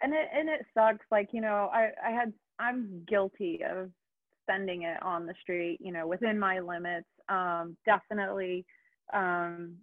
[0.00, 1.04] And it and it sucks.
[1.10, 3.90] Like you know, I I had I'm guilty of
[4.50, 5.76] sending it on the street.
[5.82, 7.08] You know, within my limits.
[7.28, 8.64] Um, definitely
[9.12, 9.74] um,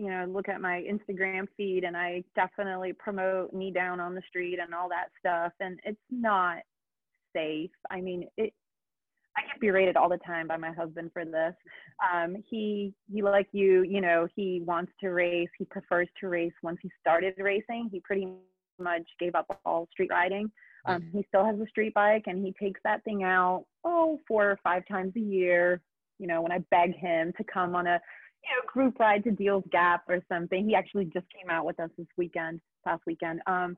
[0.00, 4.22] you know look at my instagram feed and i definitely promote knee down on the
[4.26, 6.58] street and all that stuff and it's not
[7.34, 7.70] safe.
[7.90, 8.52] I mean it
[9.36, 11.54] i get berated all the time by my husband for this.
[12.12, 15.48] Um, he he like you you know he wants to race.
[15.58, 16.52] He prefers to race.
[16.62, 18.28] Once he started racing he pretty
[18.78, 20.50] much gave up all street riding.
[20.86, 24.50] Um, he still has a street bike and he takes that thing out, oh, four
[24.50, 25.82] or five times a year.
[26.18, 28.00] You know, when I beg him to come on a,
[28.44, 30.66] you know, group ride to Deals Gap or something.
[30.66, 33.40] He actually just came out with us this weekend, past weekend.
[33.46, 33.76] Um,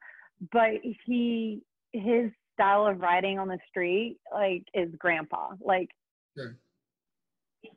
[0.52, 0.70] but
[1.06, 1.62] he,
[1.93, 5.51] his style of riding on the street, like, is grandpa.
[5.60, 5.89] Like,
[6.36, 6.56] Sure.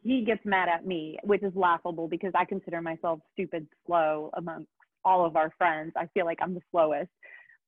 [0.01, 4.69] he gets mad at me, which is laughable because I consider myself stupid slow amongst
[5.03, 5.93] all of our friends.
[5.95, 7.11] I feel like I'm the slowest.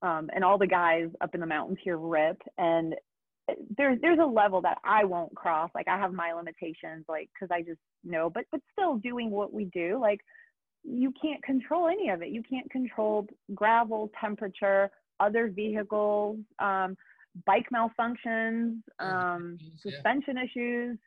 [0.01, 2.41] Um, and all the guys up in the mountains here rip.
[2.57, 2.95] And
[3.77, 5.69] there's there's a level that I won't cross.
[5.73, 8.29] Like I have my limitations, like because I just know.
[8.29, 10.19] But but still doing what we do, like
[10.83, 12.29] you can't control any of it.
[12.29, 16.95] You can't control gravel, temperature, other vehicles, um,
[17.45, 19.69] bike malfunctions, um, Yeah.
[19.91, 20.97] suspension issues.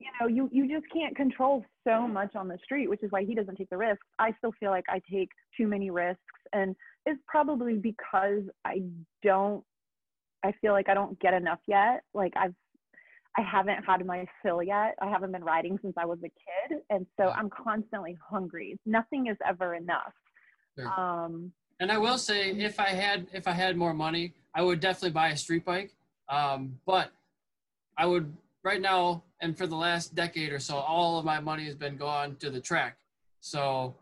[0.00, 3.24] You know, you you just can't control so much on the street, which is why
[3.24, 4.06] he doesn't take the risks.
[4.18, 6.22] I still feel like I take too many risks,
[6.52, 8.82] and it's probably because I
[9.22, 9.64] don't.
[10.44, 12.02] I feel like I don't get enough yet.
[12.14, 12.54] Like I've,
[13.36, 14.94] I haven't had my fill yet.
[15.00, 16.30] I haven't been riding since I was a
[16.70, 17.28] kid, and so.
[17.28, 18.78] I'm constantly hungry.
[18.86, 20.12] Nothing is ever enough.
[20.76, 20.88] Sure.
[20.88, 24.80] Um, And I will say, if I had if I had more money, I would
[24.80, 25.92] definitely buy a street bike.
[26.28, 27.10] Um, but
[27.96, 28.32] I would
[28.64, 31.96] right now, and for the last decade or so, all of my money has been
[31.96, 32.96] gone to the track.
[33.40, 33.94] So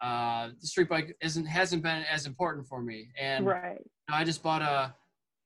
[0.00, 3.08] uh, the street bike isn't hasn't been as important for me.
[3.20, 3.82] And right.
[4.08, 4.94] I just bought a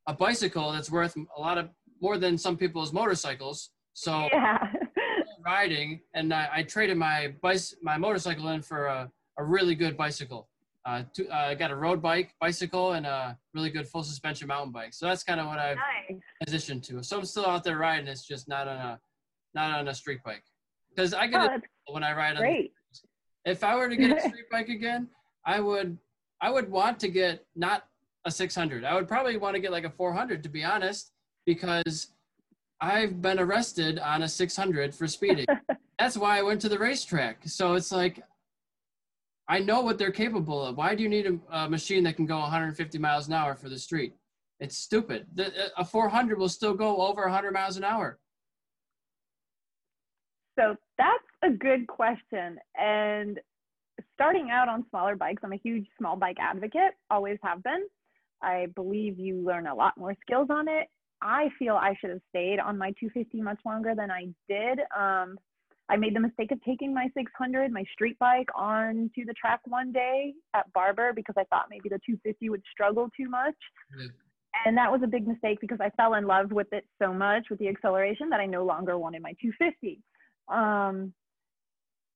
[0.07, 1.71] a bicycle that's worth a lot of
[2.01, 3.71] more than some people's motorcycles.
[3.95, 4.59] So Yeah.
[5.45, 9.97] riding, and I, I traded my bice, my motorcycle in for a, a really good
[9.97, 10.49] bicycle.
[10.87, 14.71] Uh, uh, I got a road bike, bicycle, and a really good full suspension mountain
[14.73, 14.93] bike.
[14.93, 16.21] So that's kind of what I've nice.
[16.49, 17.03] transitioned to.
[17.03, 18.07] So I'm still out there riding.
[18.07, 19.01] It's just not on a
[19.55, 20.43] not on a street bike
[20.91, 21.41] because I get
[21.89, 22.43] Oh, when I ride on.
[22.43, 22.73] great.
[23.47, 25.09] If I were to get a street bike again,
[25.47, 25.97] I would
[26.41, 27.85] I would want to get not
[28.25, 28.85] a 600.
[28.85, 31.13] I would probably want to get like a 400 to be honest,
[31.47, 32.09] because
[32.81, 35.47] I've been arrested on a 600 for speeding.
[35.99, 37.43] That's why I went to the racetrack.
[37.47, 38.23] So it's like
[39.49, 40.77] I know what they're capable of.
[40.77, 43.69] Why do you need a, a machine that can go 150 miles an hour for
[43.69, 44.15] the street?
[44.61, 45.27] It's stupid.
[45.35, 48.19] The, a 400 will still go over 100 miles an hour.
[50.59, 52.59] So that's a good question.
[52.77, 53.41] And
[54.15, 57.85] starting out on smaller bikes, I'm a huge small bike advocate, always have been.
[58.45, 60.89] I believe you learn a lot more skills on it.
[61.23, 64.81] I feel I should have stayed on my 250 much longer than I did.
[64.97, 65.39] Um,
[65.89, 69.93] I made the mistake of taking my 600, my street bike, onto the track one
[69.93, 73.55] day at Barber because I thought maybe the 250 would struggle too much.
[73.99, 74.09] Yeah.
[74.67, 77.45] And that was a big mistake because I fell in love with it so much
[77.51, 80.01] with the acceleration that I no longer wanted my 250
[80.49, 81.13] um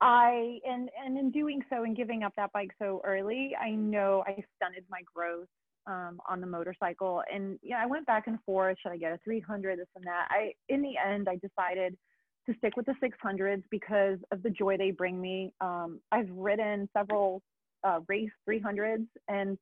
[0.00, 4.22] i and and in doing so and giving up that bike so early i know
[4.26, 5.48] i stunted my growth
[5.88, 7.22] um on the motorcycle.
[7.32, 10.28] And yeah i went back and forth should i get a 300 this and that.
[10.30, 11.96] I in the end i decided
[12.48, 15.52] to stick with the 600s because of the joy they bring me.
[15.60, 17.42] Um i've ridden several
[17.84, 19.56] uh, race 300s and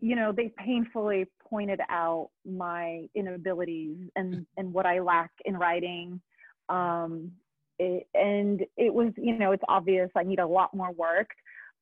[0.00, 6.20] you know they painfully pointed out my inabilities and and what i lack in riding.
[6.68, 7.32] Um
[7.78, 11.28] it, and it was you know it's obvious i need a lot more work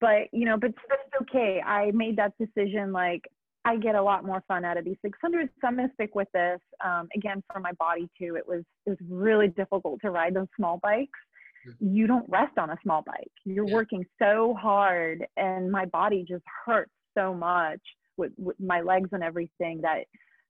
[0.02, 3.22] but you know but it's okay i made that decision like
[3.64, 6.14] i get a lot more fun out of these 600s so i'm going to stick
[6.14, 10.10] with this um, again for my body too it was it was really difficult to
[10.10, 11.18] ride those small bikes
[11.80, 13.74] you don't rest on a small bike you're Yeah.
[13.80, 17.80] working so hard and my body just hurts so much
[18.16, 20.04] with, with my legs and everything that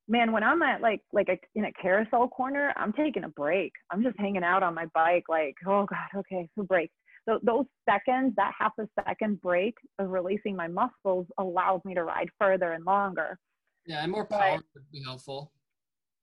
[0.08, 3.72] man, when I'm at like like a, in a carousel corner, I'm taking a break.
[3.90, 6.90] I'm just hanging out on my bike, like, oh god, okay, so break.
[7.28, 12.04] So those seconds, that half a second break of releasing my muscles allows me to
[12.04, 13.38] ride further and longer.
[13.86, 15.52] Yeah, and more But- power would be helpful.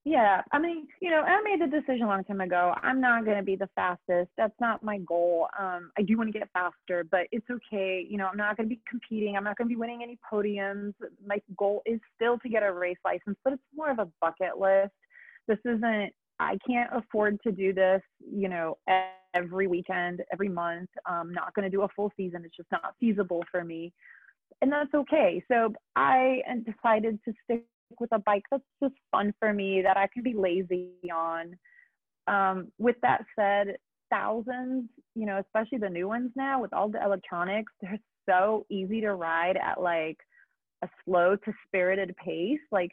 [0.06, 2.74] Yeah, I mean, you know, I made the decision a long time ago.
[2.82, 4.32] I'm not going to be the fastest.
[4.38, 5.50] That's not my goal.
[5.60, 8.08] Um, I do want to get faster, but it's okay.
[8.10, 9.36] You know, I'm not going to be competing.
[9.36, 10.94] I'm not going to be winning any podiums.
[11.24, 14.58] My goal is still to get a race license, but it's more of a bucket
[14.58, 14.94] list.
[15.48, 16.14] This isn't.
[16.40, 18.02] I can't afford to do this.
[18.20, 18.78] You know,
[19.34, 20.90] every weekend, every month.
[21.06, 22.44] I'm not going to do a full season.
[22.45, 23.94] It's just not feasible for me,
[24.61, 25.44] and that's okay.
[25.49, 27.66] So I decided to stick
[27.99, 31.56] with a bike that's just fun for me that I can be lazy on.
[32.28, 33.78] Um, with that said,
[34.10, 39.02] thousands, you know, especially the new ones now with all the electronics, they're so easy
[39.02, 40.18] to ride at like
[40.84, 42.60] a slow to spirited pace.
[42.72, 42.91] Like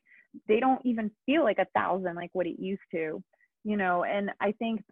[0.49, 3.23] they don't even feel like a thousand like what it used to,
[3.67, 4.05] you know.
[4.05, 4.83] And I think,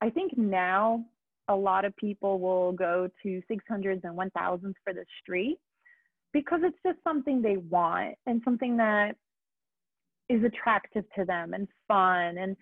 [0.00, 1.04] I think now
[1.48, 5.58] a lot of people will go to 600s and 1000s for the street
[6.32, 9.16] because it's just something they want and something that
[10.28, 12.56] is attractive to them and fun and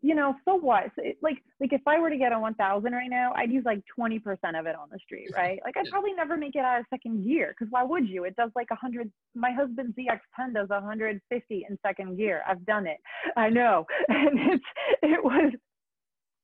[0.00, 0.84] you know, so what?
[0.96, 3.64] So it, like, like if I were to get a 1000 right now, I'd use
[3.64, 4.18] like 20%
[4.58, 5.58] of it on the street, right?
[5.64, 8.24] Like I'd probably never make it out of second gear because why would you?
[8.24, 9.10] It does like a 100.
[9.34, 12.42] My husband's ZX10 does 150 in second gear.
[12.46, 12.98] I've done it.
[13.36, 14.64] I know, and it's
[15.02, 15.52] it was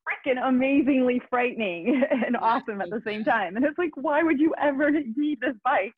[0.05, 3.57] freaking amazingly frightening and awesome at the same time.
[3.57, 5.95] And it's like, why would you ever need this bike?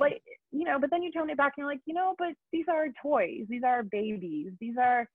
[0.00, 2.32] like, you know, but then you tone it back and you're like, you know, but
[2.52, 3.46] these are toys.
[3.48, 4.50] These are babies.
[4.60, 5.08] These are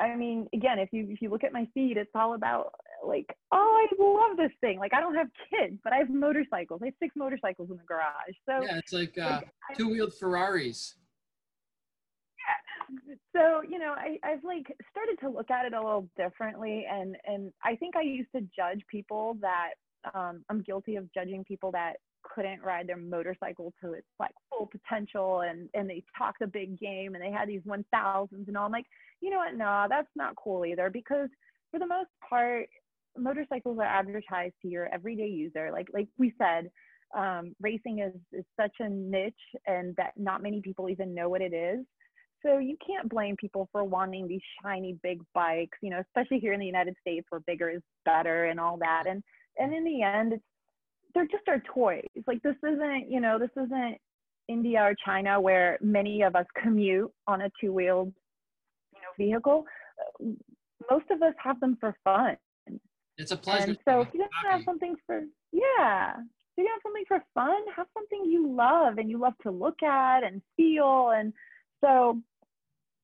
[0.00, 2.72] I mean, again, if you if you look at my feed, it's all about
[3.06, 4.78] like, oh, I love this thing.
[4.78, 6.80] Like, I don't have kids, but I have motorcycles.
[6.82, 8.34] I have six motorcycles in the garage.
[8.48, 10.96] So yeah, it's like, uh, like two-wheeled Ferraris.
[12.38, 13.14] Yeah.
[13.36, 17.16] So you know, I I've like started to look at it a little differently, and
[17.26, 19.70] and I think I used to judge people that
[20.14, 24.66] um, I'm guilty of judging people that couldn't ride their motorcycle to its like full
[24.66, 28.66] potential and and they talked a big game and they had these 1000s and all.
[28.66, 28.86] I'm like
[29.20, 29.54] you know what?
[29.54, 31.28] No that's not cool either because
[31.70, 32.66] for the most part
[33.16, 35.70] motorcycles are advertised to your everyday user.
[35.72, 36.70] Like like we said
[37.16, 39.34] um, racing is, is such a niche
[39.66, 41.84] and that not many people even know what it is.
[42.44, 46.52] So you can't blame people for wanting these shiny big bikes you know especially here
[46.52, 49.04] in the united states where bigger is better and all that.
[49.08, 49.22] And
[49.58, 50.44] and in the end it's
[51.14, 52.08] they're just our toys.
[52.26, 53.98] Like this isn't, you know, this isn't
[54.48, 58.12] India or China where many of us commute on a two-wheeled,
[58.94, 59.64] you know, vehicle.
[60.90, 62.36] Most of us have them for fun.
[63.18, 63.64] It's a pleasure.
[63.64, 65.22] And so if you don't have something for,
[65.52, 69.50] yeah, if you have something for fun, have something you love and you love to
[69.50, 71.10] look at and feel.
[71.10, 71.32] And
[71.84, 72.18] so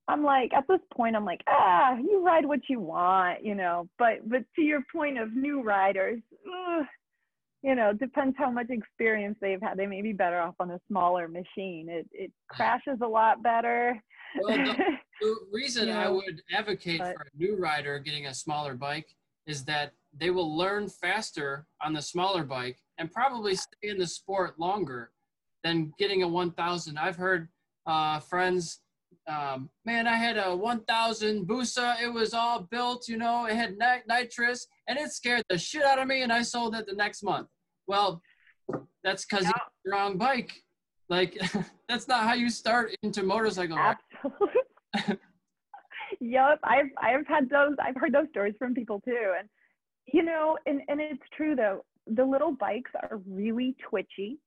[0.09, 3.89] I'm like, at this point, I'm like, ah, you ride what you want, you know.
[3.99, 6.87] But but to your point of new riders, ugh,
[7.67, 9.77] you know, depends how much experience they've had.
[9.77, 11.89] They may be better off on a smaller machine.
[11.91, 14.01] It it crashes a lot better.
[14.41, 14.77] Well, the,
[15.21, 19.09] the reason I would advocate but, for a new rider getting a smaller bike
[19.49, 24.07] is that they will learn faster on the smaller bike and probably stay in the
[24.07, 25.11] sport longer
[25.65, 26.99] than getting a 1000.
[26.99, 27.49] I've heard
[27.87, 28.81] uh, friends,
[29.29, 32.01] um, man, I had a 1000 Busa.
[32.01, 35.85] It was all built, you know, it had nit- nitrous and it scared the shit
[35.85, 37.49] out of me and I sold it the next month.
[37.87, 38.23] Well,
[39.05, 39.53] that's because yeah.
[39.55, 40.53] you the wrong bike.
[41.09, 41.39] Like
[41.89, 43.79] that's not how you start into motorcycle.
[43.79, 45.19] Absolutely.
[46.21, 47.75] yep, I've I've had those.
[47.81, 49.49] I've heard those stories from people too, and
[50.13, 51.85] you know, and and it's true though.
[52.09, 54.39] The little bikes are really twitchy.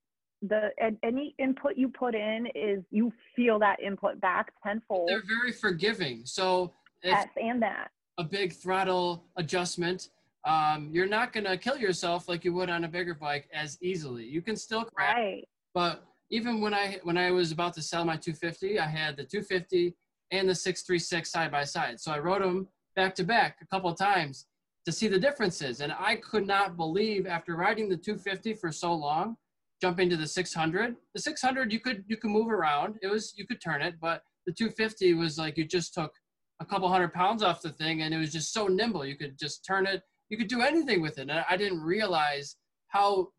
[0.41, 5.09] The and any input you put in is you feel that input back tenfold.
[5.09, 6.21] They're very forgiving.
[6.25, 10.09] So yes, and that a big throttle adjustment
[10.45, 13.77] um, you're not going to kill yourself like you would on a bigger bike as
[13.81, 14.25] easily.
[14.25, 15.47] You can still crash, right.
[15.73, 19.23] but even when I when I was about to sell my 250, I had the
[19.23, 19.95] 250
[20.31, 21.99] and the 636 side by side.
[21.99, 24.45] So I rode them back to back a couple times
[24.85, 28.93] to see the differences, and I could not believe after riding the 250 for so
[28.93, 29.35] long,
[29.81, 30.95] jumping to the 600.
[31.15, 32.95] The 600 you could you could move around.
[33.01, 36.13] It was you could turn it, but the 250 was like you just took
[36.61, 39.05] a couple hundred pounds off the thing, and it was just so nimble.
[39.05, 41.29] You could just turn it you could do anything with it.
[41.29, 42.55] And I didn't realize
[42.87, 43.29] how,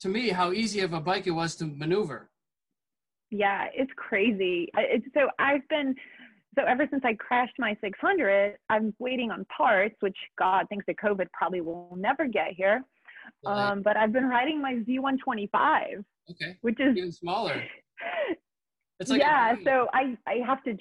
[0.00, 2.30] to me, how easy of a bike it was to maneuver.
[3.30, 4.70] Yeah, it's crazy.
[4.76, 5.94] It's, so I've been,
[6.58, 10.94] so ever since I crashed my 600, I'm waiting on parts, which God, thanks to
[10.94, 12.84] COVID, probably will never get here.
[13.46, 16.04] Um, but I've been riding my Z125.
[16.30, 16.56] Okay.
[16.62, 17.62] Which is even smaller.
[19.00, 20.76] It's like yeah, so I I have to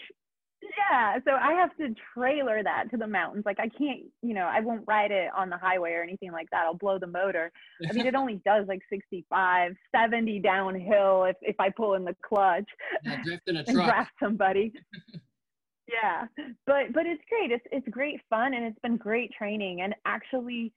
[0.78, 4.46] yeah so i have to trailer that to the mountains like i can't you know
[4.46, 7.52] i won't ride it on the highway or anything like that i'll blow the motor
[7.90, 12.16] i mean it only does like 65 70 downhill if, if i pull in the
[12.28, 12.70] clutch
[13.04, 13.42] yeah, a truck.
[13.48, 14.74] and draft somebody
[15.88, 16.26] yeah
[16.66, 20.74] but but it's great it's it's great fun and it's been great training and actually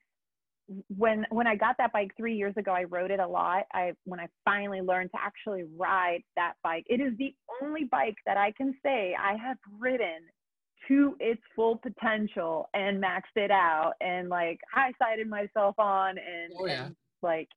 [0.96, 3.64] when when I got that bike three years ago, I rode it a lot.
[3.72, 8.16] I when I finally learned to actually ride that bike, it is the only bike
[8.26, 10.20] that I can say I have ridden
[10.88, 16.52] to its full potential and maxed it out and like high sided myself on and,
[16.58, 16.86] oh, yeah.
[16.86, 17.48] and like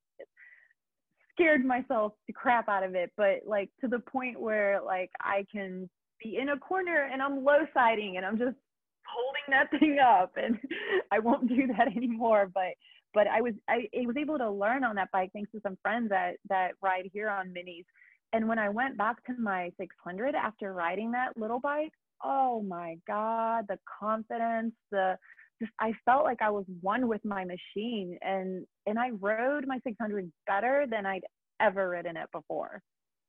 [1.31, 5.45] scared myself the crap out of it, but like to the point where like I
[5.52, 5.90] can
[6.22, 8.57] be in a corner and I'm low siding and I'm just
[9.06, 10.57] holding that thing up and
[11.11, 12.49] I won't do that anymore.
[12.53, 12.73] But
[13.14, 15.77] but I was I, I was able to learn on that bike thanks to some
[15.81, 17.85] friends that that ride here on minis.
[18.34, 21.91] And when I went back to my 600 after riding that little bike,
[22.23, 25.18] oh my god, the confidence, the
[25.61, 29.80] just I felt like I was one with my machine, and and I rode my
[29.85, 31.23] 600 better than I'd
[31.61, 32.81] ever ridden it before.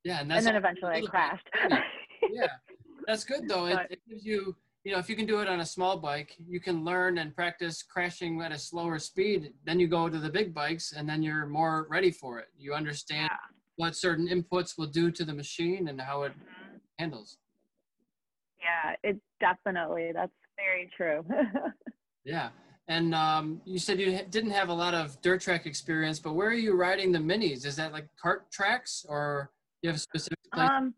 [0.05, 1.49] Yeah, and, and then eventually I crashed.
[2.31, 2.49] yeah,
[3.07, 3.67] That's good though.
[3.67, 5.97] It, But- it gives you, you know, if you can do it on a small
[5.97, 9.55] bike, you can learn and practice crashing at a slower speed.
[9.65, 12.49] Then you go to the big bikes and then you're more ready for it.
[12.59, 13.39] You understand Yeah.
[13.77, 16.81] what certain inputs will do to the machine and how it Mhm.
[16.99, 17.39] handles.
[18.61, 20.13] Yeah, it definitely.
[20.13, 21.25] That's very true.
[22.27, 22.51] Yeah.
[22.89, 26.49] And um, you said you didn't have a lot of dirt track experience, but where
[26.49, 27.67] are you riding the minis?
[27.67, 29.51] Is that like cart tracks or
[29.83, 30.71] you have a specific place?
[30.71, 30.95] um,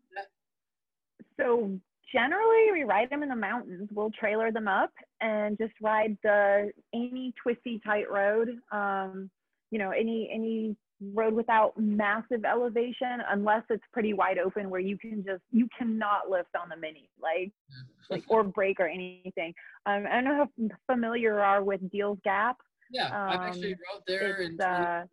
[1.37, 1.77] so
[2.11, 3.89] generally, we ride them in the mountains.
[3.93, 8.49] We'll trailer them up and just ride the any twisty tight road.
[8.71, 9.29] Um,
[9.71, 10.75] you know, any any
[11.13, 16.29] road without massive elevation, unless it's pretty wide open where you can just you cannot
[16.29, 17.51] lift on the mini, like
[18.09, 19.53] like or brake or anything.
[19.85, 22.57] Um, I don't know how familiar you are with Deals Gap.
[22.91, 25.03] yeah, I've actually um, rode there in It's, uh,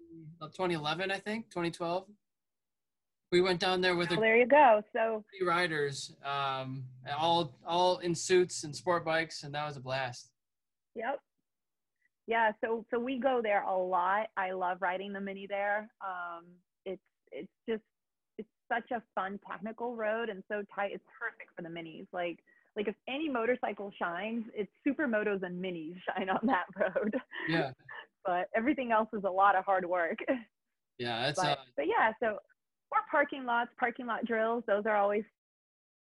[0.40, 2.06] 2011, I think, 2012.
[3.34, 4.80] We went down there with a there you go.
[4.92, 6.84] So few riders, um,
[7.18, 10.30] all all in suits and sport bikes, and that was a blast.
[10.94, 11.18] Yep.
[12.28, 14.28] Yeah, so so we go there a lot.
[14.36, 15.90] I love riding the mini there.
[16.00, 16.44] Um,
[16.86, 17.02] it's
[17.32, 17.82] it's just
[18.38, 20.92] it's such a fun technical road and so tight.
[20.94, 22.06] It's perfect for the minis.
[22.12, 22.38] Like
[22.76, 27.16] like if any motorcycle shines, it's supermotos and minis shine on that road.
[27.48, 27.72] Yeah,
[28.24, 30.20] but everything else is a lot of hard work.
[31.00, 32.38] yeah, it's but, uh, but yeah, so
[32.90, 35.24] or parking lots, parking lot drills, those are always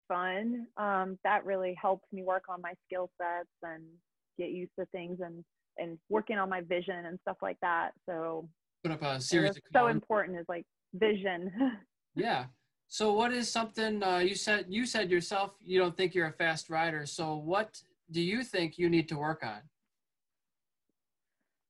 [0.07, 0.67] fun.
[0.77, 3.83] Um, that really helps me work on my skill sets and
[4.37, 5.43] get used to things and
[5.77, 7.91] and working on my vision and stuff like that.
[8.07, 8.47] So
[8.83, 11.51] put up a series of so important is like vision.
[12.13, 12.47] Yeah.
[12.89, 16.33] So what is something uh, you said you said yourself you don't think you're a
[16.33, 17.05] fast rider.
[17.05, 17.79] So what
[18.11, 19.61] do you think you need to work on?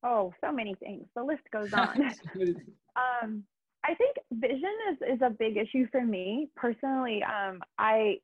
[0.03, 1.05] oh, so many things.
[1.15, 2.13] The list goes on.
[2.95, 3.43] um,
[3.83, 7.21] I think vision is, is a big issue for me personally.
[7.23, 8.17] Um, I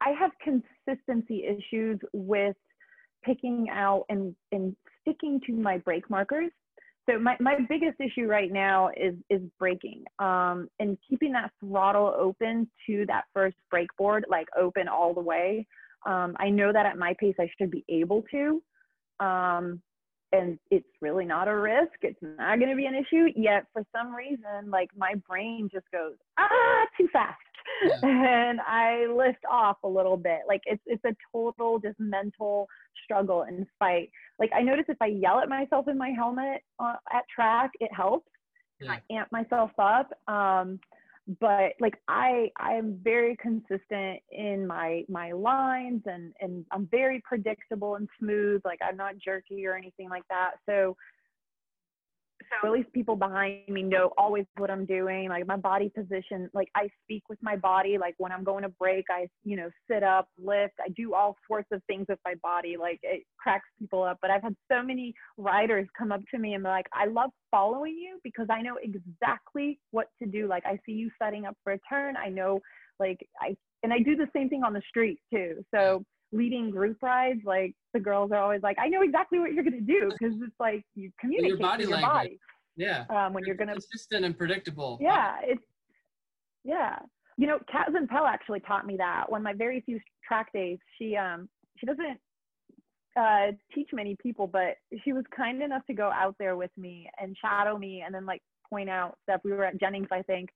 [0.00, 2.56] I have consistency issues with
[3.24, 6.50] picking out and, and sticking to my brake markers.
[7.08, 12.14] So my, my biggest issue right now is is braking um, and keeping that throttle
[12.18, 15.66] open to that first brake board, like open all the way.
[16.06, 18.62] Um, I know that at my pace I should be able to.
[19.24, 19.82] Um,
[20.34, 21.92] and it's really not a risk.
[22.02, 23.26] It's not going to be an issue.
[23.36, 27.38] Yet for some reason, like my brain just goes ah too fast,
[27.86, 27.98] Yeah.
[28.02, 30.40] and I lift off a little bit.
[30.48, 32.68] Like it's it's a total just mental
[33.04, 34.10] struggle and fight.
[34.38, 37.92] Like I notice if I yell at myself in my helmet uh, at track, it
[37.92, 38.28] helps.
[38.80, 38.92] Yeah.
[38.92, 40.10] I amp myself up.
[40.28, 40.80] Um,
[41.40, 47.22] but like I I am very consistent in my my lines and and I'm very
[47.26, 48.60] predictable and smooth.
[48.64, 50.52] Like I'm not jerky or anything like that.
[50.66, 50.96] So
[52.62, 55.28] so at least people behind me know always what I'm doing.
[55.28, 57.98] Like my body position, like I speak with my body.
[57.98, 60.74] Like when I'm going to brake, I, you know, sit up, lift.
[60.80, 62.76] I do all sorts of things with my body.
[62.78, 64.18] Like it cracks people up.
[64.20, 67.30] But I've had so many riders come up to me and be like, I love
[67.50, 70.46] following you because I know exactly what to do.
[70.46, 72.16] Like I see you setting up for a turn.
[72.16, 72.60] I know,
[72.98, 75.64] like I, and I do the same thing on the street too.
[75.74, 79.64] So leading group rides, like the girls are always like, I know exactly what you're
[79.64, 82.12] gonna do because it's like you communicate body with your language.
[82.12, 82.38] body
[82.76, 83.04] Yeah.
[83.08, 83.72] um, when you're gonna.
[83.72, 84.98] consistent and predictable.
[85.00, 85.62] Yeah, it's
[86.64, 86.98] yeah.
[87.36, 89.30] You know, Kat Zimpel actually taught me that.
[89.30, 91.48] One of my very few track days, she um
[91.78, 92.18] she doesn't
[93.16, 97.08] uh, teach many people, but she was kind enough to go out there with me
[97.20, 99.40] and shadow me and then like point out stuff.
[99.44, 100.50] We were at Jennings, I think,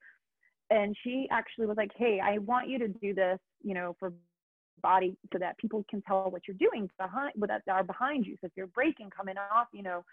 [0.71, 4.13] and she actually was like, "Hey, I want you to do this, you know, for
[4.81, 8.37] body so that people can tell what you're doing behind that are behind you.
[8.41, 10.05] So if you're braking coming off, you know,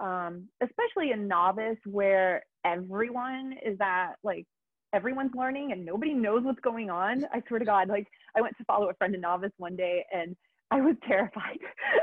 [0.00, 4.46] um, especially a novice where everyone is at like
[4.94, 7.24] everyone's learning and nobody knows what's going on.
[7.32, 10.04] I swear to God, like I went to follow a friend a novice one day
[10.12, 10.36] and
[10.70, 11.58] I was terrified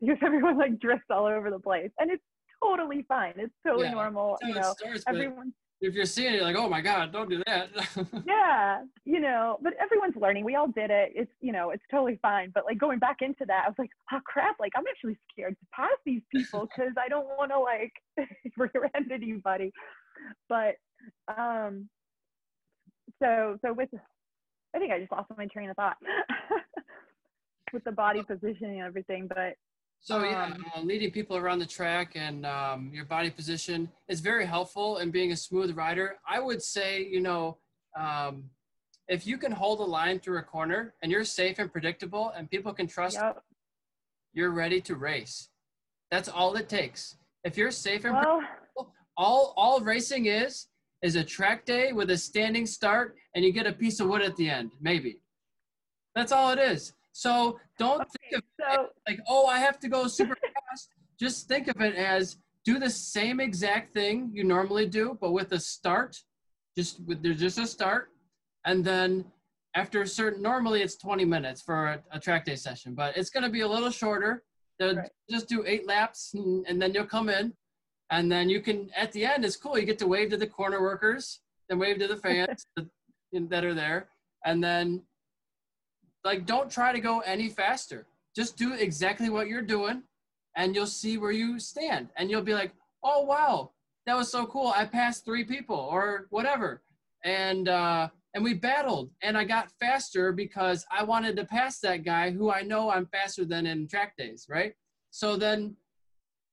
[0.00, 2.22] because everyone like drifts all over the place and it's
[2.62, 3.34] totally fine.
[3.36, 4.38] It's totally Yeah, normal.
[4.42, 5.52] You know, starts, everyone
[5.82, 7.68] if you're seeing it, you're like, oh my God, don't do that.
[8.26, 10.44] yeah, you know, but everyone's learning.
[10.44, 11.12] We all did it.
[11.14, 12.52] It's, you know, it's totally fine.
[12.54, 15.56] But like going back into that, I was like, oh crap, like I'm actually scared
[15.58, 17.92] to pass these people because I don't want to like
[18.56, 19.72] rear-end anybody.
[20.48, 20.76] But
[21.36, 21.88] um,
[23.20, 23.88] so so with,
[24.74, 25.96] I think I just lost my train of thought
[27.72, 29.26] with the body positioning and everything.
[29.26, 29.54] But
[30.04, 34.18] So yeah, Um, uh, leading people around the track and um, your body position is
[34.20, 36.18] very helpful in being a smooth rider.
[36.28, 37.58] I would say, you know,
[37.96, 38.50] um,
[39.06, 42.50] if you can hold a line through a corner and you're safe and predictable, and
[42.50, 43.44] people can trust yep.
[44.32, 45.50] you're ready to race.
[46.10, 47.16] That's all it takes.
[47.44, 50.66] If you're safe and Well, all all racing is
[51.02, 54.22] is a track day with a standing start, and you get a piece of wood
[54.22, 55.20] at the end, maybe.
[56.16, 56.92] That's all it is.
[57.12, 60.36] So don't Okay, think of so like, oh, I have to go super
[60.70, 60.88] fast.
[61.18, 62.24] Just think of it as
[62.64, 66.12] do the same exact thing you normally do, but with a start.
[66.78, 68.04] Just with there's just a start,
[68.64, 69.08] and then
[69.74, 73.30] after a certain normally it's 20 minutes for a, a track day session, but it's
[73.34, 74.42] going to be a little shorter.
[74.80, 75.10] Right.
[75.30, 77.52] Just do eight laps, and, and then you'll come in,
[78.10, 79.78] and then you can at the end it's cool.
[79.78, 82.88] You get to wave to the corner workers, then wave to the fans that-
[83.52, 84.08] that are there,
[84.44, 85.02] and then
[86.24, 88.06] like don't try to go any faster.
[88.34, 90.02] Just do exactly what you're doing
[90.56, 92.08] and you'll see where you stand.
[92.16, 92.72] And you'll be like
[93.02, 93.70] oh wow
[94.06, 94.72] that was so cool.
[94.74, 96.82] I passed three people or whatever.
[97.24, 102.02] And uh and we battled and i got faster because i wanted to pass that
[102.02, 104.74] guy who i know i'm faster than in track days right?
[105.10, 105.76] So then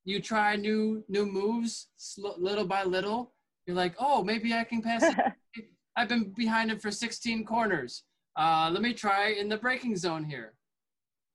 [0.04, 3.34] you try new new moves sl- little by little.
[3.66, 5.06] You're like oh maybe i can pass
[5.96, 8.04] I've been behind him for 16 corners.
[8.38, 10.54] Uh, let me try in the braking zone here.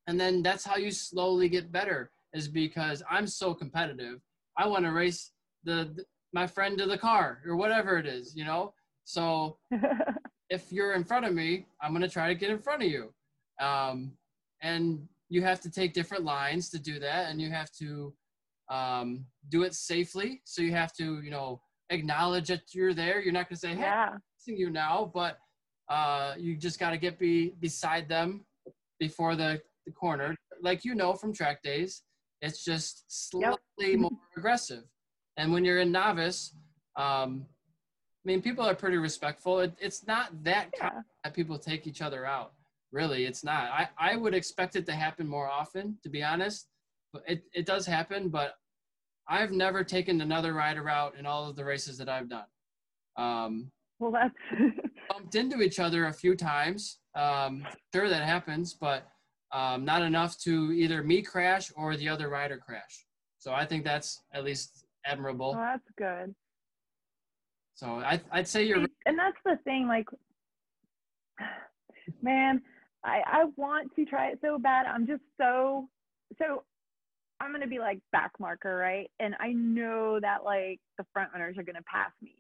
[0.07, 4.21] And then that's how you slowly get better is because I'm so competitive.
[4.57, 5.31] I want to race
[5.65, 6.05] the, the
[6.35, 8.75] my friend to the car or whatever it is, you know?
[9.05, 9.57] So
[10.51, 12.89] if you're in front of me, I'm going to try to get in front of
[12.89, 13.15] you.
[13.61, 14.13] Um,
[14.61, 17.31] and you have to take different lines to do that.
[17.31, 18.13] And you have to
[18.69, 20.43] um, do it safely.
[20.45, 21.61] So you have to, you know,
[21.91, 23.23] acknowledge that you're there.
[23.23, 24.11] You're not going to say, hey, yeah.
[24.39, 25.39] passing you now, but
[25.89, 28.45] uh, you just got to get be beside them
[28.99, 30.35] before the, the corner.
[30.63, 32.03] Like you know from track days,
[32.41, 34.85] it's just slightly more aggressive.
[35.37, 36.55] And when you're in novice,
[36.97, 37.45] um,
[38.25, 39.61] I mean, people are pretty respectful.
[39.61, 41.01] It, it's not that Yeah.
[41.25, 42.53] that people take each other out.
[42.93, 43.65] Really, it's not.
[43.73, 46.69] I, I would expect it to happen more often, to be honest.
[47.13, 48.55] But it, it does happen, but
[49.29, 52.45] I've never taken another rider out in all of the races that I've done.
[53.17, 54.35] Um, Well, that's
[55.09, 56.99] bumped into each other a few times.
[57.15, 59.07] Um, sure, that happens, but
[59.53, 63.07] um, not enough to either me crash or the other rider crash.
[63.39, 65.53] So I think that's at least admirable.
[65.53, 66.35] well, that's good.
[67.75, 68.79] So I, I'd say you're.
[69.05, 70.07] and that's the thing like
[72.23, 72.63] man
[73.05, 75.89] i i want to try it so bad i'm just so
[76.39, 76.63] so
[77.41, 81.31] i'm going to be like back marker right and i know that like the front
[81.33, 82.37] runners are going to pass me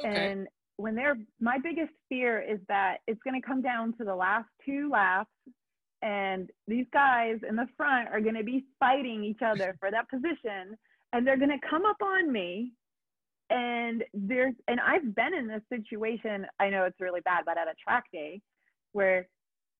[0.00, 0.32] okay.
[0.32, 4.14] and when they're my biggest fear is that it's going to come down to the
[4.14, 5.30] last two laps
[6.02, 10.08] and these guys in the front are going to be fighting each other for that
[10.08, 10.76] position
[11.12, 12.72] and they're going to come up on me
[13.50, 17.68] and there's and i've been in this situation i know it's really bad but at
[17.68, 18.40] a track day
[18.92, 19.28] where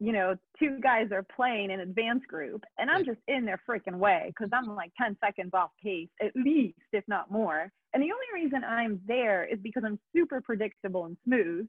[0.02, 3.98] you know two guys are playing an advanced group and i'm just in their freaking
[3.98, 7.70] way because i'm like 10 seconds off pace at least if not more.
[7.94, 11.66] And the only reason i'm there is because i'm super predictable and smooth.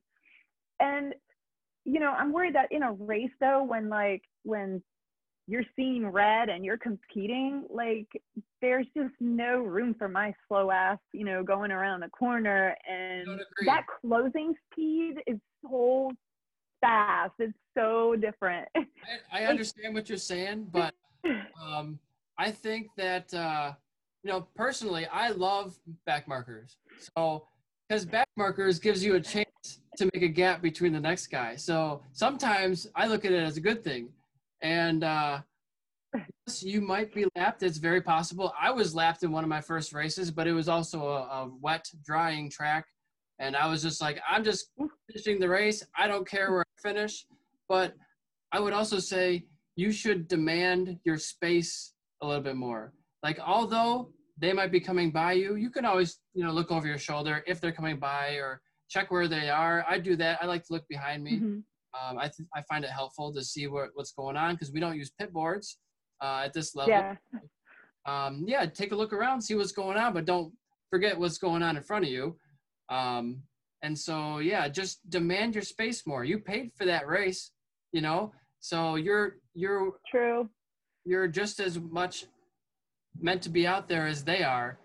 [0.79, 1.13] And
[1.85, 4.81] you know i'm worried that in a race though when like when
[5.47, 8.07] you're seeing red and you're competing like
[8.61, 12.75] there's just no room for my slow ass you know going around the corner.
[12.89, 16.11] And that closing speed is so
[16.83, 18.67] fast it's so different
[19.31, 20.93] I, I understand what you're saying, but
[21.61, 21.99] um,
[22.37, 23.73] I think that uh,
[24.23, 26.77] you know personally, I love back markers.
[27.15, 27.47] So
[27.87, 31.55] because back markers gives you a chance to make a gap between the next guy.
[31.55, 34.09] So sometimes I look at it as a good thing,
[34.61, 35.41] and uh,
[36.61, 37.63] you might be lapped.
[37.63, 38.53] It's very possible.
[38.59, 41.51] I was lapped in one of my first races, but it was also a, a
[41.61, 42.85] wet, drying track,
[43.39, 44.71] and I was just like, I'm just
[45.07, 45.83] finishing the race.
[45.97, 47.25] I don't care where I finish,
[47.67, 47.93] but
[48.51, 49.45] I would also say
[49.75, 52.93] you should demand your space a little bit more.
[53.23, 56.87] Like, although they might be coming by you, you can always, you know, look over
[56.87, 59.83] your shoulder if they're coming by or check where they are.
[59.87, 60.39] I do that.
[60.41, 61.39] I like to look behind me.
[61.39, 61.63] Mhm.
[61.95, 64.79] Um, I, th- I find it helpful to see what, what's going on because we
[64.79, 65.77] don't use pit boards
[66.21, 66.91] uh, at this level.
[66.93, 67.15] yeah
[68.05, 70.51] Um, yeah, take a look around, see what's going on, but don't
[70.89, 72.35] forget what's going on in front of you.
[72.93, 73.43] Um,
[73.81, 76.23] and so, yeah, just demand your space more.
[76.23, 77.51] You paid for that race,
[77.91, 80.49] you know, so you're you're true.
[81.05, 82.25] you're just as much
[83.19, 84.77] meant to be out there as they are.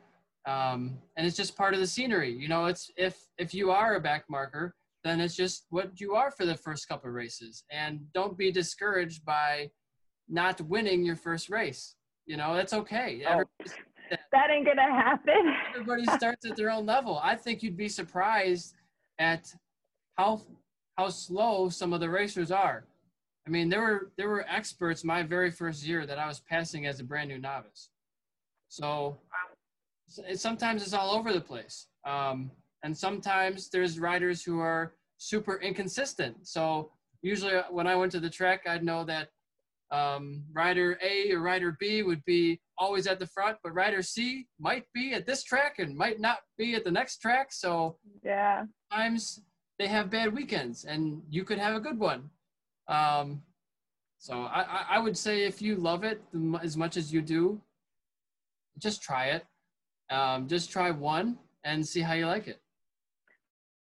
[0.47, 2.67] Um, and it's just part of the scenery you know?
[2.67, 4.75] It's if if you are a back marker
[5.05, 7.65] then it's just what you are for the first couple of races.
[7.71, 9.71] And don't be discouraged by
[10.29, 12.55] not winning your first race you know?
[12.55, 13.23] That's okay.
[13.27, 13.31] Oh.
[13.33, 13.85] Everybody's-
[14.33, 15.55] that ain't gonna happen.
[15.75, 17.21] Everybody starts at their own level.
[17.23, 18.75] I think you'd be surprised
[19.19, 19.53] at
[20.17, 20.43] how
[20.97, 22.85] how slow some of the racers are.
[23.47, 26.87] I mean there were there were experts my very first year that i was passing
[26.87, 27.91] as a brand new novice.
[28.69, 29.19] So
[30.35, 31.87] sometimes it's all over the place.
[32.05, 32.51] Um,
[32.83, 36.47] and sometimes there's riders who are super inconsistent.
[36.47, 39.29] So usually uh, when I went to the track, I'd know that
[39.91, 44.47] um, rider A or rider B would be always at the front, but rider C
[44.61, 47.53] might be at this track and might not be at the next track.
[47.53, 49.41] So yeah, times
[49.79, 52.31] they have bad weekends, and you could have a good one.
[52.89, 53.43] Um,
[54.19, 56.21] so I, I would say if you love it
[56.63, 57.61] as much as you do,
[58.79, 59.47] just try it.
[60.11, 62.61] Um, just try one and see how you like it.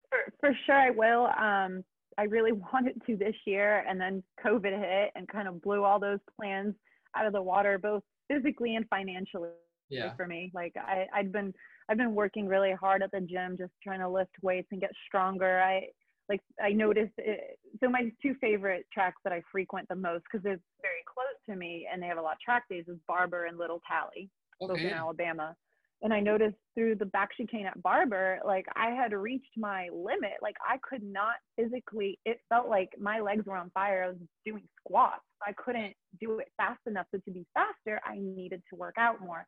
[0.10, 1.28] For, for sure, I will.
[1.38, 1.84] Um,
[2.18, 6.00] I really wanted to this year, and then COVID hit and kind of blew all
[6.00, 6.76] those plans
[7.16, 9.50] out of the water, both physically and financially
[9.90, 10.16] yeah.
[10.16, 10.52] for me.
[10.54, 11.54] Like I, I'd been
[11.90, 14.92] I've been working really hard at the gym, just trying to lift weights and get
[15.08, 15.62] stronger.
[15.62, 15.88] I
[16.30, 20.44] like I noticed it, so my two favorite tracks that I frequent the most because
[20.44, 23.46] they're very close to me and they have a lot of track days is Barber
[23.46, 24.30] and Little Tally,
[24.62, 24.74] okay.
[24.74, 25.56] both in Alabama.
[26.04, 30.34] And I noticed through the back chicane at Barber, like I had reached my limit.
[30.42, 34.04] Like I could not physically, it felt like my legs were on fire.
[34.04, 35.22] I was doing squats.
[35.46, 37.06] I couldn't do it fast enough.
[37.14, 39.46] So to be faster, I needed to work out more.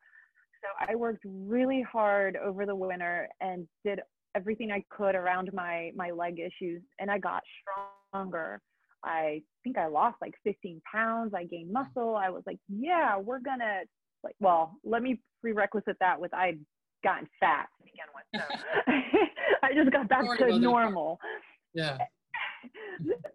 [0.62, 4.00] So I worked really hard over the winter and did
[4.34, 7.42] everything I could around my my leg issues, and I got
[8.12, 8.60] stronger.
[9.04, 11.34] I think I lost like 15 pounds.
[11.34, 11.72] I gained mm.
[11.72, 12.16] muscle.
[12.16, 13.80] I was like, yeah, we're gonna
[14.22, 14.34] like.
[14.40, 16.58] Well, let me prerequisite that with I'd
[17.02, 18.40] gotten fat to begin with.
[18.40, 18.88] So
[19.62, 21.18] I just got back to normal.
[21.74, 21.98] Yeah.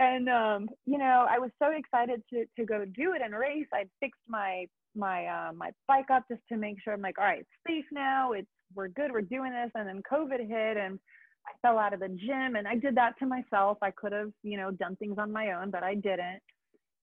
[0.00, 3.66] and um, you know, I was so excited to to go do it and race.
[3.72, 4.66] I fixed my
[4.96, 7.84] my uh, my bike up just to make sure I'm like, all right, it's safe
[7.92, 8.32] now.
[8.32, 9.12] It's we're good.
[9.12, 9.70] We're doing this.
[9.76, 10.98] And then COVID hit, and
[11.46, 13.78] I fell out of the gym, and I did that to myself.
[13.82, 16.40] I could have, you know, done things on my own, but I didn't.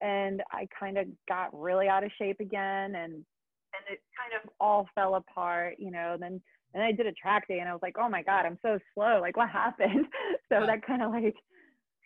[0.01, 3.23] And I kind of got really out of shape again, and
[3.87, 6.17] and it kind of all fell apart, you know.
[6.19, 6.41] Then
[6.73, 8.79] and I did a track day, and I was like, oh my god, I'm so
[8.93, 9.19] slow.
[9.21, 10.05] Like, what happened?
[10.49, 11.35] so that kind of like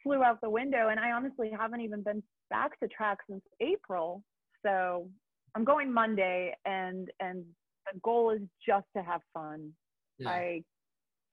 [0.03, 4.23] flew out the window, and I honestly haven't even been back to track since April.
[4.64, 5.07] So
[5.56, 7.43] I'm going Monday, and and
[7.91, 9.72] the goal is just to have fun.
[10.18, 10.30] Yeah.
[10.30, 10.64] I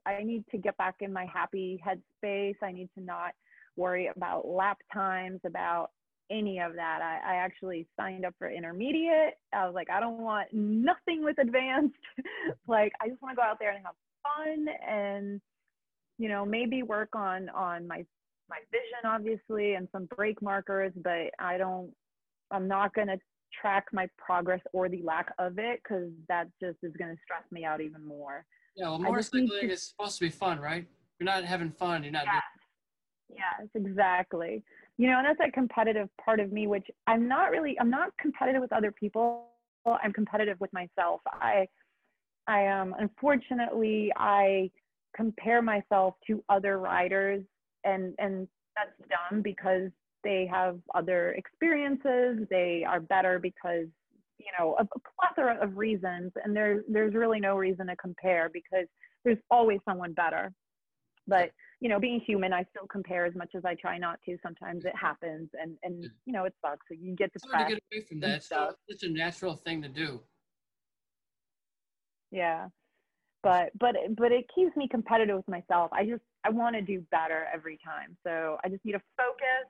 [0.05, 2.57] I need to get back in my happy headspace.
[2.63, 3.33] I need to not
[3.77, 5.91] worry about lap times, about
[6.33, 7.01] any of that.
[7.03, 9.35] I, I actually signed up for intermediate.
[9.53, 11.95] I was like, I don't want nothing with advanced.
[12.67, 15.41] like I just want to go out there and have fun and
[16.19, 18.05] you know maybe work on on my
[18.49, 21.91] my vision obviously and some brake markers but i don't
[22.53, 23.19] i'm not going to
[23.61, 27.43] track my progress or the lack of it because that just is going to stress
[27.51, 28.45] me out even more.
[28.77, 29.71] Yeah, well, motorcycling to...
[29.71, 30.87] is supposed to be fun, right?
[31.19, 32.03] You're not having fun.
[32.03, 32.25] You're not.
[32.25, 33.39] Yes.
[33.61, 34.63] yes, exactly.
[35.03, 37.77] You know, and that's that competitive part of me, which I'm not really.
[37.81, 39.47] I'm not competitive with other people.
[39.85, 41.21] I'm competitive with myself.
[41.27, 41.67] I,
[42.47, 44.71] I um, unfortunately, I
[45.17, 47.43] compare myself to other riders,
[47.83, 48.47] and and
[48.77, 49.91] that's dumb because
[50.23, 53.87] they have other experiences they are better because
[54.39, 58.49] you know a, a plethora of reasons and there's there's really no reason to compare
[58.53, 58.87] because
[59.25, 60.53] there's always someone better
[61.27, 61.51] but
[61.83, 64.39] you know being human i still compare as much as i try not to.
[64.41, 66.87] Sometimes it happens and and you know it sucks.
[66.89, 68.37] So you get depressed to get away from that.
[68.37, 70.21] it's such a natural thing to do.
[72.31, 72.69] Yeah.
[73.43, 75.91] But but but it keeps me competitive with myself.
[75.93, 78.17] I just i want to do better every time.
[78.25, 79.67] So i just need to focus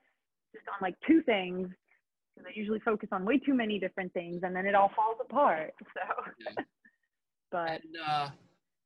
[0.54, 1.68] just on like two things.
[2.36, 5.16] Because I usually focus on way too many different things and then it all falls
[5.18, 5.72] apart.
[5.94, 6.62] So,
[7.50, 8.28] but and, uh,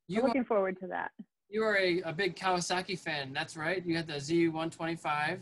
[0.06, 1.10] you I'm looking are, forward to that.
[1.48, 3.32] You are a, a big Kawasaki fan.
[3.32, 3.84] That's right.
[3.84, 5.38] You had the Z125.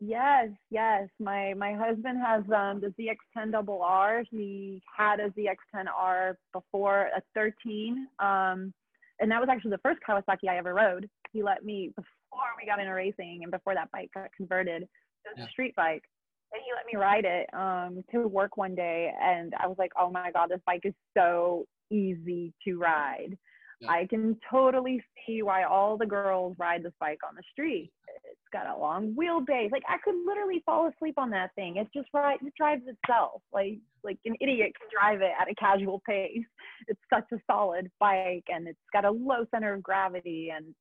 [0.00, 1.08] Yes, yes.
[1.18, 2.94] My my husband has um, the
[3.36, 4.24] ZX10RR.
[4.30, 8.72] He had a ZX10R before a 13, um,
[9.18, 11.08] and that was actually the first Kawasaki I ever rode.
[11.32, 14.82] He let me before we got into racing and before that bike got converted.
[14.82, 14.88] It
[15.30, 15.44] was yeah.
[15.44, 16.04] a street bike.
[16.52, 19.12] And he let me ride it um, to work one day.
[19.20, 23.36] And I was like, oh my God, this bike is so easy to ride.
[23.80, 23.90] Yeah.
[23.90, 27.92] I can totally see why all the girls ride this bike on the street.
[28.24, 29.70] It's got a long wheelbase.
[29.70, 31.76] Like I could literally fall asleep on that thing.
[31.76, 32.38] It's just right.
[32.42, 33.42] It drives itself.
[33.52, 36.44] Like like an idiot can drive it at a casual pace.
[36.88, 40.50] It's such a solid bike, and it's got a low center of gravity.
[40.54, 40.74] And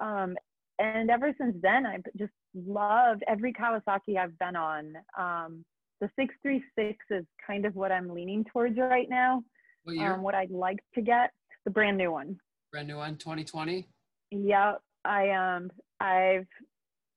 [0.00, 0.36] um,
[0.78, 4.94] and ever since then, I've just loved every Kawasaki I've been on.
[5.18, 5.64] Um,
[6.00, 9.42] the 636 is kind of what I'm leaning towards right now.
[9.84, 9.98] What?
[9.98, 11.30] Um, what I'd like to get,
[11.64, 12.38] the brand new one.
[12.72, 13.86] Brand new one, 2020.
[14.30, 14.80] Yep.
[15.04, 15.70] I um,
[16.00, 16.46] I've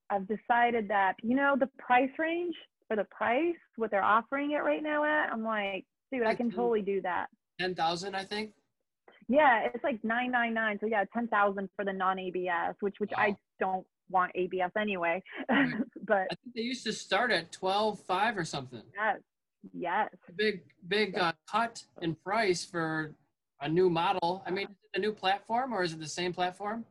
[0.09, 2.55] I've decided that you know the price range
[2.87, 5.31] for the price, what they're offering it right now at.
[5.31, 7.27] I'm like, dude, I can totally do that.
[7.59, 8.51] Ten thousand, I think.
[9.27, 10.77] Yeah, it's like nine nine nine.
[10.79, 15.21] So yeah, ten thousand for the non ABS, which which I don't want ABS anyway.
[15.49, 15.73] Right.
[16.07, 18.83] but I think they used to start at twelve five or something.
[18.95, 19.19] yes,
[19.73, 20.09] yes.
[20.29, 23.15] A big big uh, cut in price for
[23.61, 24.43] a new model.
[24.45, 26.85] I mean, is it a new platform or is it the same platform?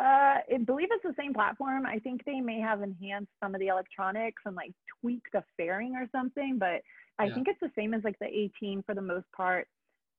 [0.00, 1.86] Uh, I believe it's the same platform.
[1.86, 5.94] I think they may have enhanced some of the electronics and like tweaked the fairing
[5.94, 6.82] or something, but
[7.18, 7.34] I Yeah.
[7.34, 9.68] think it's the same as like the 18 for the most part.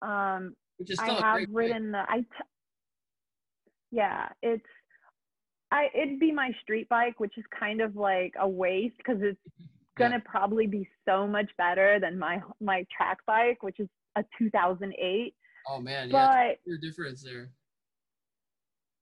[0.01, 2.21] Um, Which is I have ridden the I.
[2.21, 2.27] T-
[3.91, 4.65] yeah, it's
[5.71, 5.89] I.
[5.93, 9.39] It'd be my street bike, which is kind of like a waste because it's
[9.97, 15.35] gonna probably be so much better than my my track bike, which is a 2008.
[15.67, 17.51] Oh man, yeah, But clear difference there.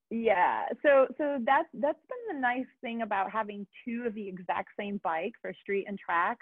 [0.09, 4.69] yeah, so so that's that's been the nice thing about having two of the exact
[4.77, 6.39] same bike for street and track.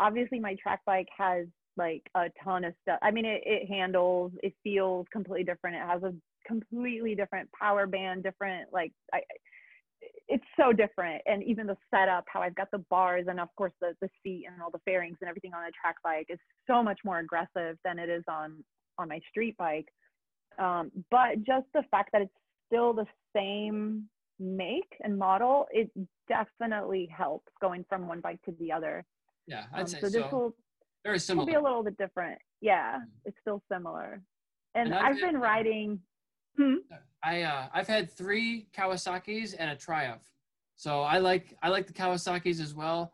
[0.00, 1.46] Obviously, my track bike has
[1.76, 2.98] like a ton of stuff.
[3.00, 5.76] I mean, it, it handles, it feels completely different.
[5.76, 6.12] It has a
[6.46, 9.20] completely different power band, different like I.
[10.28, 13.72] It's so different, and even the setup, how I've got the bars, and of course
[13.80, 16.82] the the seat and all the fairings and everything on a track bike is so
[16.82, 18.62] much more aggressive than it is on
[18.98, 19.88] on my street bike.
[20.58, 22.34] Um, but just the fact that it's
[22.66, 24.08] still the same
[24.38, 25.90] make and model, it
[26.28, 29.04] definitely helps going from one bike to the other.
[29.46, 30.20] Yeah, I'd Um, say so so.
[30.20, 30.56] this will,
[31.04, 32.38] Very will be a little bit different.
[32.60, 33.08] Yeah, Mm.
[33.24, 34.22] it's still similar.
[34.74, 36.00] And, And I've I've been riding.
[36.56, 36.74] Hmm?
[37.24, 40.22] I uh, I've had three Kawasaki's and a Triumph,
[40.76, 43.12] so I like I like the Kawasaki's as well.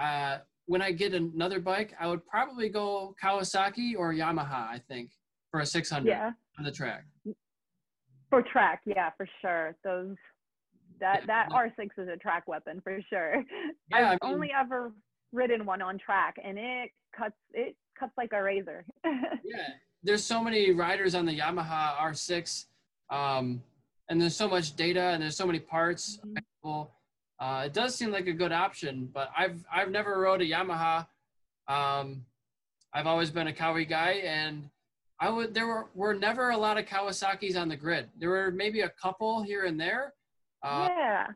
[0.00, 4.68] Uh, when I get another bike, I would probably go Kawasaki or Yamaha.
[4.68, 5.10] I think
[5.50, 7.04] for a 600 Yeah, on the track.
[8.30, 8.80] for track.
[8.86, 9.76] Yeah, for sure.
[9.84, 10.16] Those
[11.00, 13.44] that that like- R6 is a track weapon for sure.
[13.90, 14.92] Yeah, I've I mean- only ever
[15.32, 18.84] ridden one on track, and it cuts it cuts like a razor.
[19.44, 19.68] Yeah,
[20.02, 22.66] there's so many riders on the Yamaha R6,
[23.10, 23.62] um,
[24.08, 26.38] and there's so much data and there's so many parts Mhm.
[26.62, 26.94] available.
[27.38, 31.06] Uh, it does seem like a good option, but I've I've never rode a Yamaha.
[31.68, 32.26] Um,
[32.92, 34.68] I've always been a Kawi guy, and
[35.18, 38.10] I would there were were never a lot of Kawasaki's on the grid.
[38.18, 40.14] There were maybe a couple here and there,
[40.62, 41.28] uh, yeah.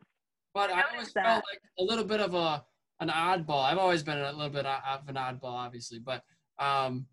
[0.52, 2.64] but I I always noticed felt like a little bit of a
[3.00, 3.64] an oddball.
[3.64, 6.22] I've always been a little bit of an oddball, obviously, but
[6.58, 7.06] um,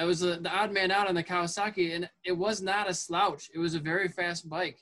[0.00, 2.94] I was the the odd man out on the Kawasaki, and it was not a
[2.94, 3.50] slouch.
[3.54, 4.78] It was a very fast bike.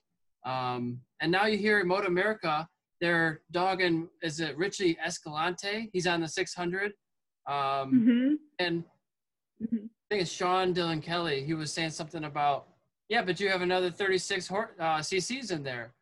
[0.46, 2.68] Um, and now you hear MotoAmerica,
[3.00, 4.08] they're dogging.
[4.22, 5.90] Is it Richie Escalante?
[5.92, 6.92] He's on the 600.
[7.48, 8.84] Um, hmm and
[9.58, 11.42] hmm I think it's Sean Dylan Kelly.
[11.44, 12.68] He was saying something about,
[13.08, 15.92] yeah, but you have another 36 hor- uh, CCs in there.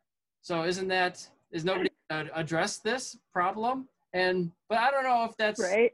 [0.43, 3.89] So isn't that is nobody uh, addressed this problem?
[4.13, 5.91] And but I don't know if that's Right.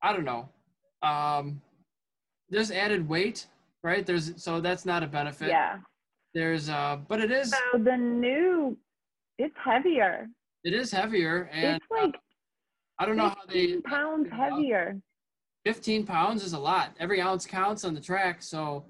[0.00, 0.48] I don't know.
[1.02, 1.60] Um,
[2.50, 3.46] there's added weight,
[3.82, 4.04] right?
[4.04, 5.48] There's so that's not a benefit.
[5.48, 5.78] Yeah.
[6.34, 8.76] There's uh, but it is So the new,
[9.38, 10.28] it's heavier.
[10.64, 12.18] it is heavier, and it's like uh,
[12.98, 15.00] I don't know how they 15 pounds heavier.
[15.64, 16.94] 15 pounds is a lot.
[17.00, 18.84] Every ounce counts on the track, so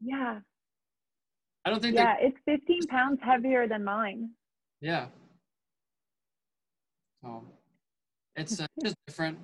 [0.00, 0.40] Yeah.
[1.64, 2.16] I don't think Yeah.
[2.20, 4.30] It's 15 pounds heavier than mine.
[4.80, 5.06] yeah.
[7.22, 7.44] So
[8.36, 9.38] it's uh, just different.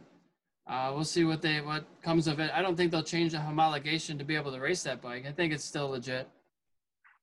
[0.67, 2.51] Uh, we'll see what they what comes of it.
[2.55, 5.27] I don't think they'll change the homologation to be able to race that bike.
[5.27, 6.29] I think it's still legit.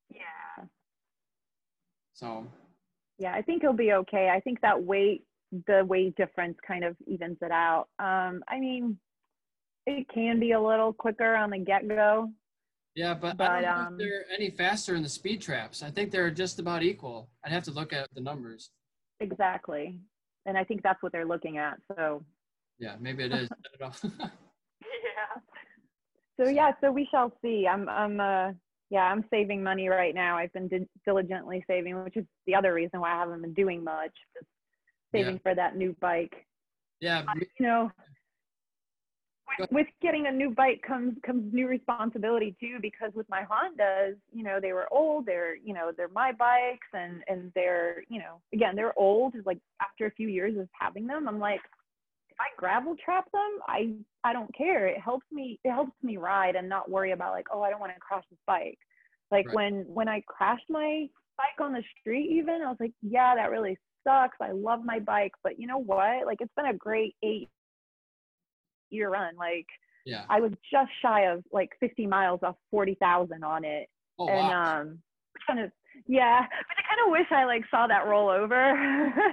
[0.09, 0.65] Yeah.
[2.13, 2.47] So
[3.17, 3.33] Yeah.
[3.33, 4.29] I think he'll be okay.
[4.29, 5.25] I think that weight,
[5.67, 7.87] the weight difference kind of evens it out.
[7.97, 8.99] Um, I mean,
[9.87, 12.29] it can be a little quicker on the get go.
[12.95, 15.81] yeah, but, I don't um, if they're any faster in the speed traps.
[15.81, 17.29] I think they're just about equal.
[17.43, 18.69] I'd have to look at the numbers.
[19.19, 19.97] Exactly.
[20.45, 21.77] And I think that's what they're looking at.
[21.95, 22.23] So,
[22.81, 23.47] Yeah, maybe it is.
[23.51, 24.29] I don't know.
[24.81, 25.41] yeah.
[26.39, 27.67] So yeah, so we shall see.
[27.67, 28.53] I'm I'm uh
[28.89, 30.37] yeah, I'm saving money right now.
[30.37, 33.83] I've been di- diligently saving, which is the other reason why I haven't been doing
[33.83, 34.11] much.
[34.33, 34.47] Just
[35.13, 36.33] saving for that new bike.
[36.99, 37.91] yeah, me- You know,
[39.59, 42.77] with, with getting a new bike comes comes new responsibility too.
[42.81, 45.27] Because with my Hondas, you know, they were old.
[45.27, 49.35] They're you know they're my bikes, and and they're you know again they're old.
[49.45, 51.61] Like after a few years of having them, I'm like,
[52.41, 53.93] I gravel trap them, I
[54.23, 54.87] I don't care.
[54.87, 57.79] It helps me it helps me ride and not worry about like oh I don't
[57.79, 58.79] want to crash this bike.
[59.29, 59.55] Like Right.
[59.55, 61.07] when when I crashed my
[61.37, 64.37] bike on the street, even I was like, yeah, that really sucks.
[64.41, 66.25] I love my bike, but you know what?
[66.25, 67.49] Like it's been a great eight
[68.89, 69.35] year run.
[69.37, 69.67] Like
[70.05, 70.25] yeah.
[70.29, 73.87] I was just shy of like 50 miles off 40,000 on it.
[74.17, 74.81] Oh and wow.
[74.81, 74.99] um
[75.45, 75.71] kind of
[76.07, 78.73] yeah, but I kind of wish I like saw that roll over.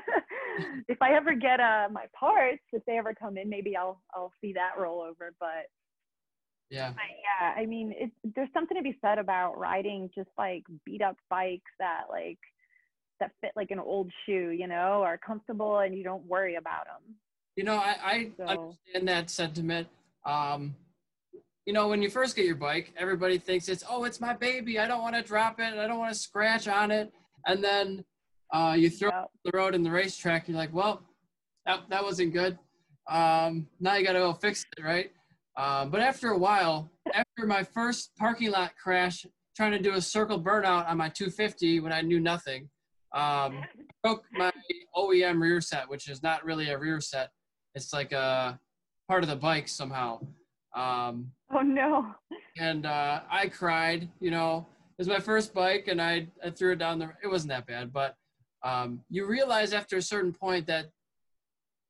[0.89, 4.33] if I ever get uh my parts, if they ever come in, maybe I'll I'll
[4.41, 5.67] see that roll over, but
[6.71, 6.91] Yeah.
[6.93, 7.03] But
[7.41, 11.17] yeah, I mean, it's there's something to be said about riding just like beat up
[11.31, 12.39] bikes that like
[13.21, 16.85] that fit like an old shoe, you know, are comfortable and you don't worry about
[16.87, 17.15] them.
[17.57, 19.89] You know, I, I So- understand that sentiment.
[20.25, 20.77] Um,
[21.67, 24.79] you know, when you first get your bike, everybody thinks it's, oh, it's my baby.
[24.79, 25.75] I don't want to drop it.
[25.75, 27.13] I don't want to scratch on it.
[27.47, 28.05] And then
[28.53, 29.31] uh, you throw Yep.
[29.45, 30.49] the road in the racetrack.
[30.49, 31.03] You're like, well,
[31.67, 32.59] that, that wasn't good.
[33.11, 35.11] Um, now you got to go fix it, right?
[35.57, 39.27] Um, but after a while, after my first parking lot crash,
[39.57, 42.69] trying to do a circle burnout on my 250 when I knew nothing,
[43.15, 43.65] um,
[44.03, 44.53] broke my
[44.97, 47.31] OEM rear set, which is not really a rear set.
[47.75, 48.59] It's like a
[49.09, 50.21] part of the bike somehow.
[50.77, 52.15] Um, Oh no.
[52.59, 54.09] and uh, I cried.
[54.21, 54.67] You know,
[54.99, 57.11] it was my first bike, and I, I threw it down the.
[57.23, 58.15] It wasn't that bad, but
[58.63, 60.87] um, you realize after a certain point that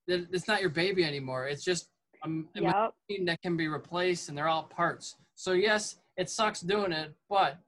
[0.07, 1.47] that it's not your baby anymore.
[1.47, 1.89] It's just
[2.25, 2.95] a Yep.
[3.11, 5.17] machine that can be replaced, and they're all parts.
[5.35, 7.59] So yes, it sucks doing it, but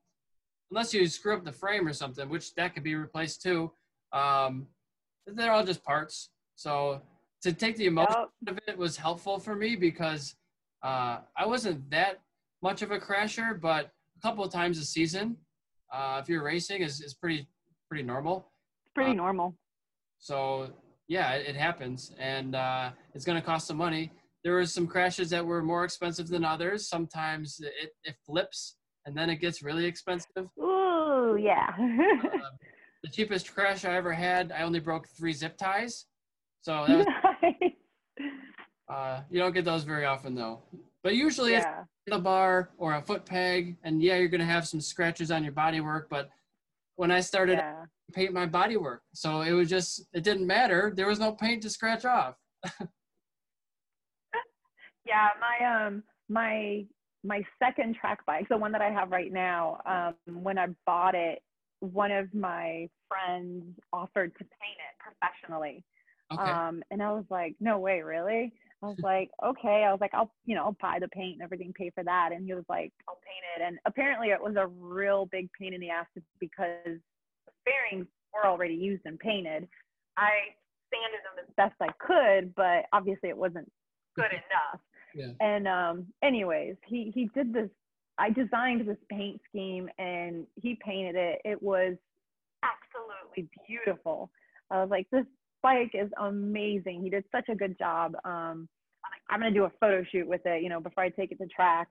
[0.71, 3.71] unless you screw up the frame or something, which that could be replaced too,
[4.13, 4.67] um,
[5.27, 6.31] they're all just parts.
[6.57, 7.03] So
[7.43, 8.57] to take the emotion Yep.
[8.57, 10.35] of it was helpful for me because
[10.83, 12.21] uh, I wasn't that
[12.63, 15.37] much of a crasher, but a couple of times a season,
[15.93, 17.47] uh, if you're racing, is, is pretty
[17.89, 18.50] pretty normal.
[19.01, 19.57] Pretty Uh, normal.
[20.19, 20.71] So
[21.09, 24.13] yeah, it, it happens, and uh, it's going to cost some money.
[24.45, 26.89] There were some crashes that were more expensive than others.
[26.89, 30.47] Sometimes it, it flips, and then it gets really expensive.
[30.59, 31.75] Ooh, yeah.
[31.79, 32.57] Um,
[33.03, 36.07] the cheapest crash I ever had, I only broke three zip ties.
[36.61, 37.07] So that was,
[37.43, 37.73] Nice.
[38.93, 40.61] uh, you don't get those very often though.
[41.03, 41.67] But usually it's
[42.13, 45.55] a bar or a foot peg, and yeah, you're gonna have some scratches on your
[45.55, 46.05] bodywork.
[46.11, 46.29] But
[46.97, 47.85] when I started Yeah.
[48.11, 50.93] Paint my bodywork, so it was just it didn't matter.
[50.95, 52.37] There was no paint to scratch off.
[55.11, 56.85] Yeah, my um my
[57.25, 61.15] my second track bike, the one that I have right now, um, when I bought
[61.15, 61.43] it,
[61.81, 65.85] one of my friends offered to paint it professionally.
[66.33, 66.43] Okay.
[66.43, 68.53] Um, and I was like, no way, really?
[68.83, 69.85] I was like, okay.
[69.87, 72.31] I was like, I'll, you know, I'll buy the paint and everything, pay for that.
[72.33, 73.67] And he was like, I'll paint it.
[73.67, 76.07] And apparently it was a real big pain in the ass
[76.39, 77.01] because
[77.65, 79.69] the fairings were already used and painted.
[80.17, 80.31] I
[80.93, 83.71] sanded them as best I could, but obviously it wasn't
[84.17, 84.81] good enough.
[85.15, 85.33] Yeah.
[85.41, 87.69] And um, anyways, he he did this.
[88.19, 91.41] I designed this paint scheme and he painted it.
[91.45, 91.97] It was
[92.63, 94.31] absolutely beautiful.
[94.71, 95.25] I was like, this
[95.63, 97.03] bike is amazing.
[97.03, 98.15] He did such a good job.
[98.25, 98.69] Um,
[99.05, 101.33] I'm like, I'm gonna do a photo shoot with it, you know, before I take
[101.33, 101.89] it to track.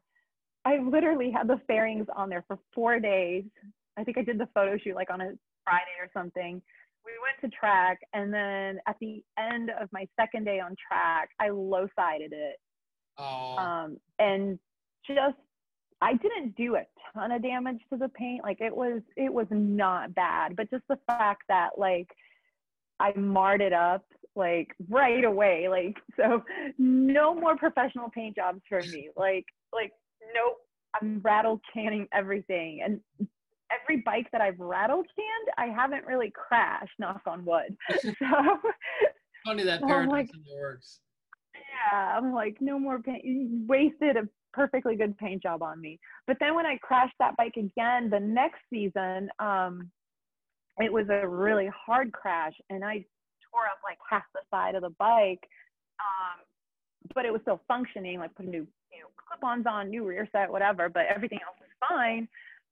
[0.65, 3.43] I literally had the fairings on there for four days.
[3.97, 5.31] I think I did the photo shoot like on a
[5.69, 6.61] Friday or something.
[7.05, 11.29] We went to track, and then at the end of my second day on track,
[11.39, 12.57] I low sided it
[13.19, 14.57] oh, um, and
[15.07, 15.37] just
[16.01, 18.43] I didn't do a ton of damage to the paint.
[18.43, 22.07] Like it was it was not bad, but just the fact that like
[22.99, 24.05] I marred it up
[24.35, 25.67] like right away.
[25.69, 26.43] Like so
[26.77, 29.09] no more professional paint jobs for me.
[29.15, 29.91] Like like
[30.33, 30.57] nope.
[30.99, 32.81] I'm rattle canning everything.
[32.83, 33.29] And
[33.71, 37.75] every bike that I've rattle canned, I haven't really crashed, knock on wood.
[38.01, 38.11] so
[39.45, 40.99] funny that paradox in works.
[41.53, 43.23] yeah, I'm like, no more paint.
[43.23, 45.99] You wasted a perfectly good paint job on me.
[46.27, 49.89] But then when I crashed that bike again the next season, um,
[50.77, 53.05] it was a really hard crash, and I
[53.51, 55.47] tore up like half the side of the bike.
[55.99, 56.45] Um,
[57.15, 58.19] but it was still functioning.
[58.19, 60.89] Like put a new, you know, clip-ons on, new rear set, whatever.
[60.89, 62.27] But everything else was fine.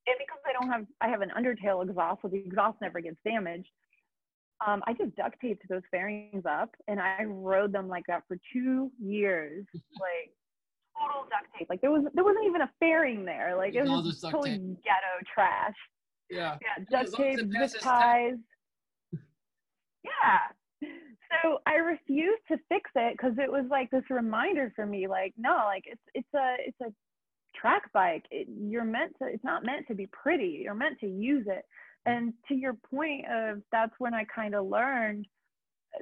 [0.08, 3.18] And because I don't have, I have an undertail exhaust, so the exhaust never gets
[3.24, 3.68] damaged
[4.66, 8.36] um, I just duct taped those fairings up and I rode them like that for
[8.52, 10.32] two years, like
[10.98, 11.68] total duct tape.
[11.70, 13.56] Like there was there wasn't even a fairing there.
[13.56, 14.84] Like it was just totally tape.
[14.84, 15.74] ghetto trash.
[16.30, 16.56] Yeah.
[16.60, 18.34] Yeah, duct tape, zip ties.
[20.04, 20.88] Yeah.
[21.42, 25.34] So I refused to fix it because it was like this reminder for me, like
[25.36, 26.92] no, like it's it's a it's a
[27.60, 28.24] track bike.
[28.30, 29.28] It, you're meant to.
[29.28, 30.60] It's not meant to be pretty.
[30.62, 31.64] You're meant to use it.
[32.06, 35.26] And to your point of that's when I kind of learned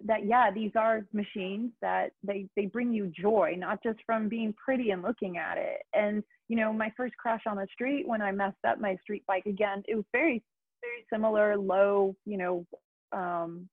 [0.04, 4.54] that yeah, these are machines that they they bring you joy, not just from being
[4.62, 5.82] pretty and looking at it.
[5.94, 9.24] And you know, my first crash on the street when I messed up my street
[9.26, 10.42] bike again, it was very
[10.82, 12.66] very similar, low, you know,
[13.12, 13.68] um,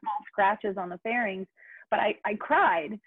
[0.00, 1.46] small scratches on the fairings.
[1.92, 2.98] But I, I cried.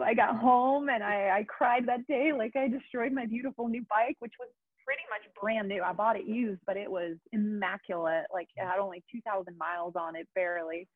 [0.00, 3.84] I got home and I, I cried that day like I destroyed my beautiful new
[3.90, 4.48] bike, which was
[4.86, 5.82] pretty much brand new.
[5.82, 8.26] I bought it used, but it was immaculate.
[8.32, 10.86] Like it had only 2,000 miles on it, barely.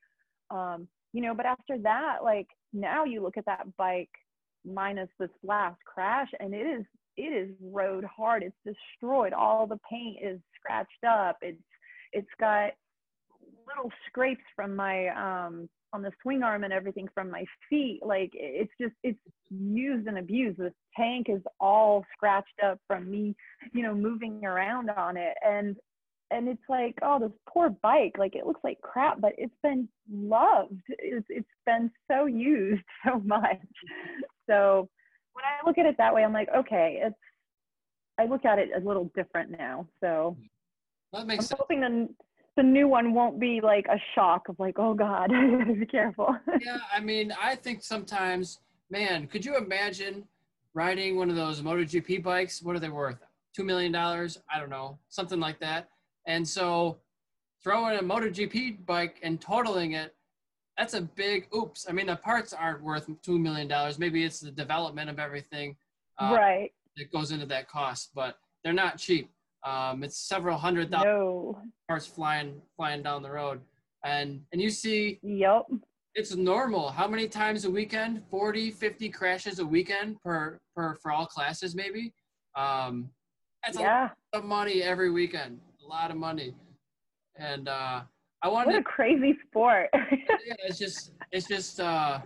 [0.52, 4.10] Um, you know, but after that, like now you look at that bike
[4.64, 6.84] minus this last crash, and it is
[7.16, 8.44] it is rode hard.
[8.44, 9.32] It's destroyed.
[9.32, 11.38] All the paint is scratched up.
[11.42, 11.58] It's
[12.12, 12.70] it's got
[13.66, 18.00] little scrapes from my um on the swing arm and everything from my feet.
[18.02, 19.18] Like it's just it's
[19.50, 20.58] used and abused.
[20.58, 23.34] This tank is all scratched up from me,
[23.72, 25.34] you know, moving around on it.
[25.46, 25.76] And
[26.30, 29.88] and it's like, oh, this poor bike, like it looks like crap, but it's been
[30.10, 30.80] loved.
[30.88, 33.60] It's it's been so used so much.
[34.48, 34.88] So
[35.34, 37.16] when I look at it that way, I'm like, okay, it's
[38.18, 39.86] I look at it a little different now.
[40.00, 40.36] So
[41.12, 41.60] that makes I'm sense.
[41.60, 41.80] hoping
[42.56, 45.30] the new one won't be like a shock of like, oh God,
[45.78, 46.36] be careful.
[46.60, 48.60] yeah, I mean, I think sometimes,
[48.90, 50.24] man, could you imagine
[50.74, 52.62] riding one of those MotoGP bikes?
[52.62, 53.18] What are they worth?
[53.54, 54.38] Two million dollars?
[54.52, 55.88] I don't know, something like that.
[56.26, 56.98] And so,
[57.62, 60.14] throwing a MotoGP bike and totaling it,
[60.76, 61.86] that's a big oops.
[61.88, 63.98] I mean, the parts aren't worth two million dollars.
[63.98, 65.76] Maybe it's the development of everything
[66.18, 69.30] uh, right that goes into that cost, but they're not cheap.
[69.64, 71.58] Um, it's several hundred thousand no.
[71.88, 73.60] cars flying flying down the road,
[74.04, 75.18] and and you see.
[75.22, 75.66] Yep.
[76.14, 76.90] It's normal.
[76.90, 78.22] How many times a weekend?
[78.30, 82.12] 40, 50 crashes a weekend per per for all classes, maybe.
[82.54, 83.08] Um,
[83.64, 84.10] that's yeah.
[84.32, 85.58] a lot of money every weekend.
[85.84, 86.54] A lot of money,
[87.36, 88.02] and uh,
[88.42, 88.74] I wanted.
[88.74, 89.88] What a crazy sport.
[89.94, 91.80] yeah, it's just it's just.
[91.80, 92.20] Uh,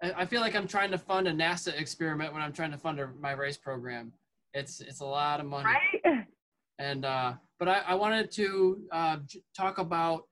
[0.00, 3.00] I feel like I'm trying to fund a NASA experiment when I'm trying to fund
[3.00, 4.12] a, my race program.
[4.54, 5.66] It's it's a lot of money.
[5.66, 6.26] Right.
[6.78, 9.16] And uh, but I, I wanted to uh,
[9.56, 10.24] talk about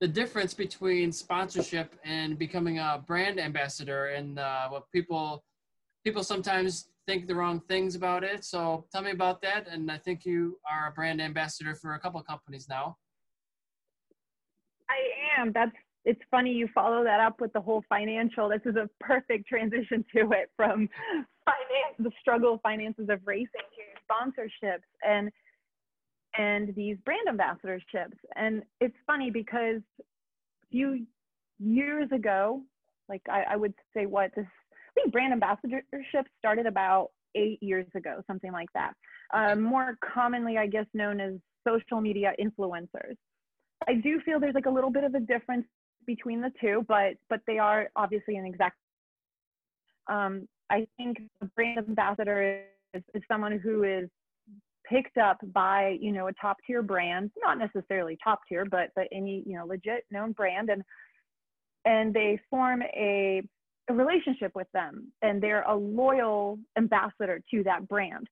[0.00, 5.44] the difference between sponsorship and becoming a brand ambassador, and uh, what people
[6.04, 8.44] people sometimes think the wrong things about it.
[8.44, 9.66] So tell me about that.
[9.68, 12.96] And I think you are a brand ambassador for a couple companies now.
[14.88, 15.52] I am.
[15.52, 15.72] That's
[16.04, 18.48] it's funny you follow that up with the whole financial.
[18.48, 20.88] This is a perfect transition to it from
[21.44, 24.88] finance, the struggle finances of racing to sponsorships.
[25.06, 25.30] And
[26.36, 28.16] and these brand ambassadorships.
[28.36, 31.06] And it's funny because a few
[31.58, 32.62] years ago,
[33.08, 37.86] like I, I would say what this, I think brand ambassadorship started about eight years
[37.94, 38.92] ago, something like that.
[39.32, 41.34] Uh, more commonly, I guess, known as
[41.66, 43.16] social media influencers.
[43.88, 45.66] I do feel there's like a little bit of a difference
[46.06, 48.76] between the two, but but they are obviously an exact.
[50.08, 54.08] Um, I think a brand ambassador is, is someone who is
[54.90, 59.06] picked up by you know a top tier brand not necessarily top tier but but
[59.12, 60.82] any you know legit known brand and
[61.84, 63.42] and they form a,
[63.88, 68.26] a relationship with them and they're a loyal ambassador to that brand.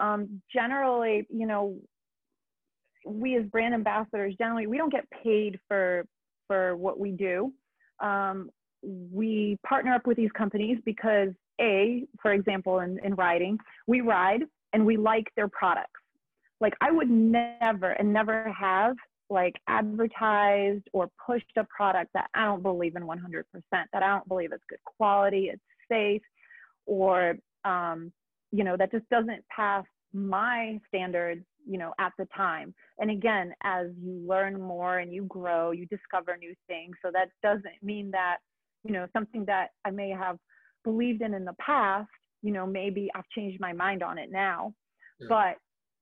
[0.00, 1.76] Um, generally you know
[3.06, 6.06] we as brand ambassadors generally we don't get paid for
[6.46, 7.52] for what we do.
[8.00, 8.50] Um,
[8.82, 11.30] we partner up with these companies because
[11.60, 14.42] a for example in, in riding we ride
[14.72, 16.00] and we like their products.
[16.60, 18.96] Like I would never and never have
[19.28, 24.28] like advertised or pushed a product that I don't believe in 100%, that I don't
[24.28, 26.22] believe it's good quality, it's safe,
[26.86, 28.12] or, um,
[28.52, 32.72] you know, that just doesn't pass my standards, you know, at the time.
[32.98, 36.96] And again, as you learn more and you grow, you discover new things.
[37.04, 38.38] So that doesn't mean that,
[38.84, 40.38] you know, something that I may have
[40.84, 42.08] believed in in the past
[42.46, 44.72] you know maybe i've changed my mind on it now
[45.18, 45.26] yeah.
[45.28, 45.56] but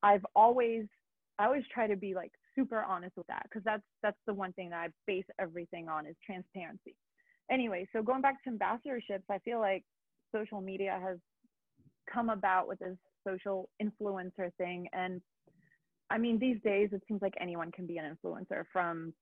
[0.07, 0.85] i've always
[1.39, 4.53] i always try to be like super honest with that because that's that's the one
[4.53, 6.95] thing that i base everything on is transparency
[7.51, 9.83] anyway so going back to ambassadorships i feel like
[10.37, 11.17] social media has
[12.13, 12.97] come about with this
[13.27, 15.23] social influencer thing and
[16.11, 19.15] i mean these days it seems like anyone can be an influencer from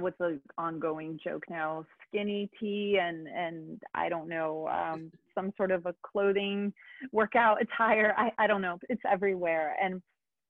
[0.00, 5.70] what's the ongoing joke now skinny tea and and i don't know um, some sort
[5.70, 6.72] of a clothing
[7.12, 8.14] workout attire.
[8.16, 8.78] I, I don't know.
[8.88, 9.76] It's everywhere.
[9.82, 10.02] And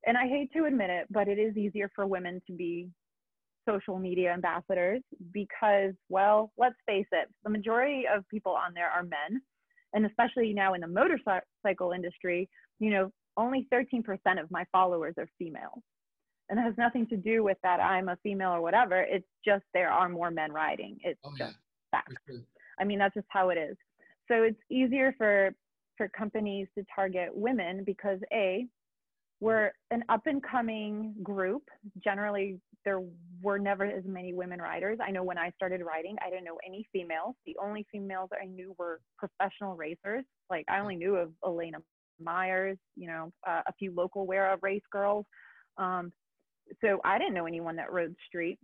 [0.06, 2.89] and i hate to admit it but it is easier for women to be
[3.69, 5.02] social media ambassadors
[5.32, 9.43] because well let's face it the majority of people on there are men.
[9.94, 12.48] And especially now in the motorcycle industry
[12.78, 14.02] you know only 13%
[14.40, 15.82] of my followers are female
[16.49, 19.03] and it has nothing to do with that I'm a female or whatever.
[19.03, 20.99] It's just there are more men riding.
[21.03, 21.57] It's oh, just
[21.93, 21.99] yeah.
[21.99, 22.15] fact.
[22.27, 22.41] Sure.
[22.81, 23.77] I mean, that's just how it is.
[24.29, 25.55] So it's easier for
[25.97, 28.66] for companies to target women because a
[29.41, 31.62] we're an up and coming group.
[32.03, 33.03] Generally, there
[33.41, 34.99] were never as many women riders.
[35.05, 37.35] I know when I started riding, I didn't know any females.
[37.47, 40.25] The only females I knew were professional racers.
[40.51, 41.79] Like I only knew of Elena
[42.20, 45.25] Myers, you know, uh, a few local WERA race girls.
[45.77, 46.12] Um,
[46.81, 48.59] so I didn't know anyone that rode street.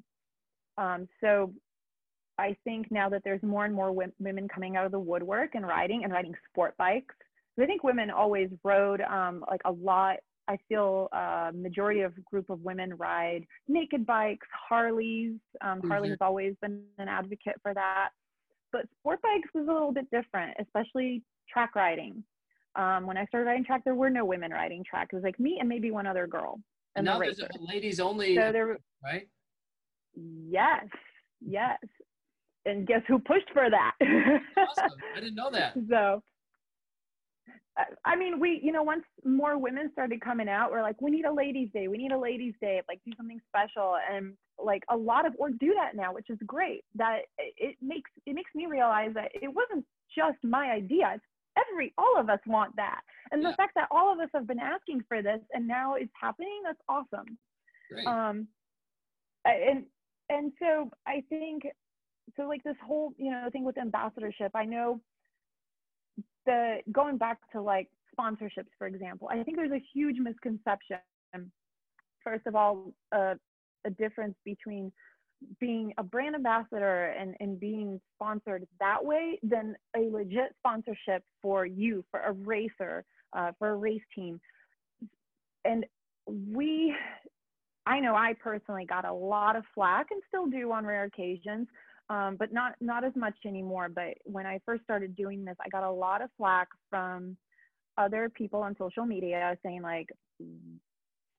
[0.78, 1.52] Um, so
[2.38, 5.66] I think now that there's more and more women coming out of the woodwork and
[5.66, 7.14] riding and riding sport bikes,
[7.60, 10.16] I think women always rode um, like a lot.
[10.48, 15.38] I feel uh, majority of group of women ride naked bikes, Harleys.
[15.62, 15.88] Um, mm-hmm.
[15.88, 18.10] Harley has always been an advocate for that.
[18.72, 22.24] But sport bikes was a little bit different, especially track riding.
[22.76, 25.10] Um, when I started riding track, there were no women riding track.
[25.12, 26.58] It was like me and maybe one other girl.
[26.96, 29.28] And now the there's a ladies only, so there, right?
[30.14, 30.86] Yes,
[31.44, 31.78] yes.
[32.66, 33.92] And guess who pushed for that?
[34.56, 34.98] awesome.
[35.16, 35.74] I didn't know that.
[35.90, 36.22] So,
[38.04, 41.24] I mean, we, you know, once more women started coming out, we're like, we need
[41.24, 41.88] a ladies' day.
[41.88, 42.80] We need a ladies' day.
[42.88, 43.96] Like, do something special.
[44.10, 46.84] And like a lot of orgs do that now, which is great.
[46.94, 49.84] That it makes it makes me realize that it wasn't
[50.16, 51.12] just my idea.
[51.16, 51.24] It's
[51.58, 53.00] every all of us want that.
[53.30, 53.50] And yeah.
[53.50, 56.62] the fact that all of us have been asking for this and now it's happening,
[56.64, 57.38] that's awesome.
[57.90, 58.06] Great.
[58.06, 58.48] Um,
[59.44, 59.84] and
[60.30, 61.64] and so I think
[62.36, 64.52] so like this whole you know thing with ambassadorship.
[64.54, 65.00] I know
[66.46, 69.28] the going back to like sponsorships, for example.
[69.30, 70.98] I think there's a huge misconception.
[72.22, 73.34] First of all, uh,
[73.86, 74.90] a difference between
[75.60, 81.66] being a brand ambassador and, and being sponsored that way than a legit sponsorship for
[81.66, 83.04] you, for a racer,
[83.36, 84.40] uh, for a race team.
[85.64, 85.84] And
[86.26, 86.94] we,
[87.86, 91.68] I know I personally got a lot of flack and still do on rare occasions,
[92.10, 93.88] um, but not not as much anymore.
[93.88, 97.36] But when I first started doing this, I got a lot of flack from
[97.96, 100.08] other people on social media saying like,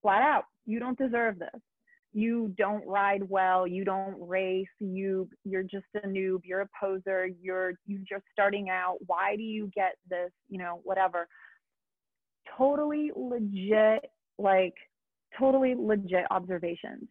[0.01, 1.61] flat out, you don't deserve this
[2.15, 7.27] you don't ride well you don't race you you're just a noob you're a poser
[7.41, 11.27] you're you're just starting out why do you get this you know whatever.
[12.57, 14.73] Totally legit like
[15.37, 17.03] totally legit observations.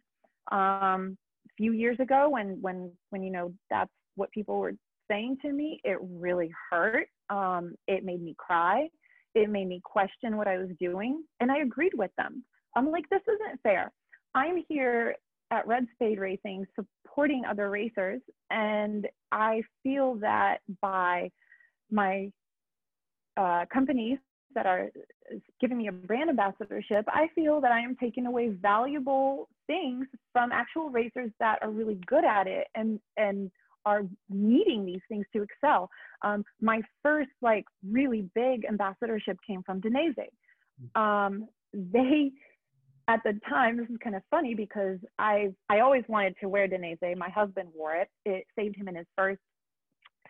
[0.51, 1.17] Um
[1.47, 4.73] a few years ago when when when you know that's what people were
[5.09, 7.07] saying to me it really hurt.
[7.29, 8.89] Um it made me cry.
[9.35, 12.43] It made me question what i was doing and i agreed with them.
[12.75, 13.91] I'm like this isn't fair
[14.35, 15.15] I'm here
[15.49, 18.21] at Red Spade Racing supporting other racers,
[18.51, 21.31] and I feel that by
[21.89, 22.31] my
[23.37, 24.19] uh, companies
[24.53, 24.89] that are
[25.59, 30.51] giving me a brand ambassadorship, I feel that I am taking away valuable things from
[30.51, 33.49] actual racers that are really good at it and and
[33.85, 35.89] are needing these things to excel.
[36.23, 40.27] Um, my first like really big ambassadorship came from Dainese.
[40.95, 41.01] Hmm.
[41.01, 42.31] Um, they
[43.07, 46.67] at the time, this is kind of funny because I I always wanted to wear
[46.67, 47.17] Dainese.
[47.17, 48.09] My husband wore it.
[48.25, 49.39] It saved him in his first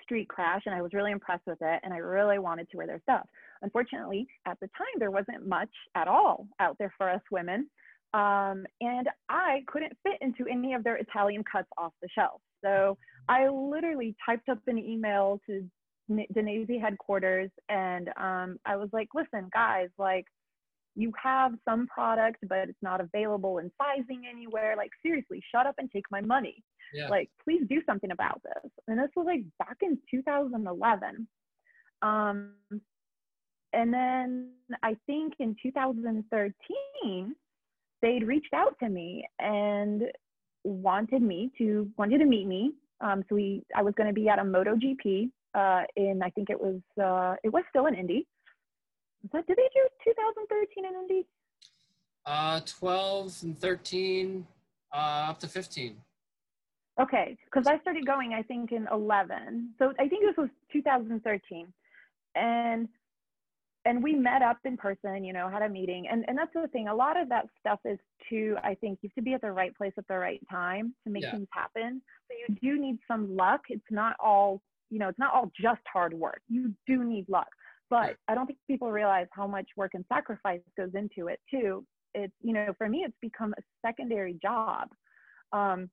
[0.03, 1.79] street crash, and I was really impressed with it.
[1.83, 3.27] And I really wanted to wear their stuff.
[3.61, 7.69] Unfortunately, at the time, there wasn't much at all out there for us women,
[8.13, 12.41] um, and I couldn't fit into any of their Italian cuts off the shelf.
[12.63, 12.97] So
[13.29, 15.65] I literally typed up an email to
[16.11, 20.25] Dainese headquarters, and um, I was like, "Listen, guys, like."
[20.95, 24.75] You have some product, but it's not available in sizing anywhere.
[24.77, 26.63] Like, seriously, shut up and take my money.
[26.93, 27.09] Yeah.
[27.09, 28.71] Like, please do something about this.
[28.87, 31.27] And this was like back in 2011.
[32.01, 32.51] Um,
[33.73, 34.51] and then
[34.83, 37.35] I think in 2013,
[38.01, 40.03] they'd reached out to me and
[40.63, 42.71] wanted me to wanted to meet me.
[43.01, 46.49] Um, so we, I was going to be at a MotoGP uh, in I think
[46.49, 48.25] it was uh, it was still in Indy
[49.31, 51.27] but did they do 2013 in Indy?
[52.25, 54.47] Uh, 12 and 13,
[54.93, 55.95] uh, up to 15.
[56.99, 59.71] Okay, because I started going, I think, in 11.
[59.77, 61.67] So I think this was 2013,
[62.35, 62.87] and
[63.87, 65.25] and we met up in person.
[65.25, 66.87] You know, had a meeting, and and that's the thing.
[66.87, 67.99] A lot of that stuff is
[68.29, 70.95] to, I think, you have to be at the right place at the right time
[71.03, 71.31] to make yeah.
[71.31, 72.01] things happen.
[72.29, 73.61] So you do need some luck.
[73.67, 76.41] It's not all, you know, it's not all just hard work.
[76.47, 77.49] You do need luck
[77.89, 81.85] but I don't think people realize how much work and sacrifice goes into it too.
[82.13, 84.89] It's, you know, for me, it's become a secondary job.
[85.51, 85.89] Um,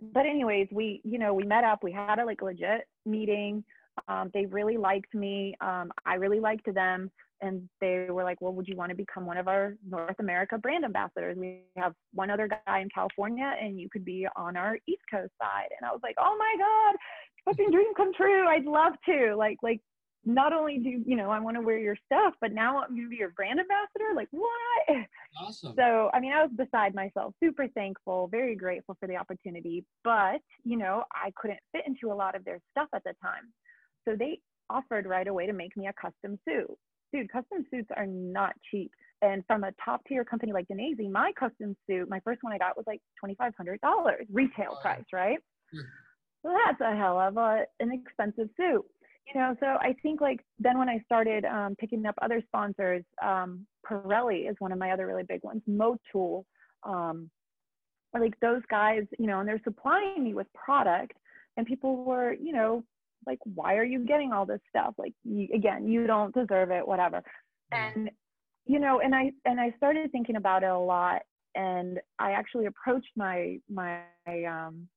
[0.00, 3.64] but anyways, we, you know, we met up, we had a like legit meeting.
[4.08, 5.54] Um, they really liked me.
[5.60, 7.10] Um, I really liked them.
[7.42, 10.56] And they were like, well, would you want to become one of our North America
[10.58, 11.36] brand ambassadors?
[11.38, 15.32] We have one other guy in California and you could be on our East Coast
[15.40, 15.68] side.
[15.78, 16.96] And I was like, oh my God,
[17.44, 18.46] fucking dream come true.
[18.46, 19.34] I'd love to.
[19.36, 19.80] Like, like
[20.26, 23.08] not only do you know I want to wear your stuff, but now I'm gonna
[23.08, 24.12] be your brand ambassador.
[24.14, 25.06] Like what?
[25.40, 25.74] Awesome.
[25.76, 29.84] So I mean, I was beside myself, super thankful, very grateful for the opportunity.
[30.02, 33.52] But you know, I couldn't fit into a lot of their stuff at the time,
[34.06, 36.76] so they offered right away to make me a custom suit.
[37.12, 38.90] Dude, custom suits are not cheap.
[39.22, 42.58] And from a top tier company like Dainese, my custom suit, my first one I
[42.58, 45.38] got was like twenty five hundred dollars retail price, right?
[46.42, 48.84] So that's a hell of a, an expensive suit
[49.26, 53.04] you know, so I think like then when I started um, picking up other sponsors,
[53.22, 55.62] um, Pirelli is one of my other really big ones.
[55.68, 56.44] Motul,
[56.84, 57.30] um,
[58.14, 61.16] like those guys, you know, and they're supplying me with product,
[61.56, 62.84] and people were, you know,
[63.26, 64.94] like, why are you getting all this stuff?
[64.96, 67.22] Like, you, again, you don't deserve it, whatever.
[67.72, 68.10] And
[68.66, 71.22] you know, and I and I started thinking about it a lot,
[71.54, 74.02] and I actually approached my my
[74.48, 74.88] um,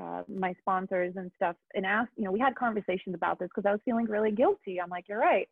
[0.00, 3.68] uh, my sponsors and stuff and asked, you know, we had conversations about this because
[3.68, 4.80] I was feeling really guilty.
[4.80, 5.48] I'm like, you're right.